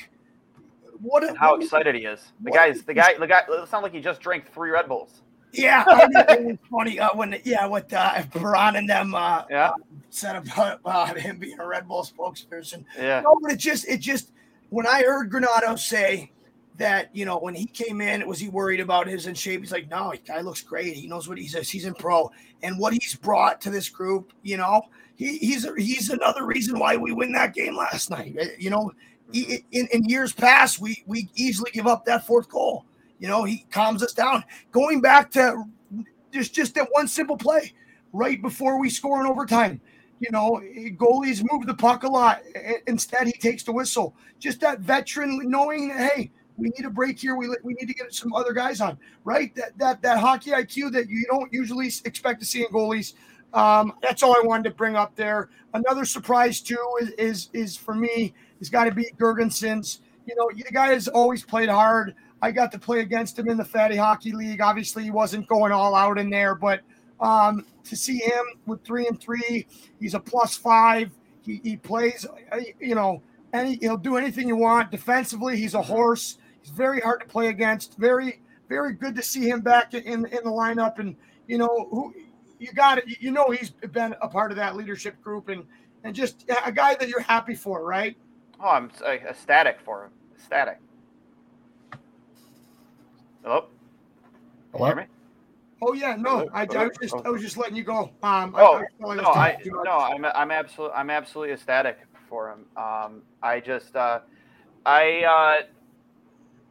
What 1.03 1.29
a, 1.29 1.35
how 1.35 1.57
excited 1.57 1.97
he 1.97 2.03
is! 2.03 2.33
The 2.43 2.53
guy's 2.53 2.83
the 2.83 2.95
guy. 2.95 3.15
The 3.19 3.27
guy. 3.27 3.43
It 3.49 3.69
sounds 3.69 3.83
like 3.83 3.93
he 3.93 4.01
just 4.01 4.21
drank 4.21 4.51
three 4.53 4.71
Red 4.71 4.89
Bulls. 4.89 5.23
Yeah, 5.53 5.85
it 5.89 6.45
was 6.45 6.57
funny 6.71 6.99
uh, 6.99 7.11
when 7.15 7.41
yeah, 7.45 7.67
with 7.67 7.93
uh, 7.93 8.23
Baron 8.33 8.77
and 8.77 8.89
them 8.89 9.15
uh, 9.15 9.43
yeah. 9.51 9.73
said 10.11 10.37
about 10.37 10.81
uh, 10.85 11.13
him 11.15 11.39
being 11.39 11.59
a 11.59 11.67
Red 11.67 11.89
Bull 11.89 12.05
spokesperson. 12.05 12.85
Yeah, 12.97 13.21
no, 13.21 13.37
but 13.43 13.53
it 13.53 13.57
just 13.57 13.87
it 13.87 14.01
just 14.01 14.33
when 14.71 14.87
I 14.87 15.03
heard 15.03 15.31
Granato 15.31 15.79
say 15.79 16.31
that 16.79 17.15
you 17.15 17.25
know 17.25 17.39
when 17.39 17.55
he 17.55 17.67
came 17.67 18.01
in, 18.01 18.27
was 18.27 18.39
he 18.39 18.49
worried 18.49 18.81
about 18.81 19.07
his 19.07 19.27
in 19.27 19.35
shape? 19.35 19.61
He's 19.61 19.73
like, 19.73 19.91
no, 19.91 20.15
guy 20.27 20.41
looks 20.41 20.63
great. 20.63 20.95
He 20.95 21.07
knows 21.07 21.29
what. 21.29 21.37
He's 21.37 21.85
in 21.85 21.95
pro, 21.95 22.31
and 22.63 22.79
what 22.79 22.93
he's 22.95 23.15
brought 23.15 23.61
to 23.63 23.71
this 23.71 23.89
group, 23.89 24.33
you 24.43 24.57
know, 24.57 24.83
he, 25.17 25.39
he's 25.39 25.67
he's 25.77 26.11
another 26.11 26.47
reason 26.47 26.79
why 26.79 26.97
we 26.97 27.13
win 27.13 27.33
that 27.33 27.55
game 27.55 27.77
last 27.77 28.09
night. 28.11 28.35
Eh, 28.39 28.49
you 28.59 28.71
know, 28.71 28.93
in, 29.33 29.89
in 29.93 30.05
years 30.05 30.33
past, 30.33 30.81
we 30.81 31.03
we 31.07 31.29
easily 31.35 31.71
give 31.73 31.87
up 31.87 32.05
that 32.05 32.27
fourth 32.27 32.49
goal. 32.49 32.85
You 33.19 33.29
know, 33.29 33.45
he 33.45 33.67
calms 33.71 34.03
us 34.03 34.13
down. 34.13 34.45
Going 34.73 35.01
back 35.01 35.31
to 35.33 35.65
just 36.33 36.55
just 36.55 36.75
that 36.75 36.89
one 36.91 37.09
simple 37.09 37.37
play 37.37 37.73
right 38.13 38.41
before 38.43 38.81
we 38.81 38.91
score 38.91 39.21
in 39.21 39.27
overtime. 39.27 39.81
You 40.21 40.31
know, 40.31 40.63
goalies 40.97 41.45
move 41.51 41.67
the 41.67 41.75
puck 41.75 42.05
a 42.05 42.09
lot. 42.09 42.43
Instead, 42.87 43.27
he 43.27 43.33
takes 43.33 43.63
the 43.63 43.73
whistle. 43.73 44.15
Just 44.39 44.61
that 44.61 44.81
veteran 44.81 45.51
knowing 45.51 45.89
that 45.89 46.13
hey, 46.13 46.31
we 46.57 46.69
need 46.77 46.85
a 46.85 46.91
break 46.91 47.19
here. 47.19 47.35
We 47.35 47.49
we 47.63 47.75
need 47.75 47.87
to 47.87 47.95
get 47.95 48.13
some 48.15 48.33
other 48.33 48.53
guys 48.53 48.81
on. 48.81 48.99
Right? 49.25 49.55
That 49.55 49.77
that 49.79 50.03
that 50.03 50.19
hockey 50.19 50.51
IQ 50.51 50.93
that 50.93 51.09
you 51.09 51.25
don't 51.31 51.53
usually 51.53 51.87
expect 52.05 52.41
to 52.41 52.47
see 52.47 52.63
in 52.63 52.69
goalies. 52.69 53.15
Um, 53.55 53.93
that's 54.01 54.23
all 54.23 54.35
I 54.35 54.43
wanted 54.45 54.65
to 54.65 54.75
bring 54.75 54.97
up 54.97 55.15
there. 55.15 55.51
Another 55.75 56.05
surprise 56.05 56.61
too 56.61 56.79
is 57.01 57.11
is, 57.11 57.49
is 57.53 57.77
for 57.77 57.95
me 57.95 58.35
has 58.63 58.71
got 58.71 58.85
to 58.85 58.93
be 58.93 59.11
Girgensons. 59.19 59.99
You 60.25 60.37
know, 60.37 60.49
the 60.55 60.71
guy 60.71 60.93
has 60.93 61.09
always 61.09 61.43
played 61.43 61.69
hard. 61.69 62.15
I 62.41 62.53
got 62.53 62.71
to 62.73 62.79
play 62.79 63.01
against 63.01 63.37
him 63.37 63.49
in 63.49 63.57
the 63.57 63.65
Fatty 63.65 63.97
Hockey 63.97 64.31
League. 64.31 64.61
Obviously, 64.61 65.03
he 65.03 65.11
wasn't 65.11 65.49
going 65.49 65.73
all 65.73 65.97
out 65.97 66.17
in 66.17 66.31
there, 66.31 66.55
but 66.55 66.81
um, 67.21 67.67
to 67.85 67.97
see 67.97 68.19
him 68.19 68.45
with 68.67 68.85
three 68.85 69.09
and 69.09 69.21
three, 69.21 69.67
he's 69.99 70.15
a 70.15 70.21
plus 70.21 70.57
five. 70.57 71.11
He, 71.43 71.61
he 71.65 71.77
plays, 71.77 72.25
uh, 72.53 72.61
you 72.79 72.95
know, 72.95 73.21
any 73.53 73.79
he'll 73.81 73.97
do 73.97 74.17
anything 74.17 74.47
you 74.47 74.57
want. 74.57 74.93
Defensively, 74.93 75.57
he's 75.57 75.75
a 75.75 75.83
horse. 75.83 76.39
He's 76.63 76.71
very 76.71 77.01
hard 77.01 77.21
to 77.21 77.27
play 77.27 77.49
against. 77.49 77.99
Very, 77.99 78.41
very 78.69 78.95
good 78.95 79.17
to 79.17 79.23
see 79.23 79.49
him 79.49 79.61
back 79.61 79.93
in 79.95 80.05
in 80.05 80.45
the 80.45 80.51
lineup. 80.51 81.01
And 81.01 81.17
you 81.49 81.59
know, 81.59 81.89
who 81.91 82.15
you 82.61 82.73
got 82.73 82.99
it. 82.99 83.21
You 83.21 83.33
know, 83.33 83.51
he's 83.51 83.71
been 83.71 84.15
a 84.23 84.29
part 84.29 84.53
of 84.53 84.57
that 84.57 84.77
leadership 84.77 85.21
group, 85.21 85.49
and 85.49 85.65
and 86.05 86.15
just 86.15 86.45
a 86.65 86.71
guy 86.71 86.95
that 86.95 87.09
you're 87.09 87.21
happy 87.21 87.55
for, 87.55 87.85
right? 87.85 88.17
Oh, 88.63 88.69
I'm 88.69 88.91
ecstatic 89.05 89.81
for 89.85 90.05
him. 90.05 90.11
Ecstatic. 90.37 90.79
Hello. 93.43 93.67
Hello. 94.73 94.95
Oh 95.85 95.95
yeah, 95.95 96.15
no, 96.15 96.49
I, 96.55 96.63
I, 96.63 96.85
was 96.85 96.97
just 97.03 97.15
I 97.25 97.29
was 97.29 97.43
just 97.43 97.57
letting 97.57 97.75
you 97.75 97.83
go. 97.83 98.13
Um, 98.23 98.55
oh 98.57 98.77
I, 98.77 99.11
I 99.11 99.15
no, 99.17 99.25
I 99.25 99.59
no, 99.65 99.91
I'm 99.91 100.25
I'm 100.25 100.53
absolutely 100.53 100.97
I'm 100.97 101.11
absolutely 101.11 101.55
ecstatic 101.55 101.99
for 102.29 102.53
him. 102.53 102.67
Um, 102.77 103.23
I 103.43 103.59
just 103.59 103.97
uh, 103.97 104.21
I 104.87 105.25
uh, 105.25 105.67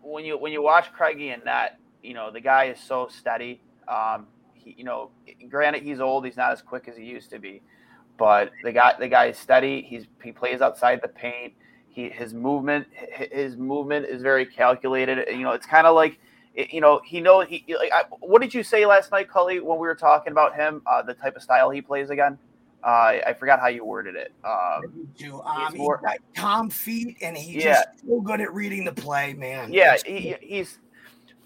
when 0.01 0.23
you 0.23 0.38
when 0.38 0.54
you 0.54 0.63
watch 0.63 0.93
Craigie 0.93 1.32
and 1.32 1.43
that, 1.43 1.77
you 2.01 2.13
know, 2.13 2.32
the 2.32 2.39
guy 2.39 2.65
is 2.65 2.80
so 2.80 3.10
steady. 3.12 3.60
Um, 3.89 4.27
he, 4.54 4.75
you 4.77 4.86
know, 4.86 5.12
granted 5.49 5.84
he's 5.84 5.99
old, 5.99 6.23
he's 6.23 6.38
not 6.38 6.54
as 6.54 6.62
quick 6.62 6.88
as 6.88 6.95
he 6.95 7.04
used 7.04 7.30
to 7.32 7.39
be, 7.39 7.62
but 8.17 8.51
the 8.63 8.71
guy 8.71 8.95
the 8.97 9.10
guy 9.10 9.25
is 9.25 9.38
steady. 9.38 9.82
He's 9.82 10.06
he 10.23 10.32
plays 10.32 10.62
outside 10.62 11.01
the 11.01 11.10
paint. 11.10 11.54
He 11.91 12.10
his 12.10 12.34
movement 12.34 12.88
his 13.32 13.58
movement 13.58 14.06
is 14.06 14.21
very 14.21 14.45
calculated. 14.45 15.27
You 15.30 15.43
know, 15.43 15.51
it's 15.51 15.65
kind 15.65 15.86
of 15.86 15.95
like 15.95 16.19
you 16.56 16.82
know, 16.82 17.01
he 17.06 17.21
knows 17.21 17.47
he 17.47 17.63
like. 17.80 17.91
I, 17.93 18.04
what 18.19 18.41
did 18.41 18.54
you 18.54 18.63
say 18.63 18.86
last 18.86 19.12
night, 19.12 19.30
Cully, 19.30 19.60
when 19.60 19.80
we 19.80 19.88
were 19.88 19.95
talking 19.95 20.32
about 20.32 20.56
him? 20.56 20.82
Uh, 20.86 21.01
the 21.01 21.13
type 21.13 21.36
of 21.36 21.41
style 21.41 21.69
he 21.69 21.82
plays 21.82 22.10
again. 22.10 22.38
Uh, 22.84 23.19
I 23.27 23.36
forgot 23.38 23.60
how 23.60 23.67
you 23.67 23.86
worded 23.86 24.15
it. 24.15 24.34
Um, 24.43 25.08
um, 25.45 25.67
he's 25.69 25.77
more, 25.77 25.99
got 26.04 26.17
calm 26.36 26.69
feet, 26.69 27.17
and 27.21 27.38
he's 27.38 27.63
yeah. 27.63 27.84
just 27.84 28.06
so 28.06 28.19
good 28.21 28.41
at 28.41 28.54
reading 28.54 28.84
the 28.84 28.91
play, 28.91 29.34
man. 29.34 29.71
Yeah, 29.71 29.97
he, 30.06 30.36
he's. 30.41 30.80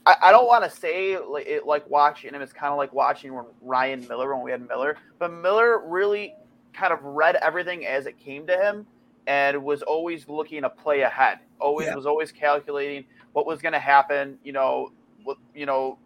I, 0.06 0.16
I 0.24 0.32
don't 0.32 0.48
want 0.48 0.64
to 0.64 0.70
say 0.70 1.20
like, 1.20 1.46
it, 1.46 1.68
like 1.68 1.88
watching 1.90 2.34
him. 2.34 2.42
It's 2.42 2.54
kind 2.54 2.72
of 2.72 2.78
like 2.78 2.94
watching 2.94 3.34
when 3.34 3.46
Ryan 3.62 4.08
Miller 4.08 4.34
when 4.34 4.44
we 4.44 4.50
had 4.50 4.68
Miller, 4.68 4.98
but 5.20 5.32
Miller 5.32 5.88
really 5.88 6.34
kind 6.74 6.94
of 6.94 7.04
read 7.04 7.36
everything 7.36 7.86
as 7.86 8.06
it 8.06 8.18
came 8.18 8.48
to 8.48 8.58
him, 8.58 8.88
and 9.28 9.64
was 9.64 9.82
always 9.82 10.28
looking 10.28 10.64
a 10.64 10.70
play 10.70 11.02
ahead. 11.02 11.40
Always 11.60 11.88
yeah. 11.88 11.96
was 11.96 12.06
always 12.06 12.32
calculating 12.32 13.06
what 13.34 13.46
was 13.46 13.62
going 13.62 13.74
to 13.74 13.80
happen. 13.80 14.38
You 14.44 14.54
know, 14.54 14.92
with, 15.26 15.38
you 15.54 15.66
know, 15.66 15.98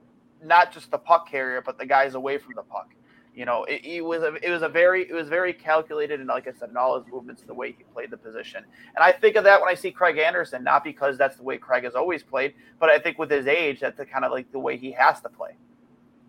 not 0.43 0.71
just 0.71 0.91
the 0.91 0.97
puck 0.97 1.29
carrier, 1.29 1.61
but 1.61 1.77
the 1.77 1.85
guys 1.85 2.15
away 2.15 2.37
from 2.37 2.53
the 2.55 2.63
puck. 2.63 2.93
You 3.35 3.45
know, 3.45 3.63
it, 3.65 3.85
it, 3.85 4.01
was 4.01 4.23
a 4.23 4.33
it 4.45 4.49
was 4.49 4.63
a 4.63 4.67
very 4.67 5.03
it 5.09 5.13
was 5.13 5.29
very 5.29 5.53
calculated 5.53 6.19
and 6.19 6.27
like 6.27 6.47
I 6.47 6.51
said, 6.51 6.69
in 6.69 6.77
all 6.77 6.99
his 6.99 7.07
movements 7.11 7.43
the 7.43 7.53
way 7.53 7.71
he 7.71 7.83
played 7.93 8.09
the 8.09 8.17
position. 8.17 8.65
And 8.95 9.03
I 9.03 9.11
think 9.11 9.35
of 9.37 9.43
that 9.45 9.61
when 9.61 9.69
I 9.69 9.75
see 9.75 9.91
Craig 9.91 10.17
Anderson, 10.17 10.63
not 10.63 10.83
because 10.83 11.17
that's 11.17 11.37
the 11.37 11.43
way 11.43 11.57
Craig 11.57 11.83
has 11.83 11.95
always 11.95 12.21
played, 12.21 12.55
but 12.79 12.89
I 12.89 12.99
think 12.99 13.17
with 13.17 13.29
his 13.29 13.47
age, 13.47 13.79
that's 13.79 13.97
the 13.97 14.05
kind 14.05 14.25
of 14.25 14.31
like 14.31 14.51
the 14.51 14.59
way 14.59 14.77
he 14.77 14.91
has 14.91 15.21
to 15.21 15.29
play. 15.29 15.51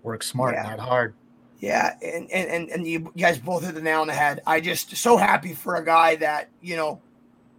Work 0.02 0.22
smart, 0.22 0.54
yeah. 0.54 0.62
not 0.62 0.78
hard. 0.78 1.14
Yeah, 1.60 1.94
and, 2.02 2.30
and 2.30 2.70
and 2.70 2.86
you 2.86 3.12
guys 3.18 3.38
both 3.38 3.64
hit 3.64 3.74
the 3.74 3.82
nail 3.82 4.00
on 4.00 4.06
the 4.06 4.14
head. 4.14 4.40
I 4.46 4.60
just 4.60 4.96
so 4.96 5.18
happy 5.18 5.52
for 5.52 5.76
a 5.76 5.84
guy 5.84 6.16
that 6.16 6.48
you 6.62 6.74
know, 6.74 7.02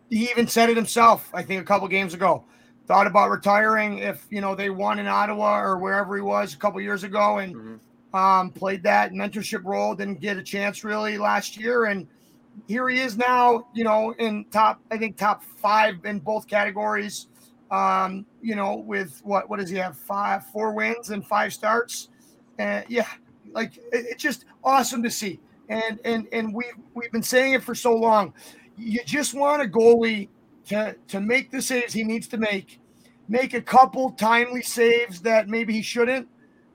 he 0.09 0.29
even 0.31 0.47
said 0.47 0.71
it 0.71 0.75
himself. 0.75 1.29
I 1.35 1.43
think 1.43 1.61
a 1.61 1.65
couple 1.65 1.87
games 1.87 2.15
ago 2.15 2.43
thought 2.87 3.05
about 3.05 3.29
retiring 3.29 3.99
if 3.99 4.25
you 4.31 4.41
know 4.41 4.55
they 4.55 4.71
won 4.71 4.97
in 4.97 5.05
Ottawa 5.05 5.59
or 5.59 5.77
wherever 5.77 6.15
he 6.15 6.21
was 6.21 6.55
a 6.55 6.57
couple 6.57 6.81
years 6.81 7.03
ago, 7.03 7.37
and 7.37 7.55
mm-hmm. 7.55 8.15
um, 8.15 8.49
played 8.49 8.81
that 8.81 9.11
mentorship 9.11 9.63
role. 9.63 9.93
Didn't 9.93 10.19
get 10.19 10.35
a 10.35 10.43
chance 10.43 10.83
really 10.83 11.19
last 11.19 11.55
year, 11.55 11.85
and 11.85 12.07
here 12.67 12.89
he 12.89 12.99
is 12.99 13.17
now. 13.17 13.67
You 13.75 13.83
know, 13.83 14.15
in 14.17 14.45
top, 14.45 14.81
I 14.89 14.97
think 14.97 15.15
top 15.15 15.43
five 15.43 16.03
in 16.05 16.19
both 16.19 16.47
categories. 16.47 17.27
Um, 17.69 18.25
you 18.41 18.55
know, 18.55 18.77
with 18.77 19.21
what 19.23 19.47
what 19.47 19.59
does 19.59 19.69
he 19.69 19.77
have? 19.77 19.95
Five, 19.95 20.47
four 20.47 20.73
wins 20.73 21.11
and 21.11 21.23
five 21.23 21.53
starts. 21.53 22.09
And 22.57 22.83
yeah, 22.89 23.07
like 23.51 23.77
it, 23.77 23.83
it's 23.91 24.23
just 24.23 24.45
awesome 24.63 25.03
to 25.03 25.11
see. 25.11 25.39
And 25.69 25.99
and 26.05 26.27
and 26.31 26.53
we 26.53 26.65
we've 26.93 27.11
been 27.11 27.23
saying 27.23 27.53
it 27.53 27.63
for 27.63 27.75
so 27.75 27.95
long. 27.95 28.33
You 28.77 29.01
just 29.05 29.33
want 29.33 29.61
a 29.61 29.65
goalie 29.65 30.29
to 30.67 30.95
to 31.07 31.19
make 31.19 31.51
the 31.51 31.61
saves 31.61 31.93
he 31.93 32.03
needs 32.03 32.27
to 32.29 32.37
make 32.37 32.79
make 33.27 33.53
a 33.53 33.61
couple 33.61 34.11
timely 34.11 34.61
saves 34.61 35.21
that 35.21 35.47
maybe 35.47 35.73
he 35.73 35.81
shouldn't, 35.81 36.27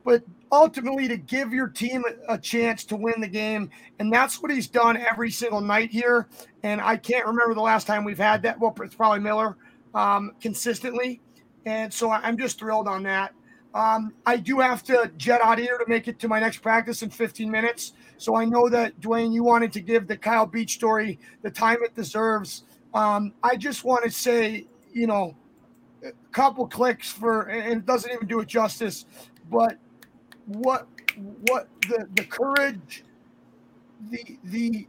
but 0.04 0.22
ultimately 0.50 1.08
to 1.08 1.16
give 1.16 1.52
your 1.52 1.68
team 1.68 2.02
a, 2.28 2.34
a, 2.34 2.38
chance 2.38 2.84
to 2.84 2.96
win 2.96 3.20
the 3.20 3.28
game. 3.28 3.68
And 3.98 4.12
that's 4.12 4.40
what 4.40 4.50
he's 4.50 4.66
done 4.66 4.96
every 4.96 5.30
single 5.30 5.60
night 5.60 5.90
here. 5.90 6.28
And 6.62 6.80
I 6.80 6.96
can't 6.96 7.26
remember 7.26 7.54
the 7.54 7.60
last 7.60 7.86
time 7.86 8.04
we've 8.04 8.16
had 8.16 8.42
that. 8.42 8.58
Well, 8.58 8.74
it's 8.80 8.94
probably 8.94 9.20
Miller 9.20 9.56
um, 9.94 10.32
consistently. 10.40 11.20
And 11.66 11.92
so 11.92 12.10
I'm 12.10 12.38
just 12.38 12.58
thrilled 12.58 12.88
on 12.88 13.02
that. 13.02 13.34
Um, 13.76 14.14
I 14.24 14.38
do 14.38 14.58
have 14.58 14.82
to 14.84 15.10
jet 15.18 15.42
out 15.42 15.58
here 15.58 15.76
to 15.76 15.84
make 15.86 16.08
it 16.08 16.18
to 16.20 16.28
my 16.28 16.40
next 16.40 16.62
practice 16.62 17.02
in 17.02 17.10
15 17.10 17.50
minutes. 17.50 17.92
So 18.16 18.34
I 18.34 18.46
know 18.46 18.70
that, 18.70 18.98
Dwayne, 19.02 19.34
you 19.34 19.44
wanted 19.44 19.70
to 19.72 19.82
give 19.82 20.06
the 20.06 20.16
Kyle 20.16 20.46
Beach 20.46 20.72
story 20.72 21.18
the 21.42 21.50
time 21.50 21.76
it 21.82 21.94
deserves. 21.94 22.64
Um, 22.94 23.34
I 23.42 23.54
just 23.56 23.84
want 23.84 24.04
to 24.04 24.10
say, 24.10 24.66
you 24.94 25.06
know, 25.06 25.36
a 26.02 26.12
couple 26.32 26.66
clicks 26.66 27.12
for, 27.12 27.42
and 27.50 27.80
it 27.80 27.84
doesn't 27.84 28.10
even 28.10 28.26
do 28.26 28.40
it 28.40 28.48
justice. 28.48 29.04
But 29.50 29.76
what 30.46 30.86
what 31.46 31.68
the 31.82 32.08
the 32.14 32.24
courage, 32.24 33.04
the 34.10 34.38
the 34.44 34.86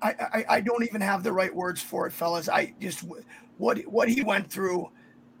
I, 0.00 0.10
I, 0.10 0.44
I 0.48 0.60
don't 0.60 0.84
even 0.84 1.00
have 1.00 1.24
the 1.24 1.32
right 1.32 1.52
words 1.52 1.82
for 1.82 2.06
it, 2.06 2.12
fellas. 2.12 2.48
I 2.48 2.72
just 2.80 3.04
what 3.58 3.78
what 3.86 4.08
he 4.08 4.22
went 4.22 4.48
through 4.48 4.90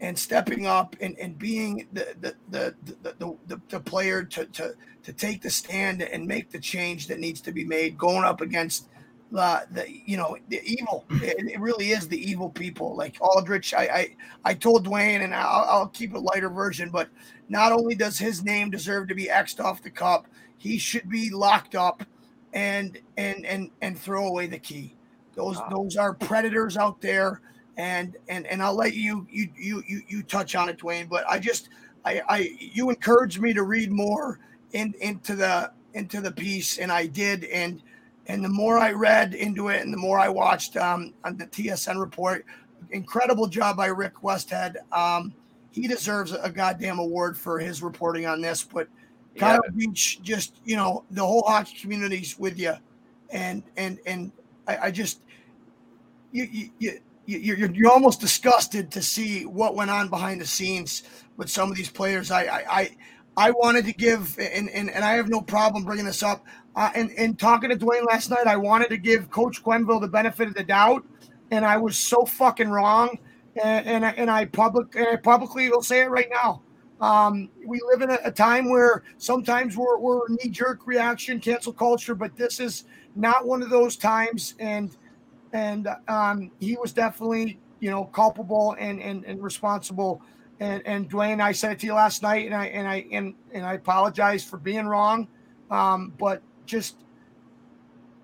and 0.00 0.18
stepping 0.18 0.66
up 0.66 0.96
and, 1.00 1.18
and 1.18 1.38
being 1.38 1.86
the 1.92 2.14
the, 2.20 2.34
the 2.50 2.74
the, 3.02 3.36
the, 3.46 3.60
the, 3.68 3.80
player 3.80 4.22
to, 4.24 4.46
to 4.46 4.74
to 5.02 5.12
take 5.12 5.42
the 5.42 5.50
stand 5.50 6.02
and 6.02 6.26
make 6.26 6.50
the 6.50 6.58
change 6.58 7.06
that 7.08 7.18
needs 7.18 7.40
to 7.42 7.52
be 7.52 7.64
made, 7.64 7.98
going 7.98 8.24
up 8.24 8.40
against 8.40 8.88
uh, 9.36 9.60
the 9.70 9.86
you 10.06 10.16
know 10.16 10.36
the 10.48 10.60
evil. 10.64 11.04
It, 11.10 11.52
it, 11.52 11.60
really 11.60 11.90
is 11.90 12.08
the 12.08 12.30
evil 12.30 12.50
people. 12.50 12.96
Like 12.96 13.16
Aldrich, 13.20 13.74
I 13.74 13.82
I, 13.82 14.16
I 14.44 14.54
told 14.54 14.86
Dwayne, 14.86 15.22
and 15.22 15.34
I'll, 15.34 15.66
I'll 15.68 15.88
keep 15.88 16.14
a 16.14 16.18
lighter 16.18 16.50
version. 16.50 16.90
But 16.90 17.08
not 17.48 17.72
only 17.72 17.94
does 17.94 18.18
his 18.18 18.42
name 18.42 18.70
deserve 18.70 19.08
to 19.08 19.14
be 19.14 19.26
xed 19.26 19.62
off 19.62 19.82
the 19.82 19.90
cup, 19.90 20.26
he 20.58 20.78
should 20.78 21.08
be 21.08 21.30
locked 21.30 21.74
up 21.74 22.02
and 22.52 22.98
and 23.16 23.44
and 23.46 23.70
and 23.82 23.98
throw 23.98 24.26
away 24.26 24.46
the 24.46 24.58
key. 24.58 24.94
Those 25.34 25.56
wow. 25.56 25.68
those 25.70 25.96
are 25.96 26.14
predators 26.14 26.76
out 26.76 27.00
there, 27.00 27.40
and 27.80 28.18
and 28.28 28.46
and 28.46 28.62
I'll 28.62 28.74
let 28.74 28.92
you 28.92 29.26
you 29.30 29.48
you 29.56 29.82
you 29.86 30.02
you 30.06 30.22
touch 30.22 30.54
on 30.54 30.68
it, 30.68 30.78
Dwayne. 30.78 31.08
But 31.08 31.24
I 31.28 31.38
just 31.38 31.70
I 32.04 32.20
I 32.28 32.58
you 32.58 32.90
encouraged 32.90 33.40
me 33.40 33.54
to 33.54 33.62
read 33.62 33.90
more 33.90 34.38
in 34.72 34.94
into 35.00 35.34
the 35.34 35.72
into 35.94 36.20
the 36.20 36.30
piece, 36.30 36.76
and 36.76 36.92
I 36.92 37.06
did, 37.06 37.44
and 37.44 37.82
and 38.26 38.44
the 38.44 38.50
more 38.50 38.78
I 38.78 38.92
read 38.92 39.32
into 39.34 39.68
it, 39.68 39.80
and 39.80 39.90
the 39.90 39.96
more 39.96 40.18
I 40.18 40.28
watched 40.28 40.76
um, 40.76 41.14
on 41.24 41.38
the 41.38 41.46
TSN 41.46 41.98
report, 41.98 42.44
incredible 42.90 43.46
job 43.46 43.78
by 43.78 43.86
Rick 43.86 44.16
Westhead. 44.22 44.76
Um, 44.92 45.32
he 45.70 45.88
deserves 45.88 46.32
a 46.32 46.50
goddamn 46.50 46.98
award 46.98 47.38
for 47.38 47.58
his 47.58 47.82
reporting 47.82 48.26
on 48.26 48.42
this. 48.42 48.62
But 48.62 48.88
Kyle 49.38 49.58
yeah. 49.64 49.70
Beach, 49.74 50.20
just 50.20 50.60
you 50.66 50.76
know, 50.76 51.04
the 51.12 51.24
whole 51.24 51.44
hockey 51.46 51.78
community's 51.80 52.38
with 52.38 52.58
you, 52.58 52.74
and 53.30 53.62
and 53.78 53.98
and 54.04 54.32
I, 54.68 54.76
I 54.76 54.90
just 54.90 55.22
you 56.30 56.44
you. 56.44 56.70
you 56.78 57.00
you're, 57.38 57.70
you're 57.72 57.90
almost 57.90 58.20
disgusted 58.20 58.90
to 58.90 59.02
see 59.02 59.44
what 59.44 59.74
went 59.74 59.90
on 59.90 60.08
behind 60.08 60.40
the 60.40 60.46
scenes 60.46 61.02
with 61.36 61.48
some 61.48 61.70
of 61.70 61.76
these 61.76 61.90
players. 61.90 62.30
I 62.30 62.42
I 62.42 62.64
I, 62.70 62.96
I 63.36 63.50
wanted 63.52 63.84
to 63.86 63.92
give 63.92 64.38
and, 64.38 64.68
and 64.70 64.90
and 64.90 65.04
I 65.04 65.12
have 65.12 65.28
no 65.28 65.40
problem 65.40 65.84
bringing 65.84 66.06
this 66.06 66.22
up. 66.22 66.44
Uh, 66.76 66.90
and, 66.94 67.10
and 67.18 67.36
talking 67.36 67.68
to 67.68 67.76
Dwayne 67.76 68.06
last 68.06 68.30
night, 68.30 68.46
I 68.46 68.56
wanted 68.56 68.90
to 68.90 68.96
give 68.96 69.28
Coach 69.30 69.62
Quenneville 69.62 70.00
the 70.00 70.08
benefit 70.08 70.46
of 70.46 70.54
the 70.54 70.62
doubt, 70.62 71.04
and 71.50 71.64
I 71.64 71.76
was 71.76 71.98
so 71.98 72.24
fucking 72.24 72.68
wrong. 72.68 73.18
And 73.62 73.86
and, 73.86 74.06
I, 74.06 74.10
and 74.10 74.30
I 74.30 74.44
public 74.44 74.94
and 74.94 75.08
I 75.08 75.16
publicly 75.16 75.68
will 75.68 75.82
say 75.82 76.02
it 76.02 76.10
right 76.10 76.28
now. 76.30 76.62
Um, 77.00 77.48
we 77.64 77.80
live 77.90 78.02
in 78.02 78.10
a, 78.10 78.18
a, 78.24 78.30
time 78.30 78.68
where 78.68 79.04
sometimes 79.16 79.74
we're, 79.74 79.98
we're 79.98 80.28
knee 80.28 80.50
jerk 80.50 80.86
reaction, 80.86 81.40
cancel 81.40 81.72
culture, 81.72 82.14
but 82.14 82.36
this 82.36 82.60
is 82.60 82.84
not 83.16 83.46
one 83.46 83.62
of 83.62 83.70
those 83.70 83.96
times. 83.96 84.54
And 84.58 84.94
and 85.52 85.88
um, 86.08 86.50
he 86.60 86.76
was 86.76 86.92
definitely 86.92 87.58
you 87.80 87.90
know 87.90 88.04
culpable 88.04 88.76
and 88.78 89.00
and, 89.00 89.24
and 89.24 89.42
responsible. 89.42 90.22
And 90.60 90.82
and 90.84 91.10
Dwayne, 91.10 91.40
I 91.40 91.52
said 91.52 91.72
it 91.72 91.78
to 91.80 91.86
you 91.86 91.94
last 91.94 92.22
night, 92.22 92.46
and 92.46 92.54
I 92.54 92.66
and 92.66 92.86
I 92.86 93.06
and 93.12 93.34
and 93.52 93.64
I 93.64 93.74
apologize 93.74 94.44
for 94.44 94.58
being 94.58 94.86
wrong. 94.86 95.26
Um, 95.70 96.12
but 96.18 96.42
just 96.66 96.96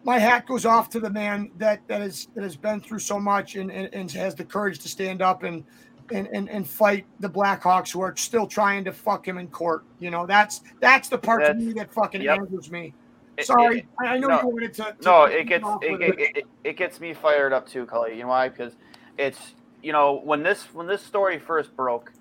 my 0.06 0.18
hat 0.18 0.46
goes 0.46 0.64
off 0.64 0.88
to 0.90 1.00
the 1.00 1.10
man 1.10 1.50
that 1.58 1.80
that 1.88 2.00
has 2.00 2.28
that 2.34 2.44
has 2.44 2.56
been 2.56 2.80
through 2.80 3.00
so 3.00 3.18
much 3.18 3.56
and, 3.56 3.72
and, 3.72 3.92
and 3.92 4.10
has 4.12 4.34
the 4.34 4.44
courage 4.44 4.78
to 4.78 4.88
stand 4.88 5.20
up 5.22 5.42
and, 5.42 5.64
and 6.12 6.28
and 6.28 6.48
and 6.48 6.68
fight 6.68 7.06
the 7.20 7.28
Blackhawks 7.28 7.90
who 7.90 8.00
are 8.00 8.14
still 8.16 8.46
trying 8.46 8.84
to 8.84 8.92
fuck 8.92 9.26
him 9.26 9.38
in 9.38 9.48
court. 9.48 9.84
You 9.98 10.10
know, 10.10 10.26
that's 10.26 10.60
that's 10.80 11.08
the 11.08 11.18
part 11.18 11.40
that's, 11.42 11.58
to 11.58 11.64
me 11.64 11.72
that 11.72 11.92
fucking 11.92 12.22
yep. 12.22 12.38
angers 12.38 12.70
me. 12.70 12.94
Sorry, 13.42 13.80
it, 13.80 13.86
I 13.98 14.18
know 14.18 14.28
no, 14.28 14.40
you 14.40 14.48
wanted 14.48 14.74
to. 14.74 14.82
to 14.82 14.96
no, 15.04 15.24
it 15.24 15.44
gets 15.44 15.66
it, 15.82 16.00
it, 16.00 16.36
it, 16.36 16.44
it 16.64 16.76
gets 16.76 17.00
me 17.00 17.12
fired 17.12 17.52
up 17.52 17.68
too, 17.68 17.86
Cully. 17.86 18.16
You 18.16 18.22
know 18.22 18.28
why? 18.28 18.48
Because 18.48 18.74
it's 19.18 19.54
you 19.82 19.92
know 19.92 20.20
when 20.24 20.42
this 20.42 20.62
when 20.72 20.86
this 20.86 21.02
story 21.02 21.38
first 21.38 21.76
broke, 21.76 22.12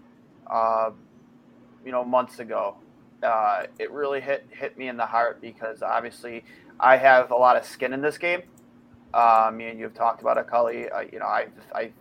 uh, 0.48 0.92
you 1.86 1.92
know 1.92 2.04
months 2.04 2.40
ago, 2.40 2.76
uh, 3.24 3.64
it 3.80 3.92
really 3.92 4.20
hit 4.20 4.46
hit 4.50 4.78
me 4.78 4.90
in 4.90 4.98
the 4.98 5.06
heart 5.06 5.40
because 5.42 5.82
obviously 5.82 6.44
I 6.80 6.98
have 6.98 7.32
a 7.32 7.36
lot 7.36 7.56
of 7.56 7.66
skin 7.66 7.94
in 7.94 8.02
this 8.02 8.18
game. 8.18 8.44
Uh, 9.14 9.50
me 9.54 9.68
and 9.68 9.80
you 9.80 9.86
have 9.86 9.94
talked 9.94 10.22
about 10.22 10.38
it, 10.38 10.48
Cully. 10.48 10.90
Uh, 10.90 11.02
you 11.12 11.20
know, 11.20 11.26
I, 11.26 11.48
I, 11.74 11.92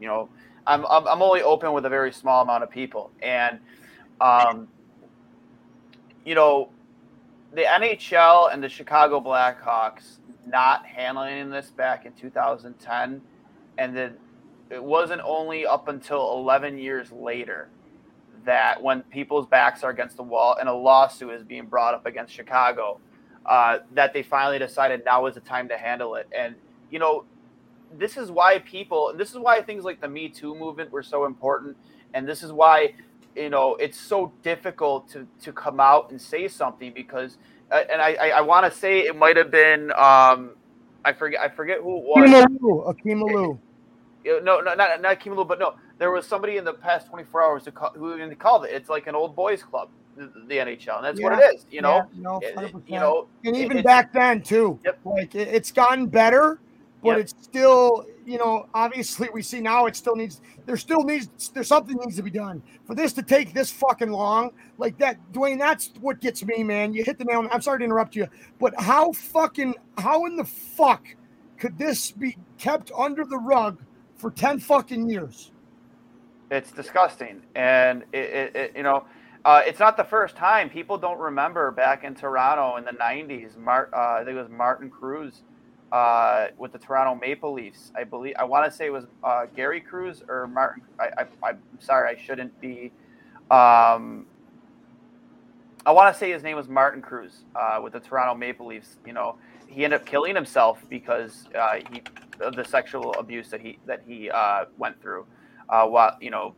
you 0.00 0.08
know, 0.08 0.28
I'm, 0.66 0.84
I'm, 0.86 1.06
I'm 1.06 1.22
only 1.22 1.42
open 1.42 1.72
with 1.72 1.86
a 1.86 1.88
very 1.88 2.12
small 2.12 2.42
amount 2.42 2.64
of 2.64 2.70
people, 2.70 3.12
and, 3.22 3.60
um, 4.20 4.66
you 6.24 6.34
know, 6.34 6.70
the 7.52 7.62
NHL 7.62 8.52
and 8.52 8.62
the 8.62 8.68
Chicago 8.68 9.20
Blackhawks 9.20 10.18
not 10.46 10.86
handling 10.86 11.50
this 11.50 11.70
back 11.70 12.06
in 12.06 12.12
2010, 12.12 13.20
and 13.78 13.96
then 13.96 14.14
it 14.70 14.82
wasn't 14.82 15.22
only 15.24 15.66
up 15.66 15.88
until 15.88 16.32
11 16.38 16.78
years 16.78 17.12
later 17.12 17.68
that 18.44 18.82
when 18.82 19.02
people's 19.02 19.46
backs 19.46 19.82
are 19.82 19.90
against 19.90 20.16
the 20.16 20.22
wall 20.22 20.56
and 20.58 20.68
a 20.68 20.72
lawsuit 20.72 21.32
is 21.32 21.42
being 21.42 21.66
brought 21.66 21.94
up 21.94 22.06
against 22.06 22.32
Chicago, 22.32 23.00
uh, 23.44 23.78
that 23.92 24.12
they 24.12 24.22
finally 24.22 24.58
decided 24.58 25.04
now 25.04 25.26
is 25.26 25.34
the 25.34 25.40
time 25.40 25.68
to 25.68 25.76
handle 25.76 26.14
it. 26.14 26.28
And, 26.36 26.54
you 26.90 26.98
know, 26.98 27.24
this 27.96 28.16
is 28.16 28.30
why 28.30 28.58
people, 28.60 29.10
and 29.10 29.20
this 29.20 29.30
is 29.30 29.38
why 29.38 29.62
things 29.62 29.84
like 29.84 30.00
the 30.00 30.08
Me 30.08 30.28
Too 30.28 30.54
movement 30.54 30.90
were 30.90 31.02
so 31.02 31.26
important. 31.26 31.76
And 32.14 32.26
this 32.26 32.42
is 32.42 32.52
why, 32.52 32.94
you 33.36 33.50
know, 33.50 33.74
it's 33.76 34.00
so 34.00 34.32
difficult 34.42 35.08
to, 35.10 35.26
to 35.42 35.52
come 35.52 35.78
out 35.78 36.10
and 36.10 36.20
say 36.20 36.48
something 36.48 36.92
because, 36.92 37.36
uh, 37.70 37.82
and 37.90 38.00
I, 38.00 38.14
I, 38.14 38.28
I 38.28 38.40
want 38.40 38.70
to 38.70 38.76
say 38.76 39.00
it 39.00 39.16
might 39.16 39.36
have 39.36 39.50
been, 39.50 39.92
um, 39.92 40.52
I 41.04 41.12
forget, 41.12 41.40
I 41.40 41.48
forget 41.48 41.78
who 41.78 41.98
it 41.98 42.04
was. 42.04 42.88
Akim 42.88 43.20
Aliu. 43.20 43.58
No, 44.24 44.60
no, 44.60 44.74
not, 44.74 45.00
not 45.00 45.12
Akim 45.12 45.34
Aliu, 45.34 45.46
but 45.46 45.58
no, 45.58 45.74
there 45.98 46.10
was 46.10 46.26
somebody 46.26 46.56
in 46.56 46.64
the 46.64 46.72
past 46.72 47.08
24 47.08 47.42
hours 47.42 47.64
who, 47.66 47.70
call, 47.70 47.90
who 47.90 48.34
called 48.36 48.64
it. 48.64 48.72
It's 48.72 48.88
like 48.88 49.06
an 49.06 49.14
old 49.14 49.36
boys 49.36 49.62
club, 49.62 49.90
the, 50.16 50.32
the 50.48 50.56
NHL, 50.56 50.96
and 50.96 51.04
that's 51.04 51.20
yeah, 51.20 51.28
what 51.28 51.38
it 51.38 51.54
is. 51.54 51.66
You 51.70 51.82
know, 51.82 52.08
yeah, 52.14 52.22
no, 52.22 52.40
it, 52.42 52.74
you 52.86 52.98
know, 52.98 53.28
and 53.44 53.56
even 53.56 53.82
back 53.82 54.12
then 54.12 54.42
too. 54.42 54.78
Yep. 54.84 54.98
Like 55.04 55.34
it, 55.34 55.48
it's 55.48 55.70
gotten 55.70 56.06
better, 56.06 56.58
but 57.02 57.10
yep. 57.10 57.18
it's 57.18 57.34
still, 57.40 58.06
you 58.26 58.38
know, 58.38 58.68
obviously 58.74 59.28
we 59.32 59.40
see 59.40 59.60
now 59.60 59.86
it 59.86 59.94
still 59.94 60.16
needs. 60.16 60.40
There 60.66 60.76
still 60.76 61.04
needs. 61.04 61.50
There's 61.50 61.68
something 61.68 61.96
needs 61.96 62.16
to 62.16 62.22
be 62.22 62.30
done 62.30 62.60
for 62.84 62.94
this 62.94 63.12
to 63.14 63.22
take 63.22 63.54
this 63.54 63.70
fucking 63.70 64.10
long. 64.10 64.50
Like 64.78 64.98
that, 64.98 65.18
Dwayne. 65.32 65.58
That's 65.58 65.92
what 66.00 66.20
gets 66.20 66.44
me, 66.44 66.64
man. 66.64 66.92
You 66.92 67.04
hit 67.04 67.18
the 67.18 67.24
nail. 67.24 67.46
I'm 67.50 67.62
sorry 67.62 67.78
to 67.78 67.84
interrupt 67.84 68.16
you, 68.16 68.26
but 68.58 68.78
how 68.78 69.12
fucking 69.12 69.76
how 69.96 70.26
in 70.26 70.36
the 70.36 70.44
fuck 70.44 71.06
could 71.56 71.78
this 71.78 72.10
be 72.10 72.36
kept 72.58 72.90
under 72.98 73.24
the 73.24 73.38
rug 73.38 73.80
for 74.16 74.32
ten 74.32 74.58
fucking 74.58 75.08
years? 75.08 75.52
It's 76.50 76.72
disgusting, 76.72 77.42
and 77.54 78.02
it, 78.12 78.18
it, 78.18 78.56
it 78.56 78.72
you 78.76 78.82
know, 78.82 79.04
uh, 79.44 79.62
it's 79.64 79.78
not 79.78 79.96
the 79.96 80.04
first 80.04 80.36
time. 80.36 80.68
People 80.68 80.98
don't 80.98 81.18
remember 81.18 81.70
back 81.70 82.02
in 82.02 82.14
Toronto 82.16 82.76
in 82.76 82.84
the 82.84 82.90
'90s. 82.90 83.56
Mart, 83.56 83.90
uh, 83.92 84.18
I 84.20 84.24
think 84.24 84.36
it 84.36 84.40
was 84.40 84.50
Martin 84.50 84.90
Kruze 84.90 85.42
uh, 85.92 86.48
with 86.58 86.72
the 86.72 86.78
Toronto 86.78 87.14
Maple 87.14 87.52
Leafs. 87.52 87.92
I 87.94 88.04
believe 88.04 88.34
I 88.38 88.44
want 88.44 88.70
to 88.70 88.76
say 88.76 88.86
it 88.86 88.90
was 88.90 89.06
uh, 89.22 89.46
Gary 89.54 89.80
Kruze 89.80 90.28
or 90.28 90.46
Martin. 90.48 90.82
I, 90.98 91.26
I, 91.42 91.50
am 91.50 91.58
sorry, 91.78 92.14
I 92.14 92.20
shouldn't 92.20 92.58
be. 92.60 92.92
Um, 93.50 94.26
I 95.84 95.92
want 95.92 96.12
to 96.12 96.18
say 96.18 96.32
his 96.32 96.42
name 96.42 96.56
was 96.56 96.68
Martin 96.68 97.00
Kruze 97.00 97.42
uh, 97.54 97.80
with 97.82 97.92
the 97.92 98.00
Toronto 98.00 98.34
Maple 98.34 98.66
Leafs. 98.66 98.96
You 99.06 99.12
know, 99.12 99.36
he 99.68 99.84
ended 99.84 100.00
up 100.00 100.06
killing 100.06 100.34
himself 100.34 100.84
because 100.90 101.44
uh, 101.56 101.80
he 101.92 102.02
the 102.38 102.64
sexual 102.64 103.14
abuse 103.14 103.48
that 103.50 103.60
he 103.60 103.78
that 103.86 104.02
he 104.06 104.30
went 104.78 105.00
through 105.00 105.26
uh, 105.68 105.86
while 105.86 106.16
you 106.20 106.30
know 106.30 106.54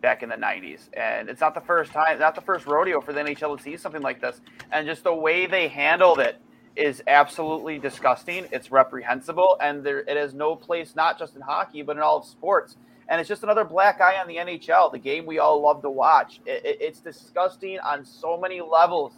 back 0.00 0.22
in 0.22 0.28
the 0.28 0.36
90s 0.36 0.88
and 0.94 1.28
it's 1.28 1.40
not 1.40 1.54
the 1.54 1.60
first 1.60 1.92
time 1.92 2.18
not 2.18 2.34
the 2.34 2.40
first 2.40 2.66
rodeo 2.66 3.00
for 3.00 3.12
the 3.12 3.20
nhl 3.20 3.56
to 3.56 3.62
see 3.62 3.76
something 3.76 4.02
like 4.02 4.20
this 4.20 4.40
and 4.72 4.86
just 4.86 5.04
the 5.04 5.14
way 5.14 5.46
they 5.46 5.68
handled 5.68 6.18
it 6.18 6.40
is 6.76 7.02
absolutely 7.06 7.78
disgusting. 7.78 8.46
It's 8.50 8.70
reprehensible 8.70 9.58
and 9.60 9.84
there 9.84 10.00
it 10.00 10.16
has 10.16 10.34
no 10.34 10.56
place 10.56 10.94
not 10.96 11.18
just 11.18 11.36
in 11.36 11.42
hockey 11.42 11.82
but 11.82 11.96
in 11.96 12.02
all 12.02 12.18
of 12.18 12.24
sports. 12.24 12.76
And 13.08 13.20
it's 13.20 13.28
just 13.28 13.42
another 13.42 13.64
black 13.64 14.00
eye 14.00 14.16
on 14.18 14.26
the 14.26 14.36
nhl 14.36 14.92
the 14.92 14.98
game 14.98 15.26
we 15.26 15.38
all 15.38 15.60
love 15.60 15.82
to 15.82 15.90
watch. 15.90 16.40
It, 16.46 16.64
it, 16.64 16.78
it's 16.80 17.00
disgusting 17.00 17.78
on 17.80 18.04
so 18.04 18.38
many 18.38 18.60
levels. 18.60 19.12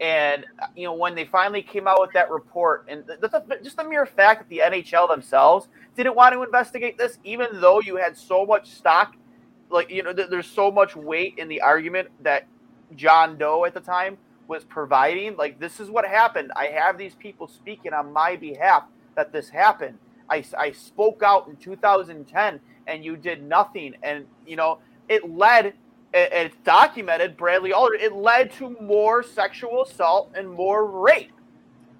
And 0.00 0.44
you 0.76 0.84
know 0.84 0.94
when 0.94 1.14
they 1.14 1.26
finally 1.26 1.62
came 1.62 1.86
out 1.86 2.00
with 2.00 2.12
that 2.12 2.30
report, 2.30 2.86
and 2.88 3.04
just 3.62 3.76
the 3.76 3.84
mere 3.84 4.06
fact 4.06 4.40
that 4.40 4.48
the 4.48 4.62
NHL 4.64 5.08
themselves 5.08 5.68
didn't 5.96 6.16
want 6.16 6.34
to 6.34 6.42
investigate 6.42 6.96
this, 6.96 7.18
even 7.22 7.48
though 7.60 7.80
you 7.80 7.96
had 7.96 8.16
so 8.16 8.46
much 8.46 8.70
stock, 8.70 9.14
like 9.68 9.90
you 9.90 10.02
know, 10.02 10.12
there's 10.14 10.46
so 10.46 10.70
much 10.70 10.96
weight 10.96 11.34
in 11.36 11.48
the 11.48 11.60
argument 11.60 12.08
that 12.22 12.46
John 12.96 13.36
Doe 13.36 13.66
at 13.66 13.74
the 13.74 13.80
time 13.80 14.16
was 14.50 14.64
providing. 14.64 15.36
Like 15.36 15.58
this 15.58 15.80
is 15.80 15.88
what 15.88 16.04
happened. 16.04 16.50
I 16.56 16.66
have 16.66 16.98
these 16.98 17.14
people 17.14 17.46
speaking 17.48 17.94
on 17.94 18.12
my 18.12 18.36
behalf 18.36 18.82
that 19.14 19.32
this 19.32 19.48
happened. 19.48 19.96
I, 20.28 20.44
I 20.58 20.72
spoke 20.72 21.22
out 21.24 21.48
in 21.48 21.56
2010, 21.56 22.60
and 22.86 23.04
you 23.04 23.16
did 23.16 23.42
nothing, 23.42 23.94
and 24.02 24.26
you 24.46 24.56
know 24.56 24.80
it 25.08 25.30
led 25.30 25.74
it's 26.12 26.56
documented, 26.64 27.36
Bradley 27.36 27.72
Aldrich, 27.72 28.02
it 28.02 28.12
led 28.12 28.50
to 28.54 28.76
more 28.80 29.22
sexual 29.22 29.84
assault 29.84 30.32
and 30.34 30.50
more 30.50 30.84
rape. 30.84 31.30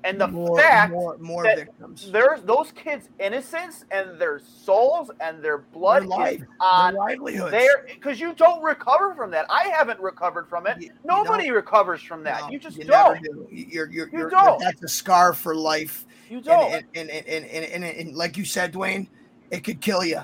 And 0.05 0.20
the 0.20 0.28
more, 0.28 0.59
fact 0.59 0.92
more, 0.92 1.18
more 1.18 1.42
that 1.44 1.59
victims. 1.59 2.11
there's 2.11 2.42
those 2.42 2.72
kids' 2.72 3.09
innocence 3.18 3.84
and 3.90 4.18
their 4.18 4.38
souls 4.38 5.11
and 5.20 5.42
their 5.42 5.59
blood 5.59 6.03
their 6.03 6.09
life, 6.09 6.42
on 6.61 6.94
their 6.94 7.03
livelihoods. 7.03 7.51
There, 7.51 7.86
because 7.86 8.18
you 8.18 8.32
don't 8.34 8.62
recover 8.62 9.14
from 9.14 9.30
that. 9.32 9.46
I 9.51 9.64
haven't 9.68 10.01
recovered 10.01 10.48
from 10.48 10.66
it. 10.66 10.80
You, 10.80 10.92
Nobody 11.05 11.46
you 11.46 11.55
recovers 11.55 12.03
from 12.03 12.22
that. 12.24 12.42
No, 12.42 12.51
you 12.51 12.59
just 12.59 12.78
you 12.78 12.84
don't. 12.84 13.22
Do. 13.22 13.46
You're, 13.51 13.90
you're, 13.90 14.09
you 14.09 14.18
you're, 14.20 14.30
don't. 14.30 14.59
That's 14.61 14.82
a 14.82 14.88
scar 14.88 15.34
for 15.34 15.55
life. 15.55 16.07
You 16.30 16.40
don't. 16.40 16.72
And 16.72 16.86
and, 16.94 17.11
and, 17.11 17.26
and, 17.26 17.44
and, 17.44 17.84
and, 17.84 17.84
and 17.84 18.16
like 18.16 18.38
you 18.38 18.44
said, 18.44 18.72
Dwayne, 18.72 19.07
it 19.51 19.64
could 19.64 19.80
kill 19.80 20.05
you. 20.05 20.22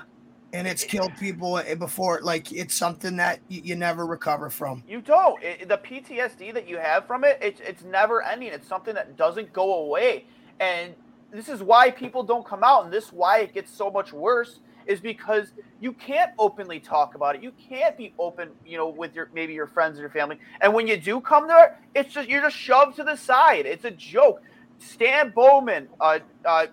And 0.56 0.66
it's 0.66 0.84
killed 0.84 1.14
people 1.18 1.60
before. 1.78 2.20
Like 2.22 2.50
it's 2.50 2.74
something 2.74 3.16
that 3.16 3.40
you, 3.48 3.60
you 3.62 3.76
never 3.76 4.06
recover 4.06 4.48
from. 4.48 4.82
You 4.88 5.02
don't. 5.02 5.42
It, 5.42 5.68
the 5.68 5.76
PTSD 5.76 6.54
that 6.54 6.66
you 6.66 6.78
have 6.78 7.06
from 7.06 7.24
it, 7.24 7.38
it's 7.42 7.60
it's 7.60 7.84
never 7.84 8.22
ending. 8.22 8.52
It's 8.52 8.66
something 8.66 8.94
that 8.94 9.18
doesn't 9.18 9.52
go 9.52 9.84
away. 9.84 10.24
And 10.58 10.94
this 11.30 11.50
is 11.50 11.62
why 11.62 11.90
people 11.90 12.22
don't 12.22 12.46
come 12.46 12.64
out, 12.64 12.84
and 12.84 12.92
this 12.92 13.06
is 13.06 13.12
why 13.12 13.40
it 13.40 13.52
gets 13.52 13.70
so 13.70 13.90
much 13.90 14.14
worse. 14.14 14.60
Is 14.86 15.00
because 15.00 15.48
you 15.80 15.92
can't 15.92 16.30
openly 16.38 16.80
talk 16.80 17.16
about 17.16 17.34
it. 17.34 17.42
You 17.42 17.52
can't 17.68 17.96
be 17.96 18.14
open, 18.18 18.50
you 18.64 18.78
know, 18.78 18.88
with 18.88 19.14
your 19.14 19.28
maybe 19.34 19.52
your 19.52 19.66
friends 19.66 19.98
or 19.98 20.02
your 20.02 20.10
family. 20.10 20.38
And 20.62 20.72
when 20.72 20.86
you 20.86 20.96
do 20.96 21.20
come 21.20 21.48
there, 21.48 21.78
it's 21.94 22.14
just 22.14 22.28
you're 22.30 22.40
just 22.40 22.56
shoved 22.56 22.96
to 22.96 23.04
the 23.04 23.16
side. 23.16 23.66
It's 23.66 23.84
a 23.84 23.90
joke. 23.90 24.40
Stan 24.78 25.30
Bowman, 25.30 25.88
uh, 26.00 26.20
uh, 26.44 26.66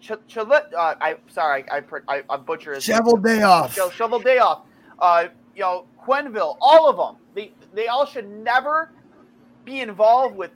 Ch- 0.00 0.12
Ch- 0.28 0.38
uh 0.38 0.60
I 0.76 1.16
sorry, 1.28 1.64
I 1.70 1.82
I, 2.08 2.22
I 2.28 2.36
butcher 2.36 2.74
his 2.74 2.84
Cheveldayoff. 2.86 3.70
Cheveldayoff. 3.90 4.62
Uh, 4.98 5.28
you 5.54 5.62
know, 5.62 5.86
Quenneville, 6.06 6.56
all 6.60 6.88
of 6.88 6.96
them. 6.96 7.16
They 7.34 7.52
they 7.74 7.88
all 7.88 8.06
should 8.06 8.28
never 8.28 8.92
be 9.64 9.80
involved 9.80 10.36
with 10.36 10.50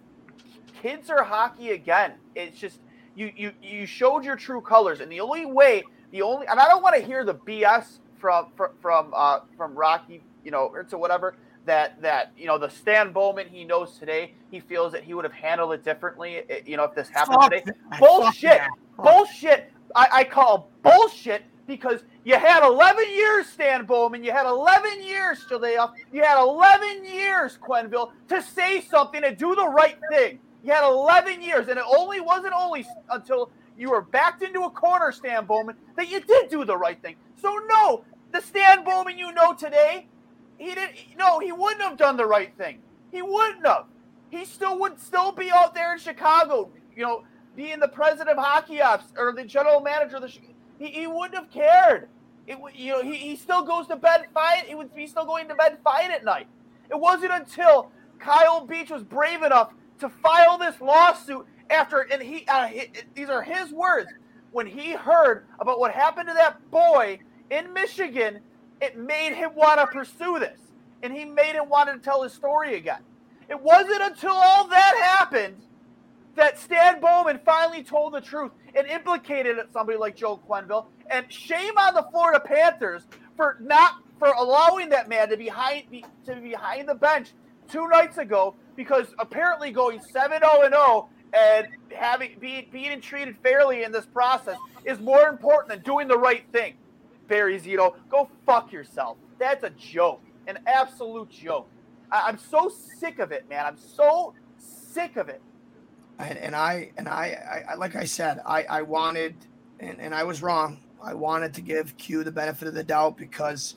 kids 0.83 1.11
or 1.11 1.23
hockey 1.23 1.71
again. 1.71 2.15
It's 2.35 2.59
just 2.59 2.81
you 3.15 3.33
you 3.37 3.53
you 3.63 3.87
showed 3.87 4.25
your 4.25 4.37
true 4.37 4.61
colors, 4.61 5.01
and 5.01 5.11
the 5.11 5.21
only 5.21 5.47
way, 5.47 5.83
the 6.13 6.23
only, 6.23 6.47
and 6.47 6.61
I 6.61 6.69
don't 6.69 6.83
want 6.83 6.97
to 6.97 7.03
hear 7.03 7.25
the 7.25 7.35
BS 7.35 7.99
from 8.19 8.47
from 8.57 8.71
from 8.81 9.13
uh, 9.17 9.41
from 9.57 9.75
Rocky, 9.75 10.23
you 10.45 10.51
know, 10.51 10.71
or 10.73 10.85
to 10.85 10.99
whatever 10.99 11.37
that 11.71 12.03
that 12.03 12.33
you 12.37 12.47
know 12.47 12.59
the 12.59 12.69
Stan 12.69 13.13
Bowman 13.13 13.47
he 13.49 13.63
knows 13.65 13.97
today, 13.97 14.35
he 14.51 14.59
feels 14.59 14.91
that 14.91 15.05
he 15.05 15.15
would 15.15 15.25
have 15.25 15.33
handled 15.33 15.73
it 15.73 15.85
differently. 15.85 16.43
Eh, 16.51 16.63
you 16.67 16.77
know, 16.77 16.83
if 16.83 16.97
this 16.97 17.09
happened 17.09 17.37
Fuck 17.41 17.53
today, 17.53 17.63
that. 17.65 18.01
bullshit, 18.01 18.61
bullshit. 18.97 19.73
I, 19.95 20.09
I 20.13 20.25
call 20.25 20.69
bullshit 20.83 21.45
because 21.69 22.01
you 22.25 22.35
had 22.37 22.67
11 22.67 23.05
years, 23.11 23.47
Stan 23.47 23.87
Bowman. 23.87 24.25
You 24.25 24.33
had 24.33 24.47
11 24.47 25.03
years, 25.03 25.45
Jaleoff. 25.49 25.93
You 26.13 26.23
had 26.23 26.41
11 26.41 27.05
years, 27.05 27.57
Quenneville, 27.57 28.11
to 28.29 28.43
say 28.43 28.81
something 28.81 29.23
and 29.23 29.37
do 29.37 29.55
the 29.55 29.69
right 29.69 29.97
thing. 30.11 30.41
You 30.65 30.73
had 30.73 30.85
11 30.85 31.41
years, 31.41 31.69
and 31.69 31.79
it 31.79 31.85
only 31.97 32.21
wasn't 32.21 32.53
only 32.53 32.85
until 33.11 33.51
you 33.79 33.91
were 33.91 34.03
backed 34.03 34.43
into 34.43 34.63
a 34.63 34.71
corner, 34.71 35.13
Stan 35.13 35.47
Bowman, 35.47 35.77
that 35.97 36.11
you 36.11 36.21
did 36.21 36.51
do 36.51 36.65
the 36.65 36.77
right 36.77 37.01
thing. 37.01 37.15
So 37.37 37.61
no, 37.69 38.05
the 38.33 38.41
Stan 38.41 38.85
Bowman 38.85 39.17
you 39.17 39.33
know 39.33 39.55
today, 39.55 40.07
he 40.61 40.75
didn't. 40.75 41.17
No, 41.17 41.39
he 41.39 41.53
wouldn't 41.53 41.81
have 41.81 41.97
done 41.97 42.19
the 42.19 42.27
right 42.27 42.55
thing. 42.59 42.81
He 43.11 43.23
wouldn't 43.23 43.67
have. 43.67 43.87
He 44.31 44.45
still 44.45 44.79
would 44.81 45.01
still 45.01 45.33
be 45.33 45.51
out 45.51 45.75
there 45.75 45.95
in 45.95 45.99
Chicago, 45.99 46.71
you 46.95 47.03
know, 47.03 47.25
being 47.57 47.81
the 47.81 47.89
president 47.89 48.29
of 48.29 48.45
hockey 48.45 48.81
ops 48.83 49.07
or 49.17 49.33
the 49.33 49.45
general 49.45 49.81
manager 49.81 50.17
of 50.17 50.23
the. 50.23 50.39
He, 50.79 50.89
he 50.89 51.07
wouldn't 51.07 51.35
have 51.35 51.51
cared. 51.51 52.09
It 52.47 52.59
you 52.75 52.93
know 52.93 53.03
he, 53.03 53.15
he 53.15 53.37
still 53.37 53.65
goes 53.65 53.87
to 53.87 53.97
bed 53.97 54.27
fine. 54.35 54.67
He 54.67 54.75
would 54.75 54.95
be 54.95 55.07
still 55.07 55.25
going 55.25 55.49
to 55.49 55.55
bed 55.55 55.79
fine 55.83 56.11
at 56.11 56.25
night. 56.25 56.47
It 56.91 57.01
wasn't 57.01 57.33
until 57.33 57.91
Kyle 58.19 58.67
Beach 58.67 58.91
was 58.91 59.03
brave 59.03 59.43
enough 59.43 59.73
to 60.01 60.11
file 60.11 60.59
this 60.59 60.79
lawsuit 60.81 61.47
after, 61.71 62.01
and 62.01 62.21
he, 62.23 62.47
uh, 62.49 62.67
he 62.67 62.91
these 63.15 63.31
are 63.31 63.43
his 63.43 63.73
words. 63.73 64.11
When 64.53 64.67
he 64.67 64.93
heard 64.93 65.47
about 65.59 65.81
what 65.81 65.93
happened 65.93 66.29
to 66.29 66.35
that 66.35 66.71
boy 66.71 67.21
in 67.51 67.73
Michigan, 67.73 68.41
it 68.81 68.97
made 68.99 69.35
him 69.35 69.55
want 69.55 69.81
to 69.81 69.87
pursue 69.87 70.39
this, 70.39 70.59
and 71.03 71.13
he 71.13 71.25
made 71.25 71.55
him 71.55 71.69
want 71.69 71.89
to 71.91 71.99
tell 71.99 72.23
his 72.23 72.33
story 72.33 72.77
again. 72.77 73.01
It 73.49 73.61
wasn't 73.61 74.03
until 74.03 74.33
all 74.33 74.69
that 74.69 74.95
happened 75.19 75.57
that 76.37 76.59
Stan 76.59 77.01
Bowman 77.01 77.41
finally 77.45 77.83
told 77.83 78.15
the 78.15 78.21
truth 78.21 78.53
and 78.75 78.87
implicated 78.87 79.57
somebody 79.73 79.99
like 79.99 80.17
Joe 80.17 80.41
Quenneville. 80.49 80.87
And 81.11 81.31
shame 81.31 81.77
on 81.77 81.95
the 81.95 82.07
Florida 82.11 82.41
Panthers 82.41 83.03
for 83.37 83.59
not 83.61 83.97
for 84.19 84.29
allowing 84.29 84.91
that 84.91 85.09
man 85.09 85.29
to 85.31 85.37
be 85.37 85.45
behind 85.45 85.85
to 86.27 86.35
be 86.37 86.51
behind 86.51 86.89
the 86.89 86.95
bench 86.95 87.33
two 87.71 87.89
nights 87.89 88.19
ago 88.19 88.55
because 88.77 89.07
apparently 89.19 89.73
going 89.73 89.99
7-0 89.99 90.65
and 90.65 90.75
0 90.75 91.09
and 91.33 91.69
having 91.91 92.37
being 92.39 92.67
being 92.71 93.01
treated 93.01 93.37
fairly 93.43 93.83
in 93.83 93.93
this 93.93 94.07
process 94.07 94.59
is 94.85 95.01
more 95.01 95.29
important 95.29 95.69
than 95.69 95.81
doing 95.81 96.07
the 96.07 96.19
right 96.19 96.45
thing. 96.53 96.75
Barry 97.31 97.59
Zito, 97.61 97.95
go 98.11 98.29
fuck 98.45 98.73
yourself. 98.73 99.17
That's 99.39 99.65
a 99.65 99.71
joke, 99.71 100.21
an 100.49 100.59
absolute 100.67 101.31
joke. 101.31 101.71
I, 102.11 102.25
I'm 102.29 102.39
so 102.39 102.69
sick 102.69 103.21
of 103.21 103.33
it, 103.33 103.49
man. 103.49 103.65
I'm 103.65 103.79
so 103.79 104.35
sick 104.59 105.17
of 105.17 105.31
it. 105.31 105.41
and, 106.19 106.37
and 106.39 106.57
I 106.57 106.91
and 106.99 107.09
I, 107.09 107.65
I 107.71 107.75
like 107.77 107.97
I 107.97 108.05
said, 108.05 108.41
I 108.45 108.65
I 108.65 108.83
wanted 108.83 109.37
and, 109.79 110.01
and 110.01 110.15
I 110.15 110.25
was 110.25 110.43
wrong. 110.43 110.81
I 111.03 111.15
wanted 111.15 111.55
to 111.55 111.63
give 111.63 111.97
Q 111.97 112.25
the 112.25 112.33
benefit 112.33 112.69
of 112.69 112.75
the 112.75 112.85
doubt 112.85 113.17
because 113.17 113.77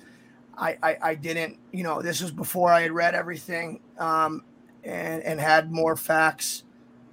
I, 0.58 0.78
I 0.84 0.98
I 1.02 1.16
didn't 1.16 1.60
you 1.72 1.84
know 1.84 2.02
this 2.02 2.22
was 2.22 2.32
before 2.32 2.72
I 2.72 2.82
had 2.82 2.92
read 2.92 3.16
everything 3.16 3.80
um, 4.00 4.44
and 4.84 5.24
and 5.24 5.40
had 5.40 5.72
more 5.72 5.96
facts. 5.96 6.64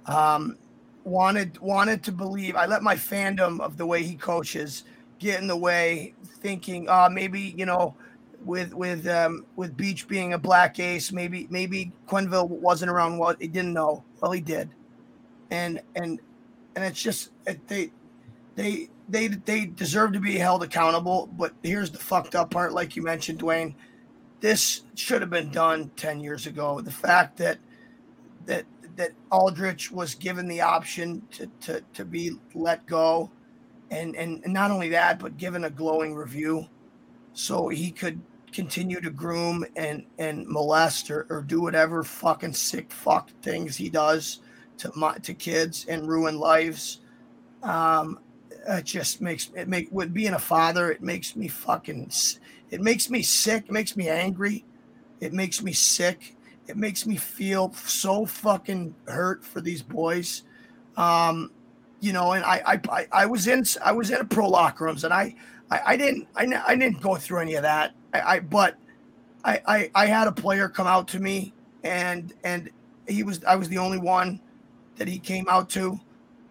Um, 0.07 0.57
wanted 1.03 1.59
wanted 1.59 2.03
to 2.05 2.11
believe. 2.11 2.55
I 2.55 2.65
let 2.65 2.81
my 2.81 2.95
fandom 2.95 3.59
of 3.61 3.77
the 3.77 3.85
way 3.85 4.03
he 4.03 4.15
coaches 4.15 4.83
get 5.21 5.39
in 5.39 5.47
the 5.47 5.55
way, 5.55 6.15
thinking, 6.41 6.89
uh, 6.89 7.09
maybe 7.11 7.55
you 7.57 7.65
know. 7.65 7.95
With 8.43 8.73
with 8.73 9.07
um, 9.07 9.45
with 9.55 9.77
Beach 9.77 10.07
being 10.07 10.33
a 10.33 10.37
black 10.39 10.79
ace, 10.79 11.11
maybe 11.11 11.45
maybe 11.51 11.91
Quenneville 12.07 12.49
wasn't 12.49 12.89
around. 12.89 13.19
What 13.19 13.39
he 13.39 13.47
didn't 13.47 13.73
know. 13.73 14.03
Well, 14.19 14.31
he 14.31 14.41
did 14.41 14.71
and 15.51 15.81
and 15.95 16.19
and 16.75 16.85
it's 16.85 17.01
just 17.01 17.29
they 17.67 17.91
they 18.55 18.89
they 19.09 19.27
they 19.27 19.65
deserve 19.65 20.13
to 20.13 20.19
be 20.19 20.37
held 20.37 20.63
accountable. 20.63 21.29
But 21.37 21.53
here's 21.61 21.91
the 21.91 21.99
fucked 21.99 22.33
up 22.33 22.49
part, 22.49 22.73
like 22.73 22.95
you 22.95 23.03
mentioned, 23.03 23.39
Dwayne. 23.39 23.75
This 24.39 24.81
should 24.95 25.21
have 25.21 25.29
been 25.29 25.51
done 25.51 25.91
ten 25.95 26.19
years 26.21 26.47
ago. 26.47 26.81
The 26.81 26.91
fact 26.91 27.37
that 27.37 27.59
that 28.45 28.65
that 28.95 29.11
Aldrich 29.31 29.91
was 29.91 30.15
given 30.15 30.47
the 30.47 30.61
option 30.61 31.21
to 31.31 31.47
to 31.61 31.81
to 31.93 32.05
be 32.05 32.31
let 32.55 32.85
go, 32.87 33.29
and 33.91 34.15
and, 34.15 34.41
not 34.47 34.71
only 34.71 34.89
that, 34.89 35.19
but 35.19 35.37
given 35.37 35.65
a 35.65 35.69
glowing 35.69 36.15
review, 36.15 36.67
so 37.33 37.67
he 37.67 37.91
could 37.91 38.19
continue 38.51 38.99
to 39.01 39.09
groom 39.11 39.65
and 39.75 40.05
and 40.17 40.47
molest 40.47 41.11
or, 41.11 41.27
or 41.29 41.41
do 41.41 41.61
whatever 41.61 42.03
fucking 42.03 42.53
sick 42.53 42.91
fuck 42.91 43.29
things 43.41 43.75
he 43.77 43.89
does 43.89 44.39
to 44.77 44.91
my 44.95 45.17
to 45.19 45.33
kids 45.33 45.85
and 45.87 46.07
ruin 46.07 46.39
lives. 46.39 47.01
Um, 47.63 48.19
it 48.67 48.85
just 48.85 49.21
makes 49.21 49.51
it 49.55 49.67
make 49.67 49.89
with 49.91 50.13
being 50.13 50.33
a 50.33 50.39
father, 50.39 50.91
it 50.91 51.01
makes 51.01 51.35
me 51.35 51.47
fucking 51.47 52.11
it 52.71 52.81
makes 52.81 53.09
me 53.09 53.21
sick, 53.21 53.65
it 53.65 53.71
makes 53.71 53.95
me 53.95 54.07
angry, 54.07 54.63
it 55.19 55.33
makes 55.33 55.61
me 55.61 55.73
sick, 55.73 56.35
it 56.67 56.77
makes 56.77 57.05
me 57.05 57.17
feel 57.17 57.73
so 57.73 58.25
fucking 58.25 58.95
hurt 59.07 59.43
for 59.43 59.61
these 59.61 59.81
boys. 59.81 60.43
Um, 60.97 61.51
you 62.01 62.11
know, 62.11 62.33
and 62.33 62.43
I 62.43 62.81
I 62.91 63.07
I, 63.11 63.25
was 63.25 63.47
in 63.47 63.63
I 63.83 63.93
was 63.93 64.09
in 64.09 64.17
a 64.17 64.25
pro 64.25 64.49
locker 64.49 64.85
rooms 64.85 65.03
and 65.03 65.13
I 65.13 65.35
I, 65.69 65.81
I 65.87 65.97
didn't 65.97 66.27
I, 66.35 66.45
I 66.67 66.75
didn't 66.75 67.01
go 67.01 67.15
through 67.15 67.39
any 67.39 67.55
of 67.55 67.61
that. 67.61 67.93
I, 68.13 68.21
I 68.21 68.39
but 68.39 68.75
I, 69.45 69.61
I 69.65 69.91
I 69.95 70.05
had 70.07 70.27
a 70.27 70.31
player 70.31 70.67
come 70.67 70.87
out 70.87 71.07
to 71.09 71.19
me 71.19 71.53
and 71.83 72.33
and 72.43 72.69
he 73.07 73.23
was 73.23 73.43
I 73.45 73.55
was 73.55 73.69
the 73.69 73.77
only 73.77 73.99
one 73.99 74.41
that 74.97 75.07
he 75.07 75.19
came 75.19 75.47
out 75.49 75.69
to. 75.71 75.99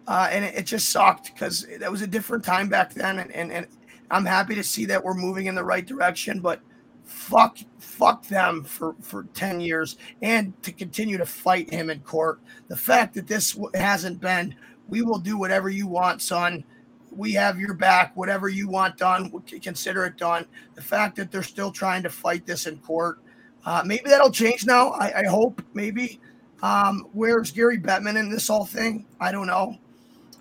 Uh, 0.07 0.27
and 0.31 0.43
it, 0.43 0.55
it 0.55 0.65
just 0.65 0.89
sucked 0.89 1.33
because 1.33 1.67
that 1.79 1.91
was 1.91 2.01
a 2.01 2.07
different 2.07 2.43
time 2.43 2.67
back 2.67 2.93
then. 2.93 3.19
And, 3.19 3.31
and, 3.31 3.51
and 3.51 3.67
I'm 4.09 4.25
happy 4.25 4.55
to 4.55 4.63
see 4.63 4.85
that 4.85 5.01
we're 5.01 5.13
moving 5.13 5.45
in 5.45 5.55
the 5.55 5.63
right 5.63 5.85
direction, 5.85 6.41
but 6.41 6.59
fuck, 7.05 7.59
fuck 7.79 8.27
them 8.27 8.63
for, 8.63 8.95
for 8.99 9.23
10 9.33 9.61
years 9.61 9.97
and 10.21 10.59
to 10.63 10.71
continue 10.71 11.17
to 11.17 11.25
fight 11.25 11.71
him 11.71 11.89
in 11.89 11.99
court. 12.01 12.41
The 12.67 12.75
fact 12.75 13.13
that 13.13 13.27
this 13.27 13.57
hasn't 13.73 14.19
been, 14.19 14.55
we 14.91 15.01
will 15.01 15.17
do 15.17 15.37
whatever 15.37 15.69
you 15.69 15.87
want, 15.87 16.21
son. 16.21 16.63
We 17.11 17.31
have 17.33 17.59
your 17.59 17.73
back. 17.73 18.15
Whatever 18.15 18.49
you 18.49 18.67
want 18.67 18.97
done, 18.97 19.31
consider 19.61 20.05
it 20.05 20.17
done. 20.17 20.45
The 20.75 20.81
fact 20.81 21.15
that 21.15 21.31
they're 21.31 21.43
still 21.43 21.71
trying 21.71 22.03
to 22.03 22.09
fight 22.09 22.45
this 22.45 22.67
in 22.67 22.77
court, 22.79 23.19
uh, 23.65 23.83
maybe 23.85 24.03
that'll 24.09 24.31
change 24.31 24.65
now. 24.65 24.89
I, 24.91 25.21
I 25.21 25.23
hope, 25.25 25.61
maybe. 25.73 26.19
Um, 26.61 27.07
where's 27.13 27.51
Gary 27.51 27.79
Bettman 27.79 28.19
in 28.19 28.29
this 28.29 28.47
whole 28.47 28.65
thing? 28.65 29.05
I 29.19 29.31
don't 29.31 29.47
know. 29.47 29.77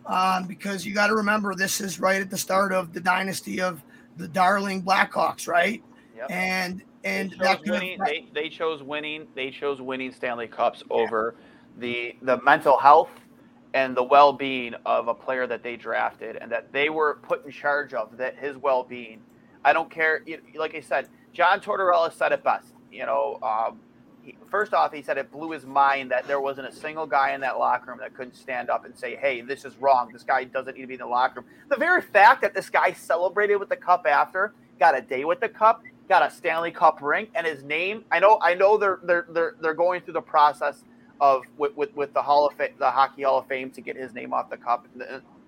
Um, 0.07 0.47
because 0.47 0.85
you 0.85 0.95
got 0.95 1.07
to 1.07 1.15
remember, 1.15 1.55
this 1.55 1.81
is 1.81 2.01
right 2.01 2.21
at 2.21 2.29
the 2.29 2.39
start 2.39 2.73
of 2.73 2.93
the 2.93 3.01
dynasty 3.01 3.61
of 3.61 3.83
the 4.17 4.27
darling 4.29 4.83
Blackhawks, 4.83 5.47
right? 5.47 5.83
Yep. 6.17 6.31
And 6.31 6.83
and 7.05 7.31
they 7.31 7.37
chose 7.37 7.47
have- 7.47 7.61
winning. 7.67 7.99
They, 8.05 8.27
they 8.35 8.49
chose 8.49 8.83
winning. 8.83 9.29
They 9.35 9.51
chose 9.51 9.81
winning 9.81 10.13
Stanley 10.13 10.49
Cups 10.49 10.83
over 10.91 11.37
the 11.79 12.17
the 12.23 12.41
mental 12.43 12.77
health 12.77 13.11
and 13.75 13.97
the 13.97 14.03
well 14.03 14.33
being 14.33 14.75
of 14.87 15.09
a 15.09 15.15
player 15.15 15.47
that 15.47 15.63
they 15.63 15.77
drafted 15.77 16.37
and 16.37 16.51
that 16.51 16.73
they 16.73 16.91
were 16.91 17.19
put 17.23 17.45
in 17.45 17.53
charge 17.53 17.95
of. 17.95 18.17
That 18.17 18.37
his 18.37 18.57
well 18.57 18.83
being. 18.83 19.21
I 19.65 19.73
don't 19.73 19.91
care. 19.91 20.25
Like 20.55 20.75
I 20.75 20.81
said, 20.81 21.09
John 21.33 21.61
Tortorella 21.61 22.13
said 22.13 22.33
it 22.33 22.43
best. 22.43 22.75
You 22.91 23.07
know, 23.07 23.39
um, 23.43 23.81
he, 24.23 24.37
first 24.51 24.75
off, 24.75 24.93
he 24.93 25.03
said 25.03 25.19
it 25.19 25.31
blew 25.31 25.51
his 25.51 25.65
mind 25.65 26.11
that 26.11 26.27
there 26.27 26.41
wasn't 26.41 26.69
a 26.69 26.73
single 26.73 27.07
guy 27.07 27.33
in 27.33 27.41
that 27.43 27.59
locker 27.59 27.91
room 27.91 28.01
that 28.01 28.15
couldn't 28.15 28.35
stand 28.35 28.71
up 28.71 28.85
and 28.85 28.97
say, 28.97 29.17
"Hey, 29.17 29.41
this 29.41 29.65
is 29.65 29.77
wrong. 29.79 30.11
This 30.13 30.25
guy 30.25 30.45
doesn't 30.45 30.75
need 30.75 30.83
to 30.83 30.87
be 30.89 30.95
in 30.95 31.01
the 31.01 31.07
locker 31.07 31.41
room." 31.41 31.51
The 31.69 31.77
very 31.77 32.03
fact 32.03 32.43
that 32.43 32.55
this 32.55 32.71
guy 32.71 32.93
celebrated 32.93 33.57
with 33.57 33.69
the 33.69 33.77
cup 33.77 34.07
after, 34.07 34.55
got 34.79 34.97
a 34.97 35.01
day 35.01 35.25
with 35.25 35.41
the 35.41 35.49
cup, 35.49 35.83
got 36.09 36.23
a 36.23 36.31
Stanley 36.31 36.73
Cup 36.73 37.01
ring, 37.01 37.29
and 37.35 37.47
his 37.47 37.63
name. 37.63 38.05
I 38.11 38.19
know, 38.19 38.39
I 38.43 38.55
know 38.55 38.77
they're 38.77 38.99
they're 39.05 39.27
they're 39.31 39.55
they're 39.61 39.75
going 39.75 40.03
through 40.03 40.15
the 40.15 40.23
process 40.23 40.85
of 41.21 41.45
with 41.57 41.77
with, 41.77 41.95
with 41.95 42.13
the 42.15 42.23
Hall 42.23 42.47
of 42.47 42.57
the 42.57 42.91
Hockey 42.91 43.23
Hall 43.23 43.39
of 43.39 43.47
Fame 43.47 43.71
to 43.73 43.81
get 43.81 43.97
his 43.97 44.15
name 44.15 44.33
off 44.33 44.51
the 44.51 44.57
cup. 44.57 44.87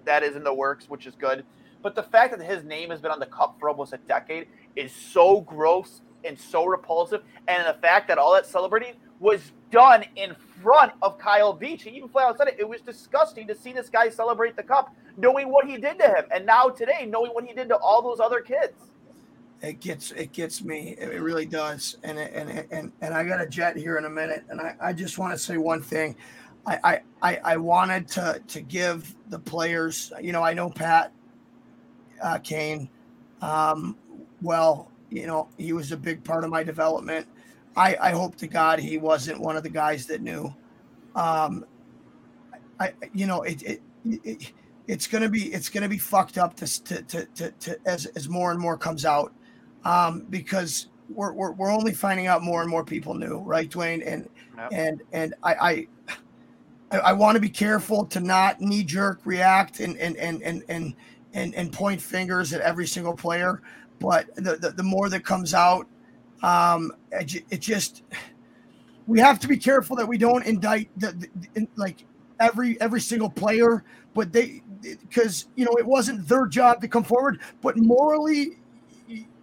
That 0.05 0.23
is 0.23 0.37
in 0.37 0.45
the 0.45 0.55
works, 0.55 0.89
which 0.89 1.07
is 1.07 1.15
good. 1.15 1.45
But 1.83 1.95
the 1.95 2.03
fact 2.03 2.37
that 2.37 2.45
his 2.45 2.65
name 2.65 2.91
has 2.91 3.01
been 3.01 3.11
on 3.11 3.21
the 3.21 3.27
cup 3.27 3.57
for 3.59 3.69
almost 3.69 3.93
a 3.93 3.99
decade 3.99 4.47
is 4.77 4.93
so 4.93 5.41
gross 5.41 6.01
and 6.25 6.39
so 6.39 6.65
repulsive. 6.65 7.23
And 7.49 7.67
the 7.67 7.81
fact 7.81 8.09
that 8.09 8.19
all 8.19 8.33
that 8.35 8.47
celebrating 8.47 8.95
was 9.19 9.53
done 9.71 10.05
in 10.17 10.35
front 10.63 10.93
of 11.03 11.19
Kyle 11.19 11.53
Beach. 11.53 11.83
He 11.83 11.91
even 11.91 12.09
flat 12.09 12.27
out 12.27 12.39
said 12.39 12.49
it. 12.49 12.57
It 12.59 12.69
was 12.69 12.81
disgusting 12.81 13.47
to 13.49 13.55
see 13.55 13.73
this 13.73 13.89
guy 13.89 14.11
celebrate 14.11 14.57
the 14.57 14.63
cup, 14.63 14.95
knowing 15.17 15.51
what 15.51 15.67
he 15.67 15.77
did 15.77 15.99
to 15.99 16.09
him. 16.09 16.25
And 16.35 16.47
now 16.47 16.69
today, 16.69 17.07
knowing 17.07 17.33
what 17.33 17.45
he 17.45 17.55
did 17.55 17.69
to 17.69 17.77
all 17.77 18.03
those 18.03 18.21
other 18.21 18.41
kids. 18.41 18.92
It 19.63 19.81
gets 19.81 20.11
it 20.13 20.33
gets 20.33 20.63
me. 20.63 20.97
It 20.99 21.21
really 21.21 21.47
does. 21.47 21.97
And 22.03 22.19
and 22.19 22.67
and 22.71 22.93
and 23.01 23.15
I 23.15 23.25
got 23.25 23.41
a 23.41 23.47
jet 23.47 23.77
here 23.77 23.97
in 23.97 24.05
a 24.05 24.11
minute. 24.11 24.45
And 24.49 24.61
I, 24.61 24.75
I 24.81 24.93
just 24.93 25.19
want 25.19 25.33
to 25.33 25.39
say 25.39 25.57
one 25.57 25.81
thing. 25.81 26.17
I, 26.67 27.01
I 27.23 27.41
I 27.45 27.57
wanted 27.57 28.07
to 28.09 28.41
to 28.47 28.61
give 28.61 29.15
the 29.31 29.39
players, 29.39 30.13
you 30.21 30.33
know, 30.33 30.43
I 30.43 30.55
know 30.55 30.71
Pat 30.71 31.13
uh, 32.23 32.39
Kane 32.39 32.89
um, 33.41 33.97
well 34.43 34.93
you 35.13 35.27
know, 35.27 35.49
he 35.59 35.73
was 35.73 35.93
a 35.93 35.97
big 35.97 36.25
part 36.25 36.43
of 36.43 36.51
my 36.51 36.63
development. 36.63 37.27
I, 37.77 37.97
I 38.01 38.11
hope 38.11 38.37
to 38.37 38.47
God 38.47 38.79
he 38.79 38.99
wasn't 38.99 39.41
one 39.41 39.57
of 39.57 39.63
the 39.63 39.69
guys 39.69 40.07
that 40.07 40.23
knew. 40.23 40.53
Um, 41.15 41.65
I, 42.81 42.93
you 43.13 43.27
know, 43.27 43.43
it, 43.43 43.63
it, 43.63 43.83
it 44.05 44.53
it's 44.89 45.07
gonna 45.07 45.29
be 45.29 45.53
it's 45.53 45.69
gonna 45.69 45.89
be 45.89 45.99
fucked 45.99 46.39
up 46.39 46.57
to 46.57 46.85
to 46.85 47.03
to, 47.35 47.51
to, 47.51 47.79
as 47.87 48.07
as 48.07 48.29
more 48.29 48.51
and 48.51 48.61
more 48.61 48.77
comes 48.77 49.05
out, 49.05 49.33
um, 49.85 50.27
because 50.31 50.89
we're, 51.09 51.33
we're 51.33 51.53
we're 51.53 51.71
only 51.71 51.93
finding 51.93 52.27
out 52.27 52.43
more 52.43 52.63
and 52.63 52.71
more 52.71 52.85
people 52.85 53.15
knew, 53.15 53.39
right, 53.39 53.71
Dwayne? 53.71 54.03
And 54.07 54.29
yep. 54.57 54.69
and 54.73 55.03
and 55.13 55.35
I 55.43 55.87
I 56.91 56.99
I 57.05 57.13
want 57.13 57.37
to 57.37 57.41
be 57.41 57.51
careful 57.51 58.05
to 58.07 58.21
not 58.21 58.61
knee 58.61 58.85
jerk 58.85 59.21
react 59.25 59.81
and 59.81 59.97
and 59.99 60.17
and 60.17 60.43
and 60.43 60.65
and 60.69 60.95
and, 61.35 61.55
and 61.55 61.73
point 61.73 62.01
fingers 62.01 62.53
at 62.53 62.61
every 62.61 62.87
single 62.87 63.15
player 63.15 63.63
but 64.03 64.35
the, 64.35 64.57
the, 64.57 64.71
the 64.71 64.83
more 64.83 65.09
that 65.09 65.25
comes 65.25 65.55
out, 65.55 65.87
um, 66.43 66.93
it, 67.13 67.45
it, 67.51 67.61
just 67.61 68.03
we 69.07 69.21
have 69.21 69.39
to 69.39 69.49
be 69.49 69.57
careful 69.57 69.95
that 69.95 70.07
we 70.07 70.19
don't 70.19 70.45
indict 70.45 70.91
the, 70.99 71.13
the 71.55 71.69
like 71.77 72.05
every 72.41 72.79
every 72.81 73.01
single 73.01 73.31
player, 73.31 73.85
but 74.13 74.33
they 74.33 74.61
because 74.83 75.47
you 75.55 75.65
know 75.65 75.73
it 75.79 75.87
wasn't 75.87 76.27
their 76.27 76.47
job 76.47 76.81
to 76.81 76.89
come 76.89 77.05
forward, 77.05 77.41
but 77.63 77.77
morally, 77.77 78.59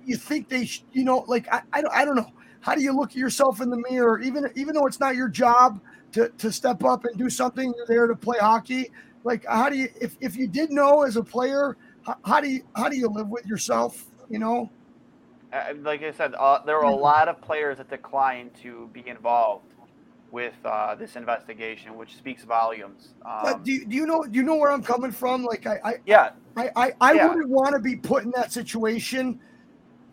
you, 0.09 0.17
think 0.17 0.49
they 0.49 0.65
sh- 0.65 0.83
you 0.91 1.03
know 1.03 1.23
like 1.27 1.51
I, 1.53 1.61
I 1.73 1.81
don't 1.81 1.93
I 1.93 2.05
don't 2.05 2.15
know 2.15 2.31
how 2.61 2.75
do 2.75 2.81
you 2.81 2.93
look 2.93 3.11
at 3.11 3.17
yourself 3.17 3.61
in 3.61 3.69
the 3.69 3.81
mirror 3.89 4.19
even 4.19 4.49
even 4.55 4.75
though 4.75 4.85
it's 4.85 4.99
not 4.99 5.15
your 5.15 5.29
job 5.29 5.79
to 6.11 6.29
to 6.37 6.51
step 6.51 6.83
up 6.83 7.05
and 7.05 7.17
do 7.17 7.29
something 7.29 7.73
you're 7.75 7.85
there 7.87 8.07
to 8.07 8.15
play 8.15 8.37
hockey 8.39 8.91
like 9.23 9.45
how 9.45 9.69
do 9.69 9.77
you 9.77 9.87
if, 10.01 10.17
if 10.19 10.35
you 10.35 10.47
did 10.47 10.71
know 10.71 11.03
as 11.03 11.15
a 11.15 11.23
player 11.23 11.77
how, 12.03 12.17
how 12.25 12.41
do 12.41 12.49
you 12.49 12.63
how 12.75 12.89
do 12.89 12.97
you 12.97 13.07
live 13.07 13.27
with 13.27 13.45
yourself 13.45 14.09
you 14.29 14.39
know. 14.39 14.69
Uh, 15.51 15.73
like 15.81 16.03
I 16.03 16.11
said, 16.11 16.35
uh, 16.35 16.63
there 16.63 16.77
were 16.77 16.83
a 16.83 16.95
lot 16.95 17.27
of 17.27 17.41
players 17.41 17.79
that 17.79 17.89
declined 17.89 18.51
to 18.61 18.89
be 18.93 19.07
involved 19.07 19.73
with 20.31 20.53
uh, 20.63 20.93
this 20.93 21.15
investigation, 21.15 21.97
which 21.97 22.15
speaks 22.15 22.43
volumes. 22.43 23.15
Um, 23.25 23.63
do, 23.63 23.71
you, 23.71 23.85
do 23.85 23.95
you 23.95 24.05
know 24.05 24.23
do 24.23 24.37
you 24.37 24.43
know 24.43 24.55
where 24.55 24.71
I'm 24.71 24.83
coming 24.83 25.11
from? 25.11 25.43
Like 25.43 25.65
I, 25.65 25.79
I 25.83 25.93
yeah, 26.05 26.31
I 26.55 26.69
I, 26.75 26.93
I 27.01 27.13
yeah. 27.13 27.27
wouldn't 27.27 27.49
want 27.49 27.73
to 27.73 27.79
be 27.79 27.95
put 27.95 28.23
in 28.23 28.31
that 28.35 28.53
situation. 28.53 29.39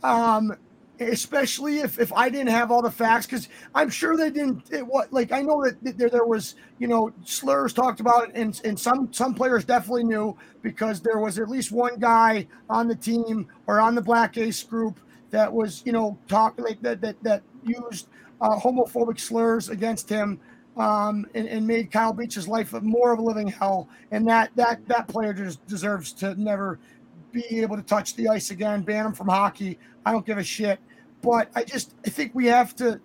Um, 0.06 0.56
especially 1.00 1.80
if 1.80 1.98
if 1.98 2.12
I 2.12 2.28
didn't 2.28 2.50
have 2.50 2.70
all 2.70 2.80
the 2.80 2.90
facts, 2.90 3.26
because 3.26 3.48
I'm 3.74 3.90
sure 3.90 4.16
they 4.16 4.30
didn't. 4.30 4.72
It, 4.72 4.86
what 4.86 5.12
like 5.12 5.32
I 5.32 5.42
know 5.42 5.64
that 5.64 5.98
there 5.98 6.08
there 6.08 6.24
was 6.24 6.54
you 6.78 6.88
know 6.88 7.12
slurs 7.24 7.72
talked 7.72 8.00
about, 8.00 8.30
and 8.34 8.58
and 8.64 8.78
some 8.78 9.12
some 9.12 9.34
players 9.34 9.64
definitely 9.64 10.04
knew 10.04 10.36
because 10.62 11.00
there 11.00 11.18
was 11.18 11.38
at 11.38 11.48
least 11.48 11.72
one 11.72 11.98
guy 11.98 12.46
on 12.70 12.88
the 12.88 12.94
team 12.94 13.48
or 13.66 13.80
on 13.80 13.94
the 13.94 14.02
Black 14.02 14.36
Ace 14.38 14.62
group 14.62 15.00
that 15.30 15.52
was 15.52 15.82
you 15.84 15.92
know 15.92 16.16
talking 16.28 16.64
like 16.64 16.80
that 16.82 17.00
that 17.00 17.20
that 17.22 17.42
used 17.64 18.08
uh, 18.40 18.58
homophobic 18.58 19.18
slurs 19.18 19.68
against 19.68 20.08
him. 20.08 20.40
Um, 20.76 21.26
and, 21.34 21.48
and 21.48 21.66
made 21.66 21.90
Kyle 21.90 22.12
Beach's 22.12 22.46
life 22.46 22.74
more 22.82 23.10
of 23.10 23.18
a 23.18 23.22
living 23.22 23.48
hell, 23.48 23.88
and 24.10 24.28
that 24.28 24.50
that 24.56 24.86
that 24.88 25.08
player 25.08 25.32
just 25.32 25.66
deserves 25.66 26.12
to 26.12 26.34
never 26.34 26.78
be 27.36 27.60
able 27.60 27.76
to 27.76 27.82
touch 27.82 28.14
the 28.16 28.28
ice 28.28 28.50
again, 28.50 28.82
ban 28.82 29.06
him 29.06 29.12
from 29.12 29.28
hockey. 29.28 29.78
I 30.04 30.12
don't 30.12 30.24
give 30.24 30.38
a 30.38 30.44
shit. 30.44 30.80
But 31.22 31.50
I 31.54 31.64
just 31.64 31.94
I 32.06 32.10
think 32.10 32.34
we 32.34 32.46
have 32.46 32.74
to 32.76 33.00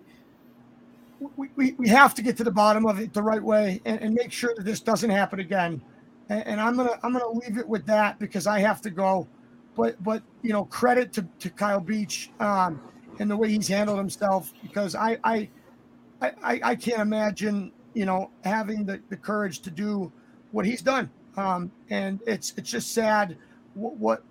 we, 1.36 1.48
we, 1.54 1.72
we 1.72 1.88
have 1.88 2.14
to 2.14 2.22
get 2.22 2.36
to 2.38 2.44
the 2.44 2.50
bottom 2.50 2.86
of 2.86 2.98
it 2.98 3.12
the 3.12 3.22
right 3.22 3.42
way 3.42 3.80
and, 3.84 4.00
and 4.00 4.14
make 4.14 4.32
sure 4.32 4.52
that 4.56 4.64
this 4.64 4.80
doesn't 4.80 5.10
happen 5.10 5.38
again. 5.38 5.80
And, 6.28 6.46
and, 6.46 6.60
I'm 6.60 6.76
gonna 6.76 6.98
I'm 7.02 7.12
gonna 7.12 7.28
leave 7.28 7.58
it 7.58 7.68
with 7.68 7.86
that 7.86 8.18
because 8.18 8.46
I 8.46 8.58
have 8.60 8.80
to 8.82 8.90
go. 8.90 9.28
But 9.76 10.02
but 10.02 10.22
you 10.42 10.52
know 10.52 10.64
credit 10.66 11.12
to, 11.14 11.26
to 11.40 11.50
Kyle 11.50 11.80
Beach 11.80 12.30
um, 12.40 12.80
and 13.18 13.30
the 13.30 13.36
way 13.36 13.50
he's 13.50 13.68
handled 13.68 13.98
himself 13.98 14.52
because 14.62 14.94
I 14.94 15.18
I 15.24 15.48
I, 16.20 16.60
I 16.62 16.74
can't 16.76 17.00
imagine 17.00 17.72
you 17.94 18.06
know 18.06 18.30
having 18.44 18.84
the, 18.86 19.00
the 19.10 19.16
courage 19.16 19.60
to 19.60 19.70
do 19.70 20.10
what 20.52 20.64
he's 20.64 20.82
done. 20.82 21.10
Um, 21.36 21.70
and 21.90 22.20
it's 22.26 22.54
it's 22.56 22.70
just 22.70 22.92
sad 22.92 23.36
what, 23.74 23.96
what 23.96 24.22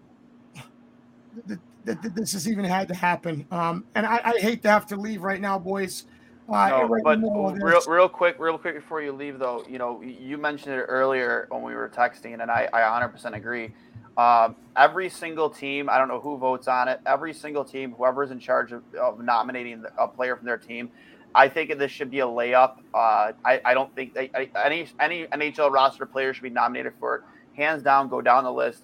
the, 1.45 1.59
that 1.85 2.15
this 2.15 2.33
has 2.33 2.47
even 2.47 2.65
had 2.65 2.87
to 2.89 2.95
happen. 2.95 3.45
Um, 3.51 3.85
and 3.95 4.05
I, 4.05 4.21
I, 4.23 4.39
hate 4.39 4.61
to 4.63 4.69
have 4.69 4.85
to 4.87 4.95
leave 4.95 5.23
right 5.23 5.41
now, 5.41 5.57
boys. 5.57 6.05
Uh, 6.47 6.69
no, 6.69 6.83
right 6.83 7.03
but 7.03 7.19
real, 7.63 7.81
real 7.87 8.09
quick, 8.09 8.35
real 8.37 8.57
quick 8.57 8.75
before 8.75 9.01
you 9.01 9.13
leave, 9.13 9.39
though, 9.39 9.63
you 9.69 9.77
know, 9.77 10.01
you 10.01 10.37
mentioned 10.37 10.75
it 10.75 10.83
earlier 10.83 11.47
when 11.49 11.61
we 11.61 11.73
were 11.73 11.89
texting, 11.89 12.41
and 12.41 12.51
I, 12.51 12.67
I 12.73 12.81
100% 12.81 13.35
agree. 13.35 13.71
Um, 14.17 14.57
every 14.75 15.09
single 15.09 15.49
team, 15.49 15.89
I 15.89 15.97
don't 15.97 16.09
know 16.09 16.19
who 16.19 16.37
votes 16.37 16.67
on 16.67 16.89
it. 16.89 16.99
Every 17.05 17.33
single 17.33 17.63
team, 17.63 17.93
whoever's 17.93 18.31
in 18.31 18.39
charge 18.39 18.73
of, 18.73 18.83
of 18.95 19.21
nominating 19.21 19.85
a 19.97 20.07
player 20.07 20.35
from 20.35 20.45
their 20.45 20.57
team, 20.57 20.91
I 21.33 21.47
think 21.47 21.77
this 21.77 21.91
should 21.91 22.11
be 22.11 22.19
a 22.19 22.25
layup. 22.25 22.79
Uh, 22.93 23.31
I, 23.45 23.61
I 23.63 23.73
don't 23.73 23.93
think 23.95 24.13
they, 24.13 24.29
any 24.53 24.87
any 24.99 25.27
NHL 25.27 25.71
roster 25.71 26.05
player 26.05 26.33
should 26.33 26.43
be 26.43 26.49
nominated 26.49 26.93
for 26.99 27.15
it. 27.15 27.21
Hands 27.55 27.81
down, 27.81 28.09
go 28.09 28.21
down 28.21 28.43
the 28.43 28.51
list. 28.51 28.83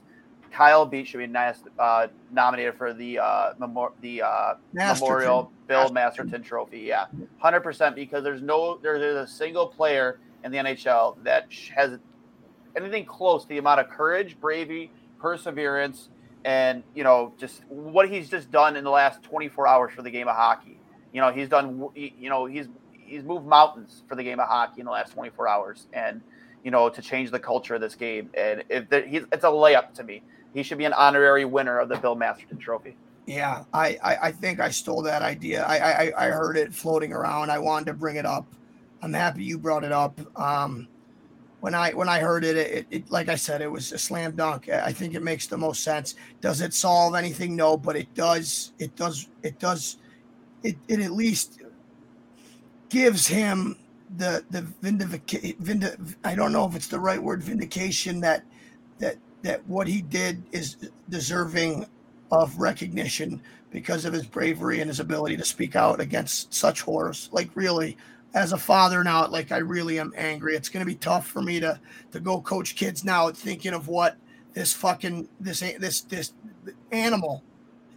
Kyle 0.52 0.86
Beach 0.86 1.10
should 1.10 1.20
be 1.20 1.28
nice, 1.28 1.60
uh, 1.80 2.08
nominated 2.32 2.76
for 2.76 2.94
the 2.94 3.20
uh, 3.20 3.54
memor- 3.60 3.94
the 4.02 4.22
uh, 4.22 4.56
Memorial 4.74 5.52
Bill 5.68 5.90
Masterton 5.92 6.42
Trophy. 6.44 6.80
Yeah, 6.80 7.06
hundred 7.40 7.62
percent. 7.62 7.96
Because 7.96 8.24
there's 8.24 8.42
no 8.42 8.78
there, 8.78 9.00
there's 9.00 9.30
a 9.30 9.32
single 9.32 9.68
player 9.68 10.20
in 10.44 10.52
the 10.52 10.58
NHL 10.58 11.24
that 11.24 11.48
has 11.76 12.00
anything 12.76 13.06
close 13.06 13.44
to 13.44 13.50
the 13.50 13.58
amount 13.58 13.80
of 13.80 13.90
courage, 13.90 14.40
bravery, 14.40 14.92
perseverance, 15.20 16.10
and 16.46 16.84
you 16.96 17.04
know 17.04 17.34
just 17.38 17.64
what 17.68 18.10
he's 18.10 18.30
just 18.30 18.52
done 18.52 18.76
in 18.76 18.84
the 18.84 18.90
last 18.90 19.24
24 19.24 19.68
hours 19.68 19.94
for 19.94 20.02
the 20.02 20.12
game 20.12 20.28
of 20.28 20.36
hockey. 20.36 20.80
You 21.14 21.22
know 21.22 21.32
he's 21.32 21.50
done. 21.50 21.90
You 21.96 22.30
know 22.30 22.46
he's 22.46 22.68
he's 22.92 23.24
moved 23.24 23.46
mountains 23.46 24.04
for 24.08 24.16
the 24.16 24.24
game 24.24 24.40
of 24.40 24.48
hockey 24.48 24.82
in 24.82 24.86
the 24.86 24.92
last 24.92 25.14
24 25.14 25.48
hours, 25.48 25.88
and 25.94 26.22
you 26.64 26.72
know 26.72 26.90
to 26.90 27.02
change 27.02 27.32
the 27.32 27.40
culture 27.40 27.76
of 27.76 27.82
this 27.82 27.96
game. 27.96 28.30
And 28.34 28.64
if 28.70 28.86
he's, 29.06 29.24
it's 29.32 29.44
a 29.44 29.48
layup 29.48 29.94
to 29.96 30.04
me 30.04 30.22
he 30.58 30.64
should 30.64 30.80
be 30.80 30.86
an 30.86 30.94
honorary 30.94 31.46
winner 31.46 31.78
of 31.78 31.88
the 31.88 31.98
Bill 31.98 32.16
Masterton 32.16 32.58
Trophy. 32.58 32.98
Yeah, 33.28 33.64
I, 33.74 34.00
I, 34.04 34.18
I 34.24 34.32
think 34.32 34.60
I 34.60 34.72
stole 34.72 35.04
that 35.04 35.22
idea. 35.22 35.64
I, 35.64 35.78
I, 36.08 36.26
I 36.26 36.30
heard 36.30 36.58
it 36.58 36.74
floating 36.74 37.14
around. 37.14 37.52
I 37.52 37.60
wanted 37.60 37.86
to 37.86 37.94
bring 37.94 38.16
it 38.16 38.26
up. 38.26 38.48
I'm 39.04 39.14
happy 39.14 39.44
you 39.44 39.60
brought 39.60 39.84
it 39.84 39.92
up. 39.92 40.20
Um, 40.36 40.88
when 41.60 41.76
I 41.76 41.92
when 41.92 42.10
I 42.10 42.20
heard 42.20 42.44
it, 42.44 42.58
it, 42.58 42.88
it, 42.90 43.12
like 43.12 43.30
I 43.30 43.36
said, 43.36 43.62
it 43.62 43.72
was 43.72 43.92
a 43.92 44.00
slam 44.00 44.36
dunk. 44.36 44.68
I 44.70 44.92
think 44.92 45.14
it 45.14 45.22
makes 45.22 45.46
the 45.46 45.58
most 45.60 45.84
sense. 45.84 46.16
Does 46.42 46.62
it 46.62 46.74
solve 46.74 47.14
anything? 47.14 47.56
No, 47.56 47.78
but 47.78 47.96
it 47.96 48.12
does. 48.16 48.74
It 48.80 48.96
does. 48.96 49.28
It 49.44 49.60
does. 49.60 49.98
It, 50.64 50.76
it 50.88 51.02
at 51.02 51.12
least 51.12 51.62
gives 52.90 53.28
him 53.28 53.78
the 54.18 54.44
the 54.50 54.62
vindic- 54.82 56.16
I 56.24 56.34
don't 56.34 56.52
know 56.52 56.66
if 56.66 56.76
it's 56.76 56.88
the 56.88 57.00
right 57.00 57.22
word 57.22 57.44
vindication 57.44 58.22
that 58.22 58.44
that 58.98 59.18
that 59.48 59.66
what 59.66 59.88
he 59.88 60.02
did 60.02 60.44
is 60.52 60.76
deserving 61.08 61.86
of 62.34 62.60
recognition 62.60 63.42
because 63.72 64.04
of 64.04 64.12
his 64.12 64.26
bravery 64.26 64.82
and 64.82 64.90
his 64.90 65.00
ability 65.00 65.38
to 65.38 65.46
speak 65.46 65.74
out 65.74 66.02
against 66.02 66.54
such 66.54 66.82
horrors. 66.82 67.30
Like 67.32 67.50
really, 67.56 67.96
as 68.34 68.52
a 68.52 68.58
father 68.58 69.06
now, 69.06 69.26
like 69.28 69.54
I 69.54 69.60
really 69.60 70.02
am 70.02 70.12
angry. 70.18 70.54
It's 70.54 70.68
going 70.68 70.82
to 70.82 70.86
be 70.86 70.96
tough 70.96 71.28
for 71.28 71.42
me 71.42 71.62
to 71.62 71.80
to 72.12 72.20
go 72.20 72.42
coach 72.42 72.76
kids 72.76 73.06
now, 73.06 73.32
thinking 73.32 73.74
of 73.74 73.88
what 73.88 74.18
this 74.54 74.74
fucking 74.74 75.30
this 75.40 75.62
this 75.62 76.02
this 76.02 76.34
animal 76.92 77.42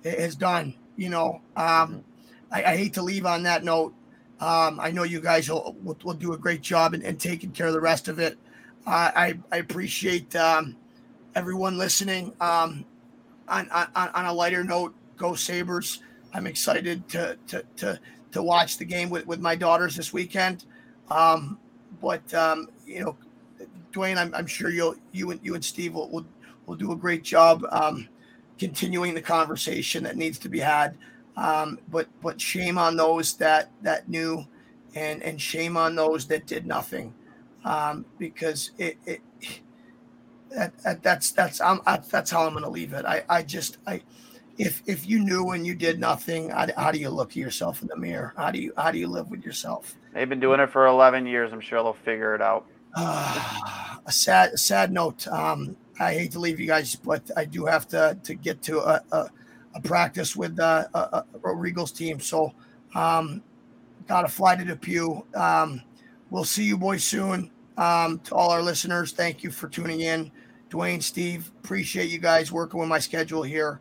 has 0.05 0.37
done. 0.37 0.73
You 0.97 1.09
know, 1.09 1.41
um, 1.57 2.05
I, 2.53 2.63
I 2.63 2.77
hate 2.77 2.95
to 2.95 3.03
leave 3.03 3.27
on 3.27 3.43
that 3.43 3.65
note. 3.65 3.93
Um, 4.39 4.79
I 4.79 4.93
know 4.93 5.03
you 5.03 5.21
guys 5.21 5.51
will, 5.51 5.75
will, 5.83 5.99
will 6.05 6.15
do 6.15 6.33
a 6.33 6.39
great 6.39 6.63
job 6.63 6.95
in, 6.95 7.03
in, 7.03 7.17
taking 7.17 7.51
care 7.51 7.67
of 7.67 7.73
the 7.73 7.81
rest 7.81 8.07
of 8.07 8.21
it. 8.21 8.39
Uh, 8.87 9.11
I, 9.15 9.39
I 9.53 9.59
appreciate 9.59 10.35
um, 10.35 10.77
everyone 11.35 11.79
listening. 11.79 12.33
Um, 12.41 12.85
on, 13.49 13.69
on, 13.71 13.89
on 13.97 14.25
a 14.27 14.33
lighter 14.33 14.65
note, 14.65 14.95
go 15.17 15.35
Sabres. 15.35 16.01
I'm 16.33 16.47
excited 16.47 17.09
to, 17.09 17.37
to, 17.49 17.65
to, 17.77 18.01
to 18.33 18.43
watch 18.43 18.79
the 18.79 18.85
game 18.85 19.11
with, 19.11 19.27
with 19.27 19.41
my 19.41 19.57
daughters 19.57 19.97
this 19.97 20.13
weekend. 20.13 20.65
Um, 21.11 21.59
but, 22.01 22.33
um, 22.35 22.69
you 22.87 23.01
know, 23.01 23.17
Dwayne, 23.93 24.17
I'm, 24.17 24.33
I'm 24.35 24.47
sure 24.47 24.71
you'll, 24.71 24.95
you 25.13 25.33
and 25.33 25.41
you 25.43 25.55
and 25.55 25.65
Steve 25.65 25.95
will, 25.95 26.09
will, 26.11 26.27
will 26.67 26.77
do 26.77 26.93
a 26.93 26.97
great 26.97 27.25
job 27.25 27.65
um, 27.73 28.09
continuing 28.59 29.15
the 29.15 29.23
conversation 29.23 30.05
that 30.05 30.17
needs 30.17 30.39
to 30.39 30.49
be 30.49 30.61
had. 30.61 30.97
Um, 31.37 31.79
but 31.89 32.07
but 32.23 32.41
shame 32.41 32.77
on 32.79 32.97
those 32.97 33.35
that 33.35 33.71
that 33.83 34.09
knew, 34.09 34.47
and 34.95 35.23
and 35.23 35.41
shame 35.41 35.77
on 35.77 35.95
those 35.95 36.27
that 36.27 36.47
did 36.47 36.67
nothing, 36.67 37.15
um, 37.65 38.05
because 38.19 38.73
it, 38.79 38.99
it 39.07 39.21
that, 40.51 40.77
that, 40.83 41.03
that's 41.03 41.33
that's 41.33 41.61
I'm, 41.61 41.81
I, 41.87 41.99
that's 41.99 42.31
how 42.31 42.47
I'm 42.47 42.53
going 42.53 42.65
to 42.65 42.71
leave 42.71 42.93
it. 42.93 43.05
I 43.05 43.25
I 43.29 43.43
just 43.43 43.79
I 43.87 44.03
if 44.59 44.83
if 44.87 45.09
you 45.09 45.21
knew 45.21 45.51
and 45.51 45.67
you 45.67 45.75
did 45.75 45.99
nothing, 45.99 46.51
how, 46.51 46.67
how 46.77 46.93
do 46.93 46.99
you 46.99 47.11
look 47.11 47.31
at 47.31 47.37
yourself 47.37 47.83
in 47.83 47.89
the 47.89 47.97
mirror? 47.97 48.35
How 48.37 48.51
do 48.51 48.61
you 48.61 48.73
how 48.77 48.91
do 48.91 48.99
you 48.99 49.09
live 49.09 49.31
with 49.31 49.45
yourself? 49.45 49.97
They've 50.13 50.29
been 50.29 50.41
doing 50.41 50.61
it 50.61 50.71
for 50.71 50.87
11 50.87 51.27
years. 51.27 51.53
I'm 51.53 51.61
sure 51.61 51.83
they'll 51.83 51.93
figure 51.93 52.35
it 52.35 52.43
out. 52.43 52.67
Uh, 52.95 53.97
a 54.07 54.13
sad 54.13 54.59
sad 54.59 54.93
note. 54.93 55.27
Um, 55.29 55.77
I 55.99 56.15
hate 56.15 56.33
to 56.33 56.39
leave 56.39 56.59
you 56.59 56.67
guys, 56.67 56.97
but 56.97 57.31
I 57.37 57.45
do 57.45 57.65
have 57.67 57.87
to 57.89 58.19
to 58.23 58.35
get 58.35 58.63
to 58.63 58.81
a, 58.81 59.03
a, 59.13 59.31
a 59.75 59.81
practice 59.83 60.35
with 60.35 60.59
uh, 60.59 60.89
a, 60.95 60.99
a, 60.99 61.25
Regals 61.43 61.95
team. 61.97 62.21
So, 62.21 62.53
um, 62.95 63.43
got 64.09 64.23
to 64.23 64.29
fly 64.29 64.57
to 64.57 64.65
Depew. 64.65 65.23
Um, 65.35 65.83
we'll 66.31 66.45
see 66.45 66.65
you 66.65 66.77
boys 66.77 67.05
soon. 67.05 67.51
Um, 67.77 68.19
to 68.21 68.35
all 68.35 68.51
our 68.51 68.63
listeners, 68.63 69.13
thank 69.13 69.43
you 69.43 69.51
for 69.51 69.69
tuning 69.69 70.01
in. 70.01 70.31
Dwayne, 70.71 71.03
Steve, 71.03 71.51
appreciate 71.63 72.11
you 72.11 72.19
guys 72.19 72.53
working 72.53 72.79
with 72.79 72.89
my 72.89 72.99
schedule 72.99 73.43
here. 73.43 73.81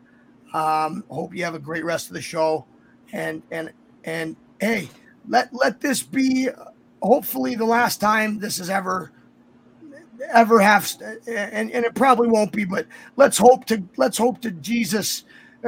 Um, 0.52 1.04
hope 1.08 1.34
you 1.34 1.44
have 1.44 1.54
a 1.54 1.60
great 1.60 1.84
rest 1.84 2.08
of 2.08 2.14
the 2.14 2.20
show. 2.20 2.66
And 3.12 3.42
and 3.50 3.72
and 4.04 4.36
hey, 4.60 4.88
let 5.28 5.54
let 5.54 5.80
this 5.80 6.02
be 6.02 6.48
hopefully 7.02 7.54
the 7.54 7.64
last 7.64 8.00
time 8.00 8.38
this 8.38 8.58
is 8.58 8.68
ever 8.68 9.12
ever 10.32 10.60
have 10.60 10.90
and, 11.26 11.70
and 11.70 11.84
it 11.84 11.94
probably 11.94 12.28
won't 12.28 12.52
be 12.52 12.64
but 12.64 12.86
let's 13.16 13.38
hope 13.38 13.64
to 13.64 13.82
let's 13.96 14.18
hope 14.18 14.40
to 14.40 14.50
jesus 14.50 15.24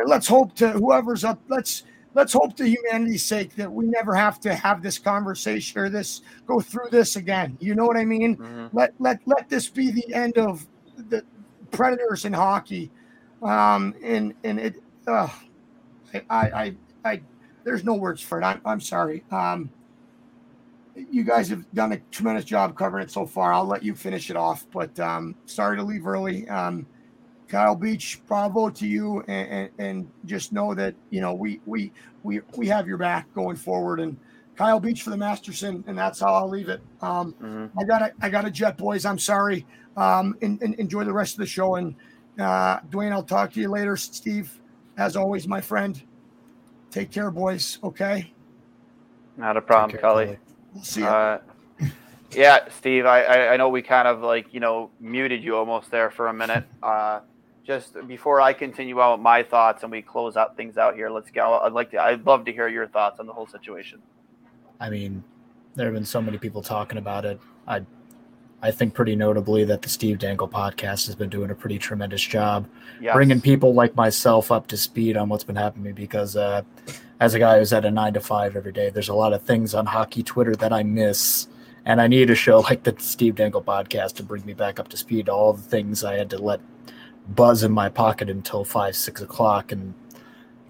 let's 0.07 0.27
hope 0.27 0.55
to 0.55 0.71
whoever's 0.73 1.25
up 1.25 1.41
let's 1.49 1.85
let's 2.15 2.35
hope 2.35 2.55
to 2.55 2.69
humanity's 2.69 3.25
sake 3.25 3.57
that 3.57 3.71
we 3.71 3.87
never 3.87 4.15
have 4.15 4.39
to 4.39 4.55
have 4.55 4.83
this 4.83 4.99
conversation 4.99 5.81
or 5.81 5.89
this 5.89 6.21
go 6.47 6.61
through 6.61 6.89
this 6.91 7.17
again 7.17 7.57
you 7.61 7.75
know 7.75 7.87
what 7.87 7.97
i 7.97 8.05
mean 8.05 8.37
mm-hmm. 8.37 8.77
let 8.77 8.93
let 8.99 9.19
let 9.25 9.49
this 9.49 9.69
be 9.69 9.91
the 9.91 10.13
end 10.15 10.37
of 10.37 10.67
the 11.09 11.25
predators 11.71 12.25
in 12.25 12.33
hockey 12.33 12.91
um 13.43 13.95
and 14.03 14.35
and 14.45 14.59
it 14.59 14.83
uh, 15.07 15.29
I, 16.15 16.21
I 16.31 16.77
i 17.05 17.21
there's 17.65 17.85
no 17.85 17.95
words 17.95 18.21
for 18.21 18.41
it 18.41 18.45
i'm, 18.45 18.61
I'm 18.65 18.81
sorry 18.81 19.25
um 19.31 19.71
you 20.95 21.25
guys 21.25 21.49
have 21.49 21.71
done 21.73 21.93
a 21.93 21.99
tremendous 22.11 22.45
job 22.45 22.77
covering 22.77 23.05
it 23.05 23.11
so 23.11 23.27
far. 23.27 23.53
I'll 23.53 23.65
let 23.65 23.83
you 23.83 23.95
finish 23.95 24.31
it 24.31 24.37
off, 24.37 24.67
but 24.73 24.99
um, 25.01 25.35
sorry 25.47 25.77
to 25.77 25.83
leave 25.83 26.07
early. 26.07 26.49
Um, 26.49 26.87
Kyle 27.49 27.75
Beach, 27.75 28.21
bravo 28.27 28.71
to 28.71 28.87
you, 28.87 29.21
and, 29.29 29.49
and, 29.49 29.71
and, 29.79 30.11
just 30.25 30.53
know 30.53 30.75
that 30.75 30.95
you 31.11 31.21
know 31.21 31.35
we 31.35 31.61
we 31.67 31.93
we 32.23 32.41
we 32.57 32.67
have 32.69 32.89
your 32.89 32.97
back 32.97 33.33
going 33.35 33.57
forward. 33.57 34.01
And 34.01 34.17
Kyle 34.57 34.81
Beach 34.81 35.03
for 35.03 35.11
the 35.11 35.17
Masterton, 35.17 35.85
and 35.87 35.97
that's 35.97 36.21
how 36.21 36.35
I'll 36.35 36.49
leave 36.49 36.69
it. 36.69 36.81
Um, 37.03 37.35
mm-hmm. 37.35 37.79
I 37.79 37.85
got 37.85 38.13
I 38.23 38.31
got 38.31 38.47
a 38.47 38.51
jet, 38.51 38.79
boys. 38.79 39.05
I'm 39.05 39.19
sorry. 39.19 39.67
Um, 39.97 40.37
and, 40.43 40.61
and 40.63 40.75
enjoy 40.77 41.05
the 41.05 41.13
rest 41.13 41.35
of 41.35 41.41
the 41.41 41.47
show. 41.47 41.77
And 41.77 41.95
uh, 42.39 42.81
Dwayne, 42.91 43.13
I'll 43.13 43.23
talk 43.23 43.53
to 43.53 43.61
you 43.61 43.69
later. 43.69 43.97
Steve, 43.97 44.59
as 44.97 45.17
always, 45.17 45.47
my 45.47 45.61
friend. 45.61 46.01
Take 46.91 47.11
care, 47.11 47.31
boys. 47.31 47.79
Okay. 47.83 48.33
Not 49.37 49.57
a 49.57 49.61
problem, 49.63 49.99
Cully. 49.99 50.39
We'll 50.75 51.05
Uh, 51.05 51.39
yeah, 52.33 52.69
Steve, 52.69 53.07
I, 53.07 53.23
I, 53.23 53.53
I 53.55 53.57
know 53.57 53.69
we 53.69 53.83
kind 53.83 54.09
of 54.09 54.21
like, 54.21 54.53
you 54.53 54.61
know, 54.61 54.91
muted 55.01 55.43
you 55.43 55.57
almost 55.57 55.91
there 55.91 56.11
for 56.11 56.29
a 56.29 56.35
minute. 56.35 56.65
Uh, 56.83 57.21
just 57.65 57.95
before 58.09 58.41
I 58.41 58.53
continue 58.53 59.01
out 59.01 59.23
my 59.23 59.45
thoughts 59.45 59.85
and 59.85 59.93
we 59.93 60.03
close 60.03 60.37
out 60.37 60.57
things 60.57 60.77
out 60.77 60.97
here, 60.97 61.09
let's 61.09 61.31
go. 61.31 61.61
I'd 61.61 61.73
like 61.73 61.93
to, 61.93 62.03
I'd 62.03 62.27
love 62.27 62.45
to 62.47 62.53
hear 62.53 62.67
your 62.67 62.89
thoughts 62.89 63.21
on 63.21 63.27
the 63.27 63.33
whole 63.33 63.47
situation. 63.47 64.03
I 64.81 64.91
mean, 64.91 65.23
there 65.77 65.87
have 65.87 65.95
been 65.95 66.05
so 66.05 66.21
many 66.21 66.39
people 66.39 66.61
talking 66.61 66.99
about 66.99 67.25
it. 67.25 67.41
I, 67.69 67.83
I 68.63 68.71
think 68.71 68.95
pretty 68.95 69.17
notably 69.17 69.65
that 69.65 69.83
the 69.83 69.89
Steve 69.89 70.21
Dangle 70.21 70.49
podcast 70.49 71.07
has 71.07 71.17
been 71.17 71.29
doing 71.29 71.51
a 71.51 71.55
pretty 71.55 71.79
tremendous 71.79 72.23
job 72.23 72.69
yes. 73.01 73.13
bringing 73.13 73.41
people 73.41 73.75
like 73.75 73.97
myself 73.97 74.53
up 74.53 74.69
to 74.69 74.77
speed 74.77 75.17
on 75.17 75.29
what's 75.29 75.43
been 75.43 75.57
happening 75.57 75.95
because, 75.95 76.37
uh, 76.37 76.63
as 77.19 77.35
a 77.35 77.41
guy 77.41 77.59
who's 77.59 77.73
at 77.73 77.85
a 77.85 77.91
nine 77.91 78.15
to 78.15 78.21
five 78.21 78.57
every 78.57 78.73
day, 78.73 78.89
there's 78.91 79.09
a 79.09 79.15
lot 79.15 79.33
of 79.33 79.43
things 79.43 79.75
on 79.75 79.87
hockey 79.87 80.23
Twitter 80.23 80.55
that 80.57 80.73
I 80.73 80.85
miss. 80.85 81.49
And 81.85 82.01
I 82.01 82.07
need 82.07 82.31
a 82.31 82.37
show 82.37 82.61
like 82.71 82.85
the 82.85 82.95
Steve 82.99 83.35
Dangle 83.35 83.63
podcast 83.63 84.15
to 84.15 84.23
bring 84.23 84.47
me 84.47 84.55
back 84.55 84.79
up 84.79 84.89
to 84.89 84.97
speed. 84.97 85.29
All 85.29 85.53
the 85.53 85.63
things 85.63 86.05
I 86.05 86.15
had 86.15 86.31
to 86.31 86.39
let 86.39 86.61
buzz 87.29 87.65
in 87.65 87.73
my 87.73 87.89
pocket 87.89 88.31
until 88.31 88.65
five, 88.65 88.95
six 88.95 89.21
o'clock. 89.23 89.73
And 89.73 89.95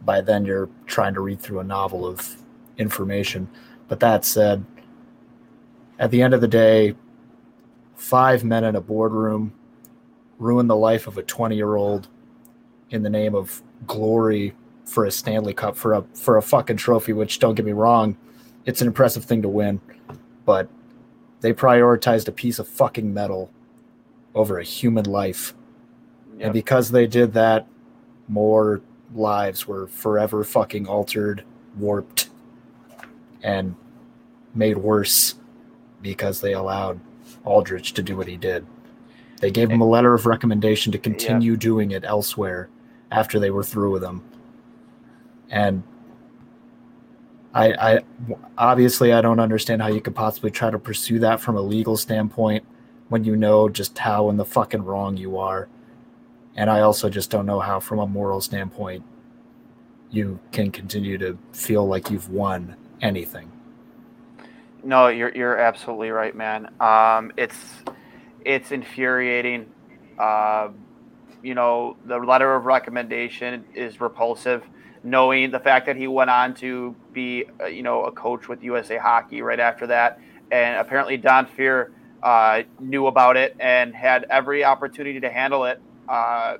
by 0.04 0.22
then, 0.22 0.46
you're 0.46 0.70
trying 0.86 1.14
to 1.14 1.20
read 1.20 1.40
through 1.40 1.60
a 1.60 1.64
novel 1.64 2.06
of 2.06 2.36
information. 2.78 3.48
But 3.88 4.00
that 4.00 4.24
said, 4.24 4.64
at 5.98 6.10
the 6.10 6.22
end 6.22 6.34
of 6.34 6.40
the 6.40 6.48
day, 6.48 6.94
five 8.02 8.42
men 8.42 8.64
in 8.64 8.74
a 8.74 8.80
boardroom 8.80 9.52
ruin 10.38 10.66
the 10.66 10.74
life 10.76 11.06
of 11.06 11.18
a 11.18 11.22
20 11.22 11.54
year 11.54 11.76
old 11.76 12.08
in 12.90 13.02
the 13.04 13.08
name 13.08 13.32
of 13.32 13.62
glory 13.86 14.52
for 14.84 15.04
a 15.04 15.10
Stanley 15.10 15.54
Cup 15.54 15.76
for 15.76 15.94
a 15.94 16.02
for 16.14 16.36
a 16.36 16.42
fucking 16.42 16.76
trophy. 16.76 17.12
Which 17.12 17.38
don't 17.38 17.54
get 17.54 17.64
me 17.64 17.72
wrong, 17.72 18.16
it's 18.66 18.80
an 18.80 18.88
impressive 18.88 19.24
thing 19.24 19.40
to 19.42 19.48
win, 19.48 19.80
but 20.44 20.68
they 21.40 21.52
prioritized 21.52 22.26
a 22.26 22.32
piece 22.32 22.58
of 22.58 22.66
fucking 22.66 23.14
metal 23.14 23.50
over 24.34 24.58
a 24.58 24.64
human 24.64 25.04
life, 25.04 25.54
yep. 26.36 26.46
and 26.46 26.52
because 26.52 26.90
they 26.90 27.06
did 27.06 27.32
that, 27.34 27.68
more 28.26 28.80
lives 29.14 29.68
were 29.68 29.86
forever 29.86 30.42
fucking 30.42 30.88
altered, 30.88 31.44
warped, 31.78 32.30
and 33.42 33.76
made 34.54 34.76
worse 34.76 35.36
because 36.02 36.40
they 36.40 36.52
allowed 36.52 36.98
Aldrich 37.44 37.92
to 37.94 38.02
do 38.02 38.16
what 38.16 38.28
he 38.28 38.36
did. 38.36 38.66
They 39.40 39.50
gave 39.50 39.70
him 39.70 39.80
a 39.80 39.86
eh, 39.86 39.90
letter 39.90 40.14
of 40.14 40.26
recommendation 40.26 40.92
to 40.92 40.98
continue 40.98 41.56
doing 41.56 41.90
it 41.90 42.04
elsewhere 42.04 42.68
after 43.10 43.38
they 43.38 43.50
were 43.50 43.64
through 43.64 43.90
with 43.90 44.04
him 44.04 44.22
and 45.52 45.82
I, 47.54 47.72
I 47.74 48.00
obviously 48.56 49.12
I 49.12 49.20
don't 49.20 49.38
understand 49.38 49.82
how 49.82 49.88
you 49.88 50.00
could 50.00 50.14
possibly 50.14 50.50
try 50.50 50.70
to 50.70 50.78
pursue 50.78 51.18
that 51.20 51.40
from 51.40 51.56
a 51.56 51.60
legal 51.60 51.98
standpoint 51.98 52.64
when 53.10 53.22
you 53.24 53.36
know 53.36 53.68
just 53.68 53.96
how 53.98 54.30
in 54.30 54.38
the 54.38 54.44
fucking 54.44 54.82
wrong 54.82 55.18
you 55.18 55.36
are. 55.36 55.68
And 56.56 56.70
I 56.70 56.80
also 56.80 57.10
just 57.10 57.30
don't 57.30 57.46
know 57.46 57.60
how, 57.60 57.80
from 57.80 57.98
a 57.98 58.06
moral 58.06 58.40
standpoint, 58.40 59.04
you 60.10 60.38
can 60.50 60.70
continue 60.70 61.18
to 61.18 61.38
feel 61.52 61.86
like 61.86 62.10
you've 62.10 62.30
won 62.30 62.74
anything. 63.02 63.51
No, 64.84 65.08
you're 65.08 65.32
you're 65.34 65.58
absolutely 65.58 66.10
right, 66.10 66.34
man. 66.34 66.72
Um, 66.80 67.32
it's 67.36 67.56
it's 68.44 68.72
infuriating. 68.72 69.70
Uh, 70.18 70.70
you 71.42 71.54
know, 71.54 71.96
the 72.06 72.18
letter 72.18 72.54
of 72.54 72.64
recommendation 72.64 73.64
is 73.74 74.00
repulsive 74.00 74.64
knowing 75.04 75.50
the 75.50 75.58
fact 75.58 75.86
that 75.86 75.96
he 75.96 76.06
went 76.06 76.30
on 76.30 76.54
to 76.54 76.94
be, 77.12 77.44
uh, 77.60 77.66
you 77.66 77.82
know, 77.82 78.04
a 78.04 78.12
coach 78.12 78.48
with 78.48 78.62
USA 78.62 78.98
Hockey 78.98 79.42
right 79.42 79.58
after 79.58 79.86
that, 79.88 80.20
and 80.50 80.76
apparently 80.78 81.16
Don 81.16 81.46
Fehr 81.46 81.90
uh, 82.22 82.62
knew 82.78 83.06
about 83.08 83.36
it 83.36 83.56
and 83.58 83.94
had 83.94 84.26
every 84.30 84.64
opportunity 84.64 85.18
to 85.20 85.30
handle 85.30 85.64
it 85.64 85.80
uh, 86.08 86.56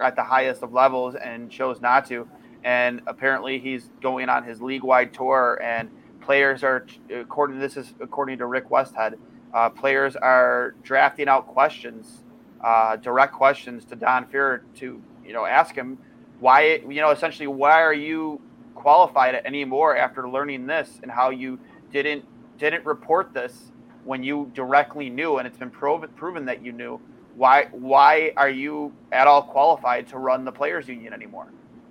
at 0.00 0.16
the 0.16 0.22
highest 0.22 0.62
of 0.62 0.72
levels 0.72 1.14
and 1.14 1.50
chose 1.50 1.80
not 1.80 2.06
to. 2.08 2.28
And 2.64 3.00
apparently 3.06 3.58
he's 3.58 3.88
going 4.02 4.28
on 4.28 4.44
his 4.44 4.60
league-wide 4.60 5.14
tour, 5.14 5.58
and 5.62 5.90
players 6.28 6.62
are, 6.62 6.84
according 7.10 7.56
to 7.56 7.60
this 7.60 7.78
is 7.78 7.94
according 8.00 8.36
to 8.36 8.44
Rick 8.44 8.68
Westhead, 8.68 9.14
uh, 9.54 9.70
players 9.70 10.14
are 10.14 10.74
drafting 10.82 11.26
out 11.26 11.46
questions, 11.46 12.22
uh, 12.62 12.96
direct 12.96 13.32
questions 13.32 13.86
to 13.86 13.96
Don 13.96 14.26
Fehr 14.26 14.60
to, 14.76 15.02
you 15.24 15.32
know, 15.32 15.46
ask 15.46 15.74
him 15.74 15.96
why 16.38 16.82
you 16.86 17.00
know 17.00 17.12
essentially 17.12 17.46
why 17.46 17.80
are 17.82 17.94
you 17.94 18.38
qualified 18.74 19.36
anymore 19.46 19.96
after 19.96 20.28
learning 20.28 20.66
this 20.66 21.00
and 21.02 21.10
how 21.10 21.30
you 21.30 21.58
didn't 21.92 22.22
didn't 22.58 22.84
report 22.84 23.32
this 23.32 23.72
when 24.04 24.22
you 24.22 24.52
directly 24.54 25.08
knew 25.08 25.38
and 25.38 25.48
it's 25.48 25.56
been 25.56 25.70
proven 25.70 26.10
proven 26.10 26.44
that 26.44 26.62
you 26.62 26.72
knew 26.72 27.00
why 27.36 27.68
why 27.72 28.32
are 28.36 28.50
you 28.50 28.92
at 29.12 29.26
all 29.26 29.42
qualified 29.42 30.06
to 30.06 30.18
run 30.18 30.44
the 30.44 30.52
players 30.52 30.88
union 30.88 31.14
anymore? 31.14 31.48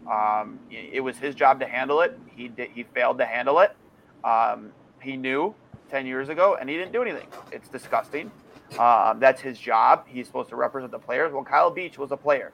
Um, 0.10 0.60
it 0.70 1.04
was 1.04 1.18
his 1.18 1.34
job 1.34 1.60
to 1.60 1.66
handle 1.66 2.02
it. 2.02 2.18
He 2.36 2.50
did 2.50 2.70
he 2.76 2.84
failed 2.84 3.18
to 3.18 3.26
handle 3.26 3.62
it 3.62 3.76
um, 4.24 4.72
he 5.02 5.18
knew 5.18 5.54
10 5.90 6.06
years 6.06 6.30
ago 6.30 6.58
and 6.60 6.70
he 6.70 6.76
didn't 6.76 6.92
do 6.92 7.02
anything. 7.02 7.28
It's 7.52 7.70
disgusting. 7.70 8.32
Um, 8.78 9.20
that's 9.20 9.42
his 9.42 9.58
job. 9.58 10.06
He's 10.08 10.28
supposed 10.28 10.50
to 10.50 10.56
represent 10.56 10.92
the 10.92 11.00
players. 11.00 11.32
Well, 11.32 11.44
Kyle 11.44 11.72
Beach 11.72 11.98
was 11.98 12.12
a 12.12 12.18
player. 12.18 12.52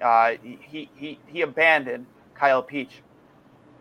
Uh, 0.00 0.32
he, 0.42 0.88
he, 0.96 1.18
he 1.26 1.42
abandoned 1.42 2.06
Kyle 2.34 2.62
Peach. 2.62 3.02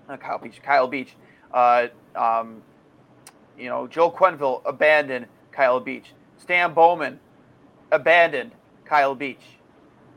Not 0.08 0.20
Kyle 0.20 0.40
Peach, 0.40 0.62
Kyle 0.62 0.88
Beach. 0.88 1.16
Uh, 1.54 1.88
um, 2.16 2.62
you 3.58 3.70
know, 3.70 3.88
Joe 3.88 4.12
Quenneville 4.12 4.62
abandoned 4.66 5.28
Kyle 5.52 5.80
Beach. 5.80 6.14
Stan 6.38 6.74
Bowman 6.74 7.20
abandoned 7.92 8.52
Kyle 8.86 9.16
Beach. 9.16 9.42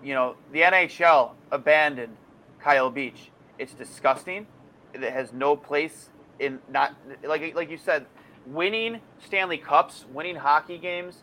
You 0.03 0.15
know, 0.15 0.37
the 0.53 0.63
NHL 0.63 1.33
abandoned 1.51 2.17
Kyle 2.59 2.91
Beach. 2.91 3.31
It's 3.59 3.75
disgusting. 3.75 4.47
It 4.95 5.03
has 5.03 5.33
no 5.33 5.57
place 5.57 6.09
in 6.43 6.59
not 6.69 6.95
like 7.23 7.55
like 7.55 7.71
you 7.71 7.79
said, 7.79 8.07
winning 8.47 9.01
Stanley 9.25 9.59
Cups, 9.59 10.05
winning 10.13 10.37
hockey 10.37 10.79
games, 10.79 11.23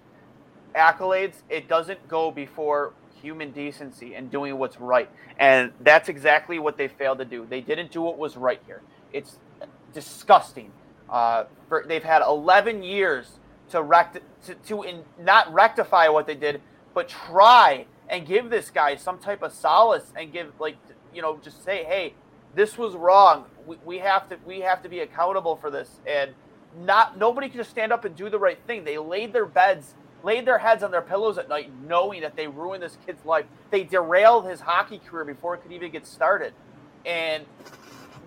accolades. 0.76 1.36
It 1.50 1.68
doesn't 1.68 2.08
go 2.08 2.32
before 2.32 2.94
human 3.22 3.52
decency 3.52 4.16
and 4.16 4.32
doing 4.32 4.58
what's 4.58 4.80
right. 4.80 5.10
And 5.38 5.72
that's 5.82 6.10
exactly 6.10 6.58
what 6.58 6.78
they 6.78 6.88
failed 6.88 7.20
to 7.20 7.26
do. 7.26 7.46
They 7.50 7.62
didn't 7.62 7.92
do 7.92 8.02
what 8.02 8.18
was 8.18 8.38
right 8.38 8.62
here. 8.66 8.82
It's 9.12 9.38
disgusting. 9.94 10.72
Uh, 11.10 11.46
for, 11.68 11.84
they've 11.88 12.04
had 12.04 12.22
11 12.22 12.84
years 12.84 13.40
to 13.72 13.82
rect 13.82 14.20
to, 14.46 14.56
to 14.56 14.84
in, 14.84 15.04
not 15.20 15.52
rectify 15.54 16.08
what 16.08 16.28
they 16.28 16.36
did, 16.36 16.62
but 16.94 17.10
try 17.10 17.86
and 18.10 18.26
give 18.26 18.50
this 18.50 18.70
guy 18.70 18.96
some 18.96 19.20
type 19.20 19.44
of 19.44 19.54
solace 19.54 20.12
and 20.16 20.32
give 20.32 20.52
like 20.60 20.78
you 21.14 21.22
know 21.22 21.40
just 21.44 21.64
say 21.64 21.84
hey 21.84 22.14
this 22.56 22.78
was 22.78 22.96
wrong. 22.96 23.46
We, 23.66 23.78
we 23.86 23.98
have 24.00 24.30
to 24.30 24.38
we 24.46 24.62
have 24.62 24.82
to 24.84 24.90
be 24.90 25.00
accountable 25.00 25.56
for 25.56 25.70
this. 25.70 25.90
And 26.08 26.32
not 26.86 27.18
nobody 27.18 27.50
can 27.50 27.58
just 27.58 27.70
stand 27.70 27.92
up 27.92 28.06
and 28.06 28.16
do 28.16 28.30
the 28.30 28.40
right 28.40 28.60
thing. 28.68 28.84
They 28.84 28.98
laid 28.98 29.34
their 29.34 29.46
beds 29.46 29.96
laid 30.22 30.46
their 30.46 30.58
heads 30.58 30.84
on 30.84 30.92
their 30.92 31.02
pillows 31.02 31.38
at 31.38 31.48
night 31.48 31.72
knowing 31.88 32.22
that 32.22 32.36
they 32.36 32.46
ruined 32.46 32.84
this 32.84 32.98
kid's 33.06 33.24
life. 33.24 33.46
They 33.72 33.84
derailed 33.84 34.50
his 34.50 34.60
hockey 34.60 35.00
career 35.00 35.24
before 35.24 35.56
it 35.56 35.62
could 35.62 35.72
even 35.72 35.92
get 35.92 36.06
started. 36.06 36.54
And 37.06 37.46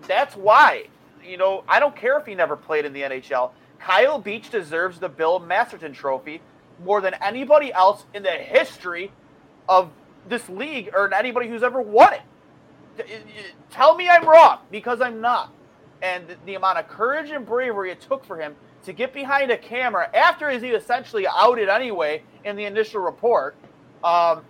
that's 0.07 0.35
why 0.35 0.87
you 1.25 1.37
know 1.37 1.63
i 1.69 1.79
don't 1.79 1.95
care 1.95 2.19
if 2.19 2.25
he 2.25 2.35
never 2.35 2.57
played 2.57 2.83
in 2.83 2.91
the 2.91 3.01
nhl 3.01 3.51
kyle 3.79 4.19
beach 4.19 4.49
deserves 4.49 4.99
the 4.99 5.07
bill 5.07 5.39
masterton 5.39 5.93
trophy 5.93 6.41
more 6.83 7.01
than 7.01 7.13
anybody 7.15 7.71
else 7.73 8.05
in 8.13 8.23
the 8.23 8.31
history 8.31 9.11
of 9.67 9.89
this 10.27 10.47
league 10.49 10.89
or 10.93 11.13
anybody 11.13 11.47
who's 11.47 11.63
ever 11.63 11.81
won 11.81 12.13
it. 12.13 12.21
Tell 13.71 13.95
me 13.95 14.09
I'm 14.09 14.27
wrong 14.27 14.59
because 14.71 15.01
I'm 15.01 15.21
not. 15.21 15.51
And 16.01 16.35
the 16.45 16.55
amount 16.55 16.79
of 16.79 16.87
courage 16.87 17.31
and 17.31 17.45
bravery 17.45 17.91
it 17.91 18.01
took 18.01 18.25
for 18.25 18.37
him 18.37 18.55
to 18.83 18.93
get 18.93 19.13
behind 19.13 19.51
a 19.51 19.57
camera 19.57 20.09
after 20.13 20.49
he 20.49 20.69
essentially 20.69 21.25
outed 21.27 21.69
anyway 21.69 22.21
in 22.43 22.55
the 22.55 22.65
initial 22.65 23.01
report, 23.01 23.55
um, 24.03 24.41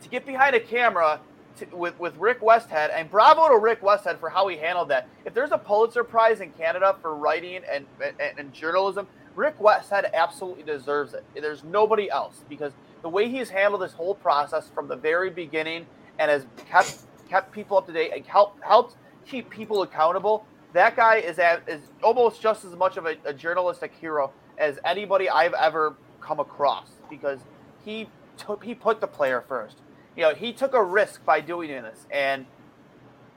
to 0.00 0.08
get 0.08 0.24
behind 0.24 0.56
a 0.56 0.60
camera 0.60 1.20
to, 1.56 1.66
with 1.76 1.98
with 1.98 2.16
Rick 2.16 2.40
Westhead 2.40 2.90
and 2.94 3.10
bravo 3.10 3.48
to 3.48 3.58
Rick 3.58 3.82
Westhead 3.82 4.18
for 4.18 4.30
how 4.30 4.48
he 4.48 4.56
handled 4.56 4.88
that. 4.88 5.08
If 5.24 5.34
there's 5.34 5.50
a 5.50 5.58
Pulitzer 5.58 6.04
Prize 6.04 6.40
in 6.40 6.52
Canada 6.52 6.96
for 7.02 7.14
writing 7.14 7.60
and 7.70 7.84
and, 8.02 8.38
and 8.38 8.52
journalism, 8.52 9.06
Rick 9.34 9.58
Westhead 9.58 10.12
absolutely 10.14 10.62
deserves 10.62 11.14
it. 11.14 11.24
There's 11.34 11.64
nobody 11.64 12.10
else 12.10 12.42
because 12.48 12.72
the 13.02 13.08
way 13.08 13.28
he's 13.28 13.50
handled 13.50 13.82
this 13.82 13.92
whole 13.92 14.14
process 14.14 14.68
from 14.74 14.88
the 14.88 14.96
very 14.96 15.30
beginning 15.30 15.86
and 16.18 16.30
has 16.30 16.46
kept 16.68 17.02
kept 17.28 17.52
people 17.52 17.76
up 17.76 17.86
to 17.86 17.92
date 17.92 18.12
and 18.14 18.24
helped 18.26 18.62
helped 18.62 18.96
keep 19.26 19.50
people 19.50 19.82
accountable. 19.82 20.46
That 20.72 20.96
guy 20.96 21.16
is 21.16 21.38
at, 21.38 21.62
is 21.68 21.80
almost 22.02 22.40
just 22.42 22.64
as 22.64 22.74
much 22.74 22.96
of 22.96 23.06
a, 23.06 23.16
a 23.24 23.32
journalistic 23.32 23.92
hero 24.00 24.32
as 24.58 24.78
anybody 24.84 25.28
I've 25.30 25.54
ever 25.54 25.96
come 26.20 26.40
across 26.40 26.88
because 27.08 27.40
he 27.84 28.08
took 28.36 28.64
he 28.64 28.74
put 28.74 29.00
the 29.00 29.06
player 29.06 29.44
first. 29.46 29.78
You 30.16 30.24
know, 30.24 30.34
he 30.34 30.52
took 30.52 30.74
a 30.74 30.82
risk 30.82 31.24
by 31.24 31.40
doing 31.40 31.70
this, 31.70 32.06
and 32.10 32.46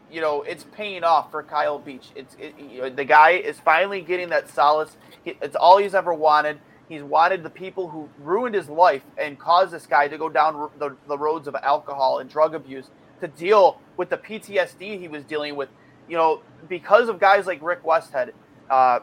you 0.10 0.22
know 0.22 0.42
it's 0.42 0.64
paying 0.64 1.04
off 1.04 1.32
for 1.32 1.44
Kyle 1.44 1.80
Beach. 1.80 2.10
It's 2.16 2.36
it, 2.40 2.56
you 2.60 2.82
know, 2.82 2.90
the 2.90 3.06
guy 3.06 3.32
is 3.32 3.60
finally 3.60 4.02
getting 4.02 4.30
that 4.30 4.50
solace. 4.50 4.98
It's 5.26 5.56
all 5.56 5.78
he's 5.78 5.96
ever 5.96 6.14
wanted. 6.14 6.60
He's 6.90 7.04
wanted 7.04 7.44
the 7.44 7.50
people 7.50 7.90
who 7.90 8.10
ruined 8.20 8.54
his 8.54 8.68
life 8.68 9.04
and 9.18 9.40
caused 9.40 9.72
this 9.72 9.88
guy 9.88 10.10
to 10.10 10.18
go 10.18 10.28
down 10.28 10.70
the, 10.78 10.98
the 11.08 11.18
roads 11.18 11.48
of 11.48 11.56
alcohol 11.56 12.20
and 12.20 12.30
drug 12.30 12.54
abuse 12.54 12.90
to 13.22 13.28
deal 13.28 13.80
with 13.98 14.10
the 14.10 14.18
PTSD 14.18 15.00
he 15.00 15.08
was 15.08 15.24
dealing 15.24 15.56
with. 15.56 15.70
You 16.08 16.18
know, 16.18 16.42
because 16.68 17.10
of 17.10 17.20
guys 17.20 17.46
like 17.46 17.62
Rick 17.62 17.84
Westhead, 17.84 18.32
uh, 18.70 19.00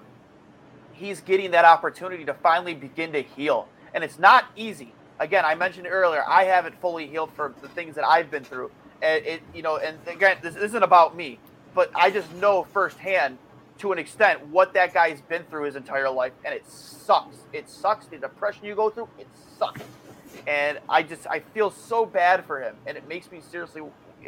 he's 0.92 1.20
getting 1.20 1.52
that 1.52 1.64
opportunity 1.64 2.24
to 2.24 2.34
finally 2.34 2.74
begin 2.74 3.12
to 3.12 3.22
heal. 3.22 3.68
And 3.94 4.04
it's 4.04 4.18
not 4.18 4.46
easy. 4.56 4.92
Again, 5.18 5.44
I 5.44 5.54
mentioned 5.54 5.86
earlier, 5.88 6.22
I 6.26 6.44
haven't 6.44 6.80
fully 6.80 7.06
healed 7.06 7.32
for 7.32 7.54
the 7.62 7.68
things 7.68 7.94
that 7.94 8.04
I've 8.04 8.30
been 8.30 8.44
through. 8.44 8.70
And 9.02 9.24
it, 9.24 9.42
you 9.54 9.62
know, 9.62 9.76
and 9.76 9.96
again, 10.06 10.38
this 10.42 10.56
isn't 10.56 10.82
about 10.82 11.16
me, 11.16 11.38
but 11.74 11.90
I 11.94 12.10
just 12.10 12.32
know 12.34 12.64
firsthand 12.64 13.38
to 13.78 13.92
an 13.92 13.98
extent 13.98 14.46
what 14.48 14.74
that 14.74 14.92
guy's 14.92 15.20
been 15.22 15.44
through 15.44 15.64
his 15.64 15.76
entire 15.76 16.10
life, 16.10 16.32
and 16.44 16.52
it 16.52 16.68
sucks. 16.68 17.36
It 17.52 17.68
sucks. 17.68 18.06
The 18.06 18.18
depression 18.18 18.64
you 18.64 18.74
go 18.74 18.90
through, 18.90 19.08
it 19.18 19.28
sucks. 19.56 19.82
And 20.46 20.78
I 20.88 21.02
just 21.02 21.26
I 21.26 21.40
feel 21.40 21.70
so 21.70 22.04
bad 22.04 22.44
for 22.44 22.60
him, 22.60 22.76
and 22.86 22.96
it 22.96 23.08
makes 23.08 23.30
me 23.30 23.40
seriously. 23.50 23.82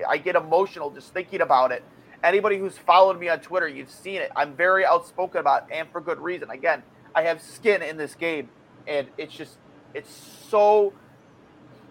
I 0.09 0.19
get 0.19 0.37
emotional 0.37 0.91
just 0.91 1.13
thinking 1.13 1.41
about 1.41 1.73
it. 1.73 1.83
Anybody 2.23 2.59
who's 2.59 2.77
followed 2.77 3.19
me 3.19 3.29
on 3.29 3.41
Twitter, 3.41 3.67
you've 3.67 3.91
seen 3.91 4.17
it. 4.21 4.31
I'm 4.37 4.55
very 4.55 4.85
outspoken 4.85 5.41
about, 5.41 5.69
it, 5.71 5.77
and 5.77 5.89
for 5.91 6.01
good 6.01 6.19
reason. 6.19 6.51
Again, 6.51 6.83
I 7.15 7.23
have 7.23 7.41
skin 7.41 7.83
in 7.83 7.97
this 7.97 8.15
game, 8.15 8.51
and 8.87 9.09
it's 9.17 9.35
just 9.35 9.57
it's 9.95 10.11
so 10.49 10.93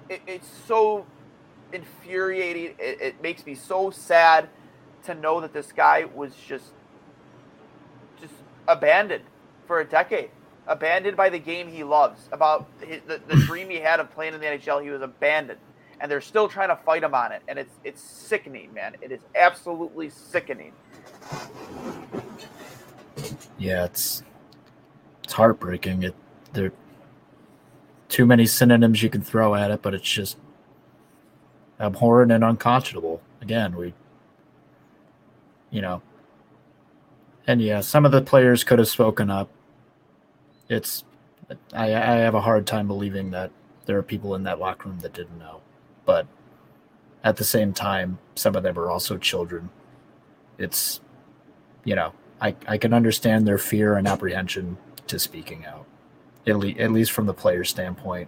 it, 0.08 0.22
it's 0.28 0.48
so 0.68 1.06
infuriating. 1.74 2.76
It, 2.80 3.02
it 3.02 3.22
makes 3.22 3.46
me 3.46 3.56
so 3.56 3.90
sad 3.90 4.50
to 5.06 5.16
know 5.16 5.42
that 5.42 5.54
this 5.54 5.72
guy 5.72 6.06
was 6.06 6.34
just 6.48 6.72
just 8.22 8.34
abandoned 8.68 9.24
for 9.66 9.80
a 9.80 9.86
decade, 9.86 10.30
abandoned 10.68 11.18
by 11.18 11.30
the 11.30 11.40
game 11.40 11.68
he 11.68 11.84
loves, 11.84 12.30
about 12.32 12.68
his, 12.82 13.02
the, 13.08 13.22
the 13.28 13.36
dream 13.36 13.70
he 13.70 13.78
had 13.78 14.00
of 14.00 14.12
playing 14.12 14.34
in 14.34 14.40
the 14.40 14.46
NHL. 14.46 14.84
He 14.84 14.90
was 14.90 15.02
abandoned, 15.02 15.60
and 16.02 16.12
they're 16.12 16.22
still 16.22 16.48
trying 16.48 16.70
to 16.70 16.76
fight 16.76 17.04
him 17.04 17.14
on 17.14 17.32
it, 17.32 17.42
and 17.48 17.60
it's 17.60 17.76
it's 17.84 18.02
sickening, 18.02 18.74
man. 18.74 18.96
It 19.02 19.12
is 19.12 19.22
absolutely 19.36 20.10
sickening. 20.10 20.74
Yeah, 23.58 23.86
it's 23.86 24.24
it's 25.24 25.34
heartbreaking. 25.34 26.04
It 26.04 26.16
there 26.54 26.72
too 28.08 28.26
many 28.26 28.46
synonyms 28.46 29.04
you 29.04 29.10
can 29.10 29.22
throw 29.22 29.56
at 29.56 29.72
it, 29.72 29.82
but 29.82 29.94
it's 29.94 30.10
just 30.10 30.38
abhorrent 31.80 32.32
and 32.32 32.44
unconscionable. 32.44 33.22
Again, 33.42 33.76
we 33.76 33.94
you 35.72 35.82
know, 35.82 36.02
and 37.48 37.62
yeah, 37.62 37.82
some 37.82 38.06
of 38.06 38.12
the 38.12 38.22
players 38.22 38.64
could 38.64 38.80
have 38.80 38.88
spoken 38.88 39.30
up. 39.30 39.50
It's 40.68 41.04
I, 41.74 41.94
I 41.94 42.16
have 42.18 42.36
a 42.36 42.42
hard 42.42 42.68
time 42.68 42.88
believing 42.88 43.32
that 43.32 43.52
there 43.86 43.98
are 43.98 44.04
people 44.04 44.36
in 44.36 44.44
that 44.44 44.60
locker 44.60 44.90
room 44.90 45.00
that 45.00 45.14
didn't 45.14 45.40
know, 45.40 45.62
but 46.10 46.26
at 47.24 47.36
the 47.36 47.44
same 47.44 47.72
time, 47.72 48.18
some 48.34 48.56
of 48.56 48.64
them 48.64 48.80
are 48.80 48.90
also 48.90 49.16
children. 49.16 49.70
It's 50.58 51.02
you 51.84 51.96
know 51.96 52.14
I 52.42 52.56
I 52.68 52.80
can 52.80 52.96
understand 52.96 53.48
their 53.48 53.60
fear 53.60 53.96
and 53.96 54.08
apprehension 54.08 54.80
to 55.06 55.20
speaking 55.20 55.68
out, 55.68 55.86
at, 56.48 56.58
le- 56.58 56.80
at 56.86 56.92
least 56.92 57.12
from 57.12 57.28
the 57.28 57.34
player 57.36 57.64
standpoint. 57.64 58.28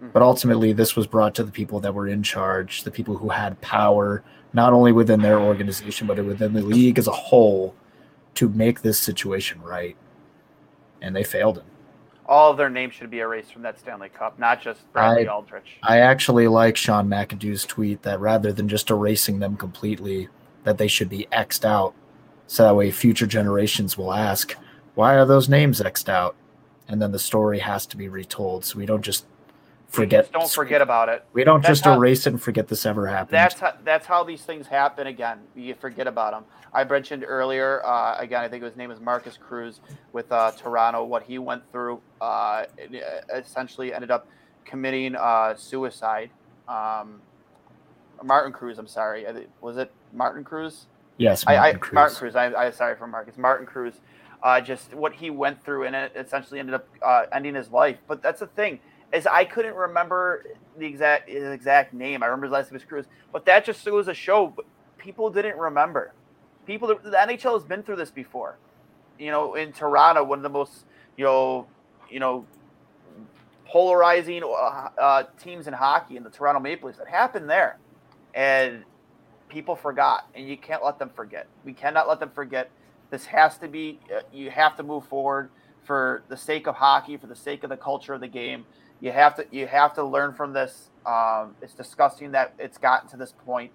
Hmm. 0.00 0.08
But 0.12 0.22
ultimately, 0.22 0.72
this 0.72 0.96
was 0.96 1.06
brought 1.06 1.36
to 1.36 1.44
the 1.44 1.52
people 1.52 1.78
that 1.78 1.94
were 1.94 2.08
in 2.08 2.24
charge, 2.24 2.82
the 2.82 2.90
people 2.90 3.16
who 3.18 3.28
had 3.28 3.60
power, 3.60 4.24
not 4.52 4.72
only 4.72 4.90
within 4.90 5.22
their 5.22 5.38
organization, 5.38 6.08
but 6.08 6.16
within 6.24 6.54
the 6.54 6.62
league 6.62 6.98
as 6.98 7.06
a 7.06 7.12
whole, 7.28 7.76
to 8.34 8.48
make 8.48 8.82
this 8.82 8.98
situation 8.98 9.62
right, 9.62 9.96
and 11.00 11.14
they 11.14 11.22
failed 11.22 11.58
him. 11.58 11.71
All 12.26 12.50
of 12.50 12.56
their 12.56 12.70
names 12.70 12.94
should 12.94 13.10
be 13.10 13.18
erased 13.18 13.52
from 13.52 13.62
that 13.62 13.78
Stanley 13.78 14.08
Cup, 14.08 14.38
not 14.38 14.60
just 14.60 14.90
Bradley 14.92 15.26
I, 15.26 15.32
Aldrich. 15.32 15.78
I 15.82 15.98
actually 15.98 16.48
like 16.48 16.76
Sean 16.76 17.08
McIndoe's 17.08 17.64
tweet 17.64 18.02
that 18.02 18.20
rather 18.20 18.52
than 18.52 18.68
just 18.68 18.90
erasing 18.90 19.40
them 19.40 19.56
completely, 19.56 20.28
that 20.64 20.78
they 20.78 20.88
should 20.88 21.08
be 21.08 21.26
xed 21.32 21.64
out, 21.64 21.94
so 22.46 22.64
that 22.64 22.76
way 22.76 22.90
future 22.90 23.26
generations 23.26 23.98
will 23.98 24.12
ask, 24.12 24.54
"Why 24.94 25.16
are 25.16 25.26
those 25.26 25.48
names 25.48 25.80
xed 25.80 26.08
out?" 26.08 26.36
And 26.88 27.02
then 27.02 27.12
the 27.12 27.18
story 27.18 27.58
has 27.58 27.86
to 27.86 27.96
be 27.96 28.08
retold, 28.08 28.64
so 28.64 28.78
we 28.78 28.86
don't 28.86 29.02
just 29.02 29.26
forget. 29.92 30.24
Just 30.24 30.32
don't 30.32 30.50
forget 30.50 30.82
about 30.82 31.08
it. 31.08 31.24
We 31.32 31.44
don't 31.44 31.62
that's 31.62 31.80
just 31.80 31.84
how, 31.84 31.96
erase 31.96 32.26
it 32.26 32.30
and 32.30 32.42
forget 32.42 32.68
this 32.68 32.84
ever 32.86 33.06
happened. 33.06 33.34
That's 33.34 33.60
how, 33.60 33.74
that's 33.84 34.06
how 34.06 34.24
these 34.24 34.42
things 34.42 34.66
happen. 34.66 35.06
Again, 35.06 35.38
you 35.54 35.74
forget 35.74 36.06
about 36.06 36.32
them. 36.32 36.44
I 36.74 36.84
mentioned 36.84 37.24
earlier. 37.26 37.84
Uh, 37.84 38.16
again, 38.18 38.42
I 38.42 38.48
think 38.48 38.64
his 38.64 38.76
name 38.76 38.90
is 38.90 39.00
Marcus 39.00 39.38
Kruze 39.38 39.80
with 40.12 40.32
uh, 40.32 40.52
Toronto. 40.52 41.04
What 41.04 41.22
he 41.22 41.38
went 41.38 41.62
through 41.70 42.00
uh, 42.20 42.64
essentially 43.34 43.92
ended 43.92 44.10
up 44.10 44.26
committing 44.64 45.14
uh, 45.14 45.54
suicide. 45.54 46.30
Um, 46.68 47.20
Martin 48.24 48.52
Kruze. 48.52 48.78
I'm 48.78 48.86
sorry. 48.86 49.26
Was 49.60 49.76
it 49.76 49.92
Martin 50.14 50.44
Kruze? 50.44 50.86
Yes, 51.18 51.44
Martin 51.44 51.62
I, 51.62 51.68
I, 51.68 51.74
Kruze. 51.74 51.92
Martin 51.92 52.16
Kruze. 52.16 52.36
I, 52.36 52.66
I 52.66 52.70
sorry 52.70 52.96
for 52.96 53.06
Marcus. 53.06 53.36
Martin 53.36 53.66
Kruze. 53.66 53.96
uh, 54.42 54.60
just 54.60 54.94
what 54.94 55.12
he 55.12 55.30
went 55.30 55.62
through, 55.64 55.84
and 55.84 55.94
it 55.94 56.12
essentially 56.16 56.58
ended 56.58 56.74
up 56.74 56.88
uh, 57.02 57.24
ending 57.32 57.54
his 57.54 57.70
life. 57.70 57.98
But 58.08 58.22
that's 58.22 58.40
the 58.40 58.46
thing 58.48 58.80
is 59.12 59.26
I 59.26 59.44
couldn't 59.44 59.74
remember 59.74 60.44
the 60.78 60.86
exact 60.86 61.28
his 61.28 61.44
exact 61.44 61.92
name. 61.92 62.22
I 62.22 62.26
remember 62.26 62.46
his 62.46 62.52
last 62.52 62.72
name 62.72 62.80
was 62.80 63.04
Kruze, 63.04 63.08
but 63.32 63.44
that 63.46 63.64
just 63.64 63.84
was 63.90 64.08
a 64.08 64.14
show 64.14 64.54
people 64.98 65.30
didn't 65.30 65.58
remember. 65.58 66.12
People, 66.66 66.88
the 66.88 67.10
NHL 67.10 67.54
has 67.54 67.64
been 67.64 67.82
through 67.82 67.96
this 67.96 68.10
before. 68.10 68.56
You 69.18 69.30
know, 69.30 69.54
in 69.54 69.72
Toronto, 69.72 70.22
one 70.22 70.38
of 70.38 70.42
the 70.42 70.48
most 70.48 70.84
you 71.16 71.24
know, 71.24 71.66
you 72.10 72.20
know, 72.20 72.46
polarizing 73.66 74.42
uh, 74.42 74.88
uh, 74.98 75.24
teams 75.42 75.66
in 75.66 75.72
hockey 75.72 76.16
in 76.16 76.22
the 76.22 76.30
Toronto 76.30 76.60
Maple 76.60 76.88
Leafs. 76.88 76.98
That 76.98 77.08
happened 77.08 77.48
there, 77.48 77.78
and 78.34 78.84
people 79.48 79.76
forgot, 79.76 80.26
and 80.34 80.48
you 80.48 80.56
can't 80.56 80.84
let 80.84 80.98
them 80.98 81.10
forget. 81.14 81.46
We 81.64 81.72
cannot 81.72 82.08
let 82.08 82.20
them 82.20 82.30
forget. 82.34 82.70
This 83.10 83.26
has 83.26 83.58
to 83.58 83.68
be. 83.68 83.98
Uh, 84.14 84.20
you 84.32 84.50
have 84.50 84.76
to 84.76 84.82
move 84.82 85.06
forward 85.06 85.50
for 85.84 86.22
the 86.28 86.36
sake 86.36 86.66
of 86.66 86.76
hockey, 86.76 87.16
for 87.16 87.26
the 87.26 87.36
sake 87.36 87.64
of 87.64 87.70
the 87.70 87.76
culture 87.76 88.14
of 88.14 88.20
the 88.20 88.28
game. 88.28 88.64
You 89.02 89.10
have 89.10 89.34
to. 89.34 89.46
You 89.50 89.66
have 89.66 89.94
to 89.94 90.04
learn 90.04 90.32
from 90.32 90.52
this. 90.52 90.88
Um, 91.04 91.56
it's 91.60 91.74
disgusting 91.74 92.30
that 92.30 92.54
it's 92.56 92.78
gotten 92.78 93.08
to 93.10 93.16
this 93.16 93.34
point, 93.44 93.72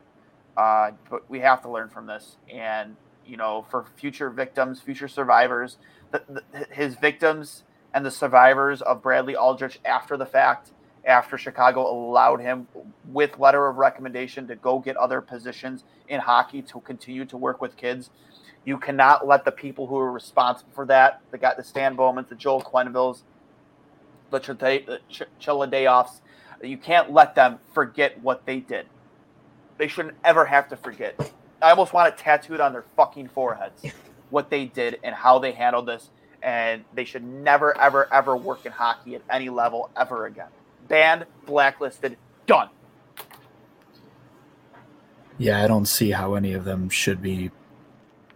uh, 0.55 0.91
but 1.09 1.29
we 1.29 1.41
have 1.41 1.61
to 1.63 1.69
learn 1.69 1.89
from 1.89 2.07
this. 2.07 2.37
And 2.51 2.95
you 3.25 3.35
know, 3.35 3.65
for 3.69 3.85
future 3.97 4.29
victims, 4.29 4.79
future 4.79 5.09
survivors, 5.09 5.79
the, 6.11 6.23
the, 6.29 6.65
his 6.71 6.95
victims 6.95 7.63
and 7.93 8.05
the 8.05 8.11
survivors 8.11 8.81
of 8.81 9.01
Bradley 9.01 9.35
Aldrich 9.35 9.81
after 9.83 10.15
the 10.15 10.25
fact, 10.25 10.71
after 11.03 11.37
Chicago 11.37 11.91
allowed 11.91 12.39
him 12.39 12.69
with 13.05 13.37
letter 13.37 13.67
of 13.67 13.75
recommendation 13.75 14.47
to 14.47 14.55
go 14.55 14.79
get 14.79 14.95
other 14.95 15.19
positions 15.19 15.83
in 16.07 16.21
hockey 16.21 16.61
to 16.61 16.79
continue 16.79 17.25
to 17.25 17.35
work 17.35 17.61
with 17.61 17.75
kids. 17.75 18.11
You 18.63 18.77
cannot 18.77 19.27
let 19.27 19.43
the 19.43 19.51
people 19.51 19.87
who 19.87 19.97
are 19.97 20.11
responsible 20.11 20.71
for 20.73 20.85
that, 20.85 21.19
the 21.31 21.37
got 21.37 21.57
the 21.57 21.63
Stan 21.63 21.97
Bowmans, 21.97 22.29
the 22.29 22.35
Joel 22.35 22.61
Quennevilles, 22.61 23.23
the 24.31 24.39
Cheveldayoffs, 24.39 26.21
you 26.61 26.77
can't 26.77 27.11
let 27.11 27.35
them 27.35 27.59
forget 27.73 28.21
what 28.21 28.45
they 28.45 28.59
did. 28.59 28.87
They 29.77 29.87
shouldn't 29.87 30.15
ever 30.23 30.45
have 30.45 30.69
to 30.69 30.77
forget. 30.77 31.31
I 31.61 31.71
almost 31.71 31.93
want 31.93 32.13
it 32.13 32.17
tattooed 32.17 32.59
on 32.59 32.73
their 32.73 32.85
fucking 32.95 33.29
foreheads 33.29 33.83
what 34.29 34.49
they 34.49 34.65
did 34.65 34.99
and 35.03 35.15
how 35.15 35.39
they 35.39 35.51
handled 35.51 35.85
this 35.85 36.09
and 36.41 36.83
they 36.93 37.05
should 37.05 37.23
never, 37.23 37.77
ever, 37.79 38.11
ever 38.13 38.37
work 38.37 38.65
in 38.65 38.71
hockey 38.71 39.15
at 39.15 39.21
any 39.29 39.49
level 39.49 39.89
ever 39.97 40.25
again. 40.25 40.49
Banned, 40.87 41.25
blacklisted, 41.45 42.17
done. 42.45 42.69
Yeah, 45.37 45.63
I 45.63 45.67
don't 45.67 45.87
see 45.87 46.11
how 46.11 46.35
any 46.35 46.53
of 46.53 46.63
them 46.63 46.89
should 46.89 47.21
be 47.21 47.51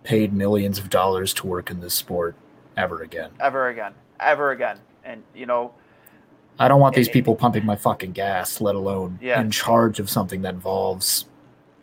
paid 0.03 0.33
millions 0.33 0.79
of 0.79 0.89
dollars 0.89 1.33
to 1.35 1.47
work 1.47 1.69
in 1.69 1.79
this 1.79 1.93
sport 1.93 2.35
ever 2.75 3.01
again. 3.01 3.31
Ever 3.39 3.69
again. 3.69 3.93
Ever 4.19 4.51
again. 4.51 4.79
And, 5.03 5.23
you 5.33 5.45
know, 5.45 5.73
I 6.61 6.67
don't 6.67 6.79
want 6.79 6.95
these 6.95 7.09
people 7.09 7.35
pumping 7.35 7.65
my 7.65 7.75
fucking 7.75 8.11
gas, 8.11 8.61
let 8.61 8.75
alone 8.75 9.17
yeah. 9.19 9.41
in 9.41 9.49
charge 9.49 9.99
of 9.99 10.11
something 10.11 10.43
that 10.43 10.53
involves 10.53 11.25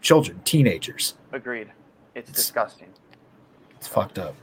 children, 0.00 0.40
teenagers. 0.44 1.14
Agreed. 1.32 1.72
It's, 2.14 2.30
it's 2.30 2.38
disgusting. 2.38 2.86
It's 3.76 3.88
fucked 3.88 4.20
up. 4.20 4.36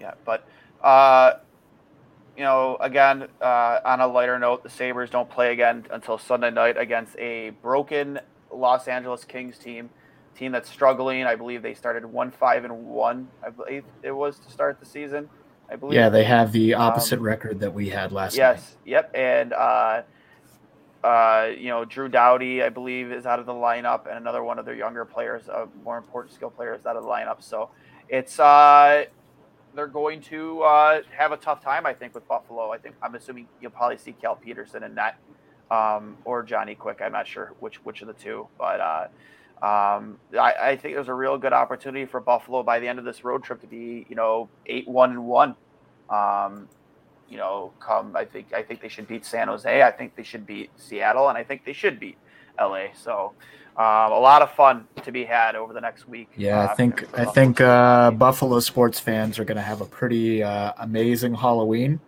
Yeah, 0.00 0.14
but 0.24 0.44
uh, 0.82 1.34
you 2.36 2.42
know, 2.42 2.76
again, 2.80 3.28
uh, 3.40 3.78
on 3.84 4.00
a 4.00 4.08
lighter 4.08 4.40
note, 4.40 4.64
the 4.64 4.70
Sabres 4.70 5.08
don't 5.08 5.30
play 5.30 5.52
again 5.52 5.86
until 5.92 6.18
Sunday 6.18 6.50
night 6.50 6.76
against 6.76 7.16
a 7.18 7.50
broken 7.62 8.18
Los 8.52 8.88
Angeles 8.88 9.24
Kings 9.24 9.56
team, 9.56 9.88
team 10.36 10.50
that's 10.50 10.68
struggling. 10.68 11.22
I 11.22 11.36
believe 11.36 11.62
they 11.62 11.74
started 11.74 12.04
one 12.04 12.32
five 12.32 12.64
and 12.64 12.86
one. 12.88 13.28
I 13.44 13.50
believe 13.50 13.84
it 14.02 14.10
was 14.10 14.40
to 14.40 14.50
start 14.50 14.80
the 14.80 14.86
season. 14.86 15.28
I 15.70 15.76
believe. 15.76 15.94
Yeah, 15.94 16.08
they 16.08 16.24
have 16.24 16.52
the 16.52 16.74
opposite 16.74 17.18
um, 17.18 17.24
record 17.24 17.60
that 17.60 17.74
we 17.74 17.88
had 17.88 18.12
last 18.12 18.36
year. 18.36 18.46
yes, 18.46 18.60
night. 18.60 18.90
Yep, 18.90 19.10
and 19.14 19.52
uh, 19.52 20.02
uh, 21.04 21.50
you 21.56 21.68
know, 21.68 21.84
Drew 21.84 22.08
Doughty, 22.08 22.62
I 22.62 22.68
believe, 22.68 23.12
is 23.12 23.26
out 23.26 23.38
of 23.38 23.46
the 23.46 23.52
lineup, 23.52 24.08
and 24.08 24.16
another 24.16 24.42
one 24.42 24.58
of 24.58 24.64
their 24.64 24.74
younger 24.74 25.04
players, 25.04 25.48
uh, 25.48 25.66
more 25.84 25.98
important 25.98 26.34
skill 26.34 26.50
players, 26.50 26.86
out 26.86 26.96
of 26.96 27.04
the 27.04 27.08
lineup. 27.08 27.42
So 27.42 27.70
it's 28.08 28.40
uh, 28.40 29.04
they're 29.74 29.86
going 29.86 30.20
to 30.22 30.62
uh, 30.62 31.02
have 31.16 31.32
a 31.32 31.36
tough 31.36 31.62
time, 31.62 31.86
I 31.86 31.92
think, 31.92 32.14
with 32.14 32.26
Buffalo. 32.26 32.72
I 32.72 32.78
think 32.78 32.96
I'm 33.02 33.14
assuming 33.14 33.46
you'll 33.60 33.70
probably 33.70 33.98
see 33.98 34.12
Cal 34.12 34.34
Petersen 34.34 34.82
in 34.82 34.94
net 34.94 35.16
um, 35.70 36.16
or 36.24 36.42
Johnny 36.42 36.74
Quick. 36.74 37.00
I'm 37.02 37.12
not 37.12 37.26
sure 37.28 37.52
which 37.60 37.76
which 37.84 38.02
of 38.02 38.08
the 38.08 38.14
two, 38.14 38.48
but 38.58 38.80
uh, 38.80 39.06
um, 39.62 40.18
I, 40.38 40.54
I, 40.60 40.76
think 40.76 40.94
there's 40.94 41.08
a 41.08 41.14
real 41.14 41.38
good 41.38 41.54
opportunity 41.54 42.04
for 42.04 42.20
Buffalo 42.20 42.62
by 42.62 42.78
the 42.78 42.86
end 42.86 42.98
of 42.98 43.06
this 43.06 43.24
road 43.24 43.42
trip 43.42 43.60
to 43.62 43.66
be, 43.66 44.06
you 44.08 44.14
know, 44.14 44.50
eight 44.66 44.86
one 44.86 45.10
and 45.12 45.24
one. 45.24 45.54
Um, 46.10 46.68
you 47.28 47.38
know, 47.38 47.72
come 47.80 48.14
I 48.14 48.26
think 48.26 48.52
I 48.52 48.62
think 48.62 48.82
they 48.82 48.88
should 48.88 49.08
beat 49.08 49.24
San 49.24 49.48
Jose. 49.48 49.82
I 49.82 49.90
think 49.90 50.14
they 50.14 50.22
should 50.22 50.46
beat 50.46 50.70
Seattle, 50.76 51.28
and 51.28 51.38
I 51.38 51.42
think 51.42 51.64
they 51.64 51.72
should 51.72 51.98
beat 51.98 52.18
LA. 52.60 52.88
So 52.94 53.32
um, 53.76 54.12
a 54.12 54.18
lot 54.18 54.42
of 54.42 54.50
fun 54.52 54.86
to 55.02 55.10
be 55.10 55.24
had 55.24 55.56
over 55.56 55.72
the 55.72 55.80
next 55.80 56.06
week. 56.06 56.28
Yeah, 56.36 56.60
uh, 56.60 56.68
I 56.68 56.74
think 56.74 57.18
I 57.18 57.24
think 57.24 57.60
uh, 57.60 58.10
Buffalo 58.10 58.60
sports 58.60 59.00
fans 59.00 59.38
are 59.38 59.44
going 59.44 59.56
to 59.56 59.62
have 59.62 59.80
a 59.80 59.86
pretty 59.86 60.42
uh, 60.42 60.72
amazing 60.78 61.34
Halloween 61.34 62.00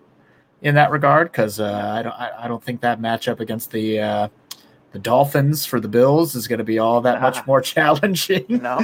in 0.63 0.75
that 0.75 0.91
regard 0.91 1.31
because 1.31 1.61
uh, 1.61 1.93
I 1.95 2.03
don't 2.03 2.13
I, 2.13 2.31
I, 2.41 2.49
don't 2.49 2.63
think 2.63 2.81
that 2.81 3.01
matchup 3.01 3.41
against 3.41 3.71
the 3.71 4.01
uh, 4.01 4.29
the 4.93 4.99
Dolphins 4.99 5.67
for 5.67 5.81
the 5.81 5.89
Bills 5.89 6.35
is 6.35 6.49
going 6.49 6.59
to 6.59 6.65
be 6.65 6.79
all 6.79 7.01
that 7.03 7.21
much 7.21 7.47
more 7.47 7.61
challenging. 7.63 8.45
No, 8.49 8.79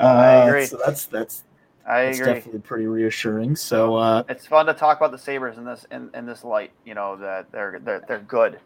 uh, 0.00 0.02
I 0.02 0.48
agree. 0.48 0.66
So 0.66 0.78
that's 0.84 1.06
that's 1.06 1.44
I 1.86 2.06
that's 2.06 2.18
agree. 2.18 2.34
definitely 2.34 2.60
pretty 2.60 2.86
reassuring. 2.86 3.56
So 3.56 4.24
it's 4.28 4.46
fun 4.46 4.66
to 4.66 4.74
talk 4.74 4.98
about 4.98 5.12
the 5.12 5.18
Sabres 5.18 5.58
in 5.58 5.64
this 5.64 5.86
in, 5.90 6.10
in 6.14 6.26
this 6.26 6.44
light. 6.44 6.72
You 6.84 6.94
know 6.94 7.16
that 7.16 7.50
they're 7.52 7.80
they're 7.82 8.04
they're 8.06 8.18
good. 8.20 8.58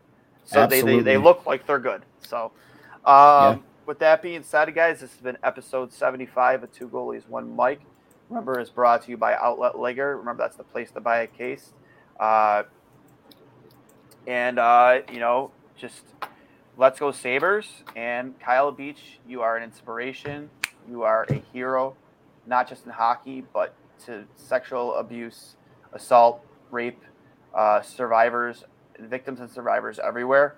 So 0.44 0.66
they, 0.66 0.80
they, 0.80 1.00
they 1.00 1.18
look 1.18 1.44
like 1.44 1.66
they're 1.66 1.78
good. 1.78 2.02
So 2.22 2.52
um, 3.04 3.14
yeah. 3.14 3.58
With 3.86 3.98
that 4.00 4.20
being 4.20 4.42
said, 4.42 4.74
guys, 4.74 5.00
this 5.00 5.12
has 5.12 5.20
been 5.20 5.38
episode 5.42 5.94
75 5.94 6.64
of 6.64 6.72
Two 6.72 6.88
Goalies, 6.88 7.26
One 7.26 7.56
Mic. 7.56 7.80
Remember, 8.28 8.60
it's 8.60 8.68
brought 8.68 9.04
to 9.04 9.10
you 9.10 9.16
by 9.16 9.34
Outlet 9.34 9.78
Liquor. 9.78 10.18
Remember, 10.18 10.42
that's 10.42 10.56
the 10.56 10.64
place 10.64 10.90
to 10.90 11.00
buy 11.00 11.20
a 11.20 11.26
case. 11.26 11.72
Uh, 12.20 12.64
and, 14.26 14.58
uh, 14.58 15.00
you 15.10 15.20
know, 15.20 15.50
just 15.74 16.02
let's 16.78 17.00
go 17.00 17.10
Sabres. 17.10 17.82
And 17.94 18.38
Kyle 18.40 18.72
Beach, 18.72 19.18
you 19.28 19.42
are 19.42 19.56
an 19.56 19.64
inspiration. 19.64 20.48
You 20.88 21.02
are 21.02 21.26
a 21.28 21.42
hero, 21.52 21.96
not 22.46 22.68
just 22.68 22.86
in 22.86 22.92
hockey, 22.92 23.44
but 23.52 23.74
to 24.06 24.24
sexual 24.36 24.94
abuse, 24.94 25.56
assault, 25.92 26.40
rape 26.70 27.02
uh, 27.54 27.82
survivors, 27.82 28.64
victims 28.98 29.40
and 29.40 29.50
survivors 29.50 29.98
everywhere. 29.98 30.56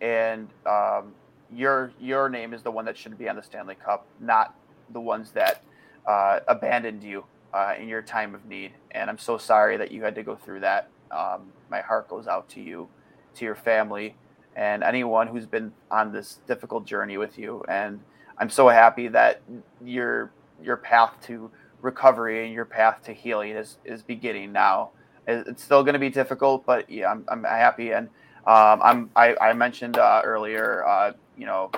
And 0.00 0.48
um, 0.66 1.14
your 1.50 1.92
your 1.98 2.28
name 2.28 2.52
is 2.52 2.62
the 2.62 2.70
one 2.70 2.84
that 2.84 2.96
should 2.96 3.16
be 3.18 3.28
on 3.28 3.36
the 3.36 3.42
Stanley 3.42 3.76
Cup, 3.76 4.06
not 4.20 4.54
the 4.92 5.00
ones 5.00 5.30
that 5.30 5.64
uh, 6.06 6.40
abandoned 6.46 7.02
you 7.02 7.24
uh, 7.54 7.74
in 7.80 7.88
your 7.88 8.02
time 8.02 8.34
of 8.34 8.44
need. 8.44 8.72
And 8.90 9.08
I'm 9.08 9.18
so 9.18 9.38
sorry 9.38 9.78
that 9.78 9.90
you 9.90 10.02
had 10.02 10.14
to 10.16 10.22
go 10.22 10.36
through 10.36 10.60
that. 10.60 10.90
Um, 11.10 11.52
my 11.70 11.80
heart 11.80 12.08
goes 12.08 12.26
out 12.26 12.48
to 12.50 12.60
you, 12.60 12.88
to 13.36 13.44
your 13.44 13.54
family, 13.54 14.16
and 14.56 14.82
anyone 14.82 15.26
who's 15.26 15.46
been 15.46 15.72
on 15.90 16.12
this 16.12 16.40
difficult 16.46 16.86
journey 16.86 17.16
with 17.16 17.38
you. 17.38 17.64
And 17.68 18.00
I'm 18.38 18.50
so 18.50 18.68
happy 18.68 19.08
that 19.08 19.42
your 19.84 20.30
your 20.62 20.76
path 20.76 21.14
to 21.26 21.50
recovery 21.82 22.44
and 22.44 22.54
your 22.54 22.64
path 22.64 23.02
to 23.04 23.12
healing 23.12 23.50
is 23.50 23.78
is 23.84 24.02
beginning 24.02 24.52
now. 24.52 24.90
It's 25.26 25.62
still 25.62 25.82
going 25.82 25.94
to 25.94 25.98
be 25.98 26.10
difficult, 26.10 26.66
but 26.66 26.90
yeah, 26.90 27.10
I'm, 27.10 27.24
I'm 27.28 27.44
happy 27.44 27.92
and. 27.92 28.08
Um, 28.46 28.82
I'm 28.82 29.10
I, 29.16 29.34
I 29.40 29.52
mentioned 29.54 29.96
uh, 29.96 30.20
earlier 30.22 30.84
uh, 30.86 31.12
you 31.36 31.46
know, 31.46 31.70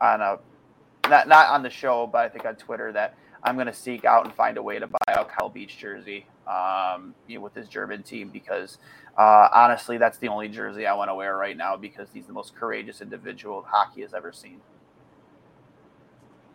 on 0.00 0.20
a 0.20 0.38
not 1.08 1.28
not 1.28 1.48
on 1.48 1.62
the 1.62 1.70
show, 1.70 2.06
but 2.06 2.18
I 2.18 2.28
think 2.28 2.44
on 2.44 2.56
Twitter 2.56 2.92
that 2.92 3.14
I'm 3.42 3.54
going 3.56 3.66
to 3.66 3.74
seek 3.74 4.04
out 4.04 4.24
and 4.24 4.34
find 4.34 4.56
a 4.56 4.62
way 4.62 4.78
to 4.78 4.86
buy 4.86 4.98
a 5.12 5.24
Kyle 5.24 5.48
Beach 5.48 5.78
jersey 5.78 6.26
um, 6.46 7.14
you 7.26 7.36
know, 7.36 7.44
with 7.44 7.54
his 7.54 7.68
German 7.68 8.02
team 8.02 8.30
because 8.30 8.78
uh, 9.16 9.48
honestly, 9.52 9.98
that's 9.98 10.18
the 10.18 10.28
only 10.28 10.48
jersey 10.48 10.86
I 10.86 10.94
want 10.94 11.10
to 11.10 11.14
wear 11.14 11.36
right 11.36 11.56
now 11.56 11.76
because 11.76 12.08
he's 12.12 12.26
the 12.26 12.32
most 12.32 12.54
courageous 12.54 13.00
individual 13.00 13.64
hockey 13.68 14.02
has 14.02 14.14
ever 14.14 14.32
seen. 14.32 14.60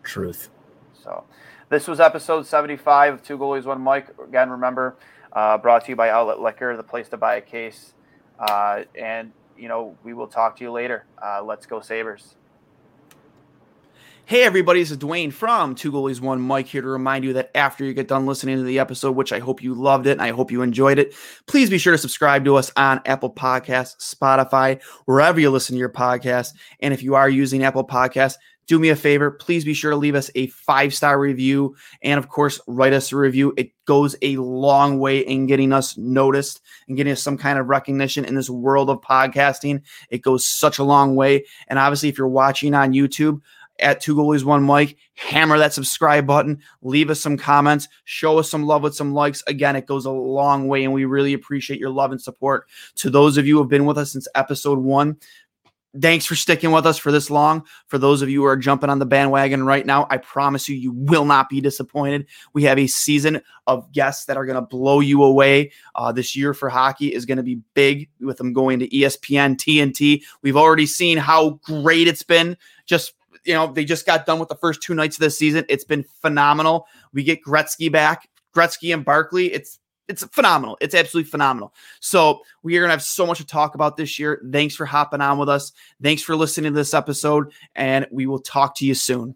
Truth. 0.04 0.50
So, 0.94 1.24
this 1.70 1.88
was 1.88 2.00
episode 2.00 2.48
75 2.48 3.16
of 3.16 3.24
Two 3.24 3.38
Goalies, 3.38 3.66
One 3.66 3.84
Mic. 3.84 4.08
Again, 4.26 4.50
remember, 4.50 4.96
uh, 5.34 5.58
brought 5.58 5.86
to 5.86 5.92
you 5.92 5.96
by 5.96 6.10
Outlet 6.10 6.40
Liquor, 6.40 6.76
the 6.76 6.84
place 6.84 7.10
to 7.10 7.18
buy 7.18 7.36
a 7.36 7.42
case. 7.42 7.94
Uh, 8.40 8.84
and 8.96 9.32
you 9.58 9.68
know, 9.68 9.98
we 10.04 10.14
will 10.14 10.28
talk 10.28 10.58
to 10.58 10.64
you 10.64 10.72
later. 10.72 11.06
Uh, 11.24 11.44
let's 11.44 11.66
go 11.66 11.82
Sabres. 11.82 12.37
Hey 14.28 14.44
everybody, 14.44 14.82
this 14.82 14.92
is 14.92 14.98
Dwayne 14.98 15.32
from 15.32 15.74
Two 15.74 15.90
Goalies 15.90 16.20
One 16.20 16.46
Mic 16.46 16.68
here 16.68 16.82
to 16.82 16.88
remind 16.90 17.24
you 17.24 17.32
that 17.32 17.50
after 17.56 17.86
you 17.86 17.94
get 17.94 18.10
done 18.10 18.26
listening 18.26 18.58
to 18.58 18.64
the 18.64 18.78
episode, 18.78 19.14
which 19.14 19.32
I 19.32 19.40
hope 19.40 19.64
you 19.64 19.74
loved 19.74 20.06
it 20.06 20.12
and 20.12 20.22
I 20.22 20.32
hope 20.32 20.52
you 20.52 20.64
enjoyed 20.64 21.00
it, 21.00 21.16
please 21.46 21.70
be 21.70 21.78
sure 21.78 21.94
to 21.94 21.98
subscribe 21.98 22.44
to 22.44 22.58
us 22.58 22.70
on 22.76 23.00
Apple 23.06 23.32
Podcasts, 23.32 23.96
Spotify, 24.14 24.84
wherever 25.06 25.40
you 25.40 25.50
listen 25.50 25.76
to 25.76 25.80
your 25.80 25.88
podcast. 25.88 26.50
And 26.82 26.94
if 26.94 27.04
you 27.04 27.16
are 27.16 27.30
using 27.30 27.64
Apple 27.64 27.88
Podcasts, 27.88 28.36
do 28.68 28.78
me 28.80 28.90
a 28.90 28.98
favor. 28.98 29.32
Please 29.32 29.64
be 29.64 29.74
sure 29.74 29.92
to 29.92 29.98
leave 29.98 30.14
us 30.14 30.30
a 30.36 30.48
five 30.48 30.94
star 30.94 31.18
review 31.18 31.78
and, 32.02 32.20
of 32.20 32.28
course, 32.28 32.60
write 32.68 32.92
us 32.92 33.14
a 33.14 33.16
review. 33.16 33.54
It 33.56 33.72
goes 33.86 34.18
a 34.22 34.36
long 34.36 35.00
way 35.00 35.20
in 35.20 35.48
getting 35.48 35.72
us 35.72 35.98
noticed 35.98 36.60
and 36.90 36.98
getting 36.98 37.14
us 37.14 37.24
some 37.24 37.38
kind 37.38 37.58
of 37.58 37.70
recognition 37.70 38.26
in 38.26 38.36
this 38.36 38.50
world 38.50 38.90
of 38.90 39.00
podcasting. 39.00 39.84
It 40.10 40.22
goes 40.22 40.46
such 40.46 40.80
a 40.80 40.84
long 40.84 41.16
way. 41.16 41.46
And 41.70 41.80
obviously, 41.80 42.10
if 42.10 42.18
you're 42.18 42.28
watching 42.28 42.74
on 42.74 42.92
YouTube, 42.92 43.40
at 43.80 44.02
Two 44.02 44.16
Goalies 44.16 44.44
One 44.44 44.66
Mic. 44.66 44.98
Hammer 45.16 45.58
that 45.58 45.74
subscribe 45.74 46.28
button. 46.28 46.62
Leave 46.82 47.10
us 47.10 47.20
some 47.20 47.38
comments. 47.38 47.88
Show 48.06 48.38
us 48.40 48.50
some 48.50 48.66
love 48.66 48.84
with 48.84 48.96
some 48.96 49.14
likes. 49.14 49.44
Again, 49.48 49.76
it 49.76 49.86
goes 49.86 50.06
a 50.06 50.12
long 50.12 50.68
way, 50.68 50.84
and 50.84 50.94
we 50.94 51.06
really 51.06 51.34
appreciate 51.34 51.80
your 51.80 51.90
love 51.90 52.12
and 52.12 52.22
support. 52.22 52.68
To 52.96 53.10
those 53.10 53.38
of 53.38 53.48
you 53.48 53.56
who 53.56 53.62
have 53.62 53.70
been 53.70 53.86
with 53.86 53.98
us 53.98 54.12
since 54.12 54.28
episode 54.36 54.80
one, 54.80 55.18
thanks 56.02 56.26
for 56.26 56.36
sticking 56.36 56.72
with 56.72 56.86
us 56.86 56.98
for 56.98 57.12
this 57.12 57.30
long. 57.30 57.66
For 57.88 57.98
those 57.98 58.22
of 58.22 58.30
you 58.30 58.42
who 58.42 58.48
are 58.48 58.58
jumping 58.58 58.90
on 58.90 59.00
the 59.00 59.06
bandwagon 59.06 59.66
right 59.66 59.86
now, 59.86 60.08
I 60.10 60.18
promise 60.18 60.68
you, 60.68 60.76
you 60.76 60.92
will 60.92 61.26
not 61.26 61.50
be 61.50 61.62
disappointed. 61.62 62.28
We 62.54 62.64
have 62.64 62.78
a 62.78 62.88
season 62.88 63.42
of 63.66 63.92
guests 63.92 64.26
that 64.26 64.38
are 64.38 64.46
going 64.46 64.56
to 64.56 64.62
blow 64.62 65.00
you 65.00 65.24
away. 65.24 65.72
Uh, 65.96 66.12
this 66.12 66.36
year 66.36 66.54
for 66.54 66.70
hockey 66.70 67.14
is 67.14 67.26
going 67.26 67.38
to 67.38 67.44
be 67.44 67.62
big 67.74 68.10
with 68.20 68.38
them 68.38 68.54
going 68.54 68.80
to 68.80 68.90
ESPN, 68.90 69.56
TNT. 69.56 70.24
We've 70.42 70.58
already 70.58 70.86
seen 70.86 71.18
how 71.18 71.60
great 71.64 72.08
it's 72.08 72.24
been 72.24 72.58
just 72.86 73.14
you 73.48 73.54
know, 73.54 73.72
they 73.72 73.86
just 73.86 74.06
got 74.06 74.26
done 74.26 74.40
with 74.40 74.50
the 74.50 74.56
first 74.56 74.82
two 74.82 74.94
nights 74.94 75.16
of 75.16 75.22
the 75.22 75.30
season. 75.30 75.66
It's 75.70 75.86
been 75.86 76.04
phenomenal. 76.04 76.88
We 77.14 77.24
get 77.24 77.44
Gretzky 77.44 77.92
back, 77.92 78.30
Gretzky 78.56 78.94
and 78.94 79.06
Barkley. 79.06 79.52
It's 79.52 79.80
it's 80.08 80.24
phenomenal. 80.28 80.78
It's 80.80 80.96
absolutely 80.96 81.30
phenomenal. 81.30 81.74
So 82.00 82.42
we 82.64 82.78
are 82.78 82.82
gonna 82.82 82.94
have 82.94 83.04
so 83.04 83.26
much 83.26 83.40
to 83.40 83.46
talk 83.46 83.76
about 83.76 83.98
this 83.98 84.20
year. 84.20 84.42
Thanks 84.52 84.76
for 84.76 84.86
hopping 84.86 85.22
on 85.22 85.38
with 85.38 85.50
us. 85.50 85.72
Thanks 86.02 86.22
for 86.22 86.36
listening 86.36 86.74
to 86.74 86.78
this 86.78 86.94
episode, 86.94 87.52
and 87.76 88.06
we 88.12 88.28
will 88.28 88.40
talk 88.40 88.76
to 88.78 88.86
you 88.86 88.94
soon. 88.94 89.36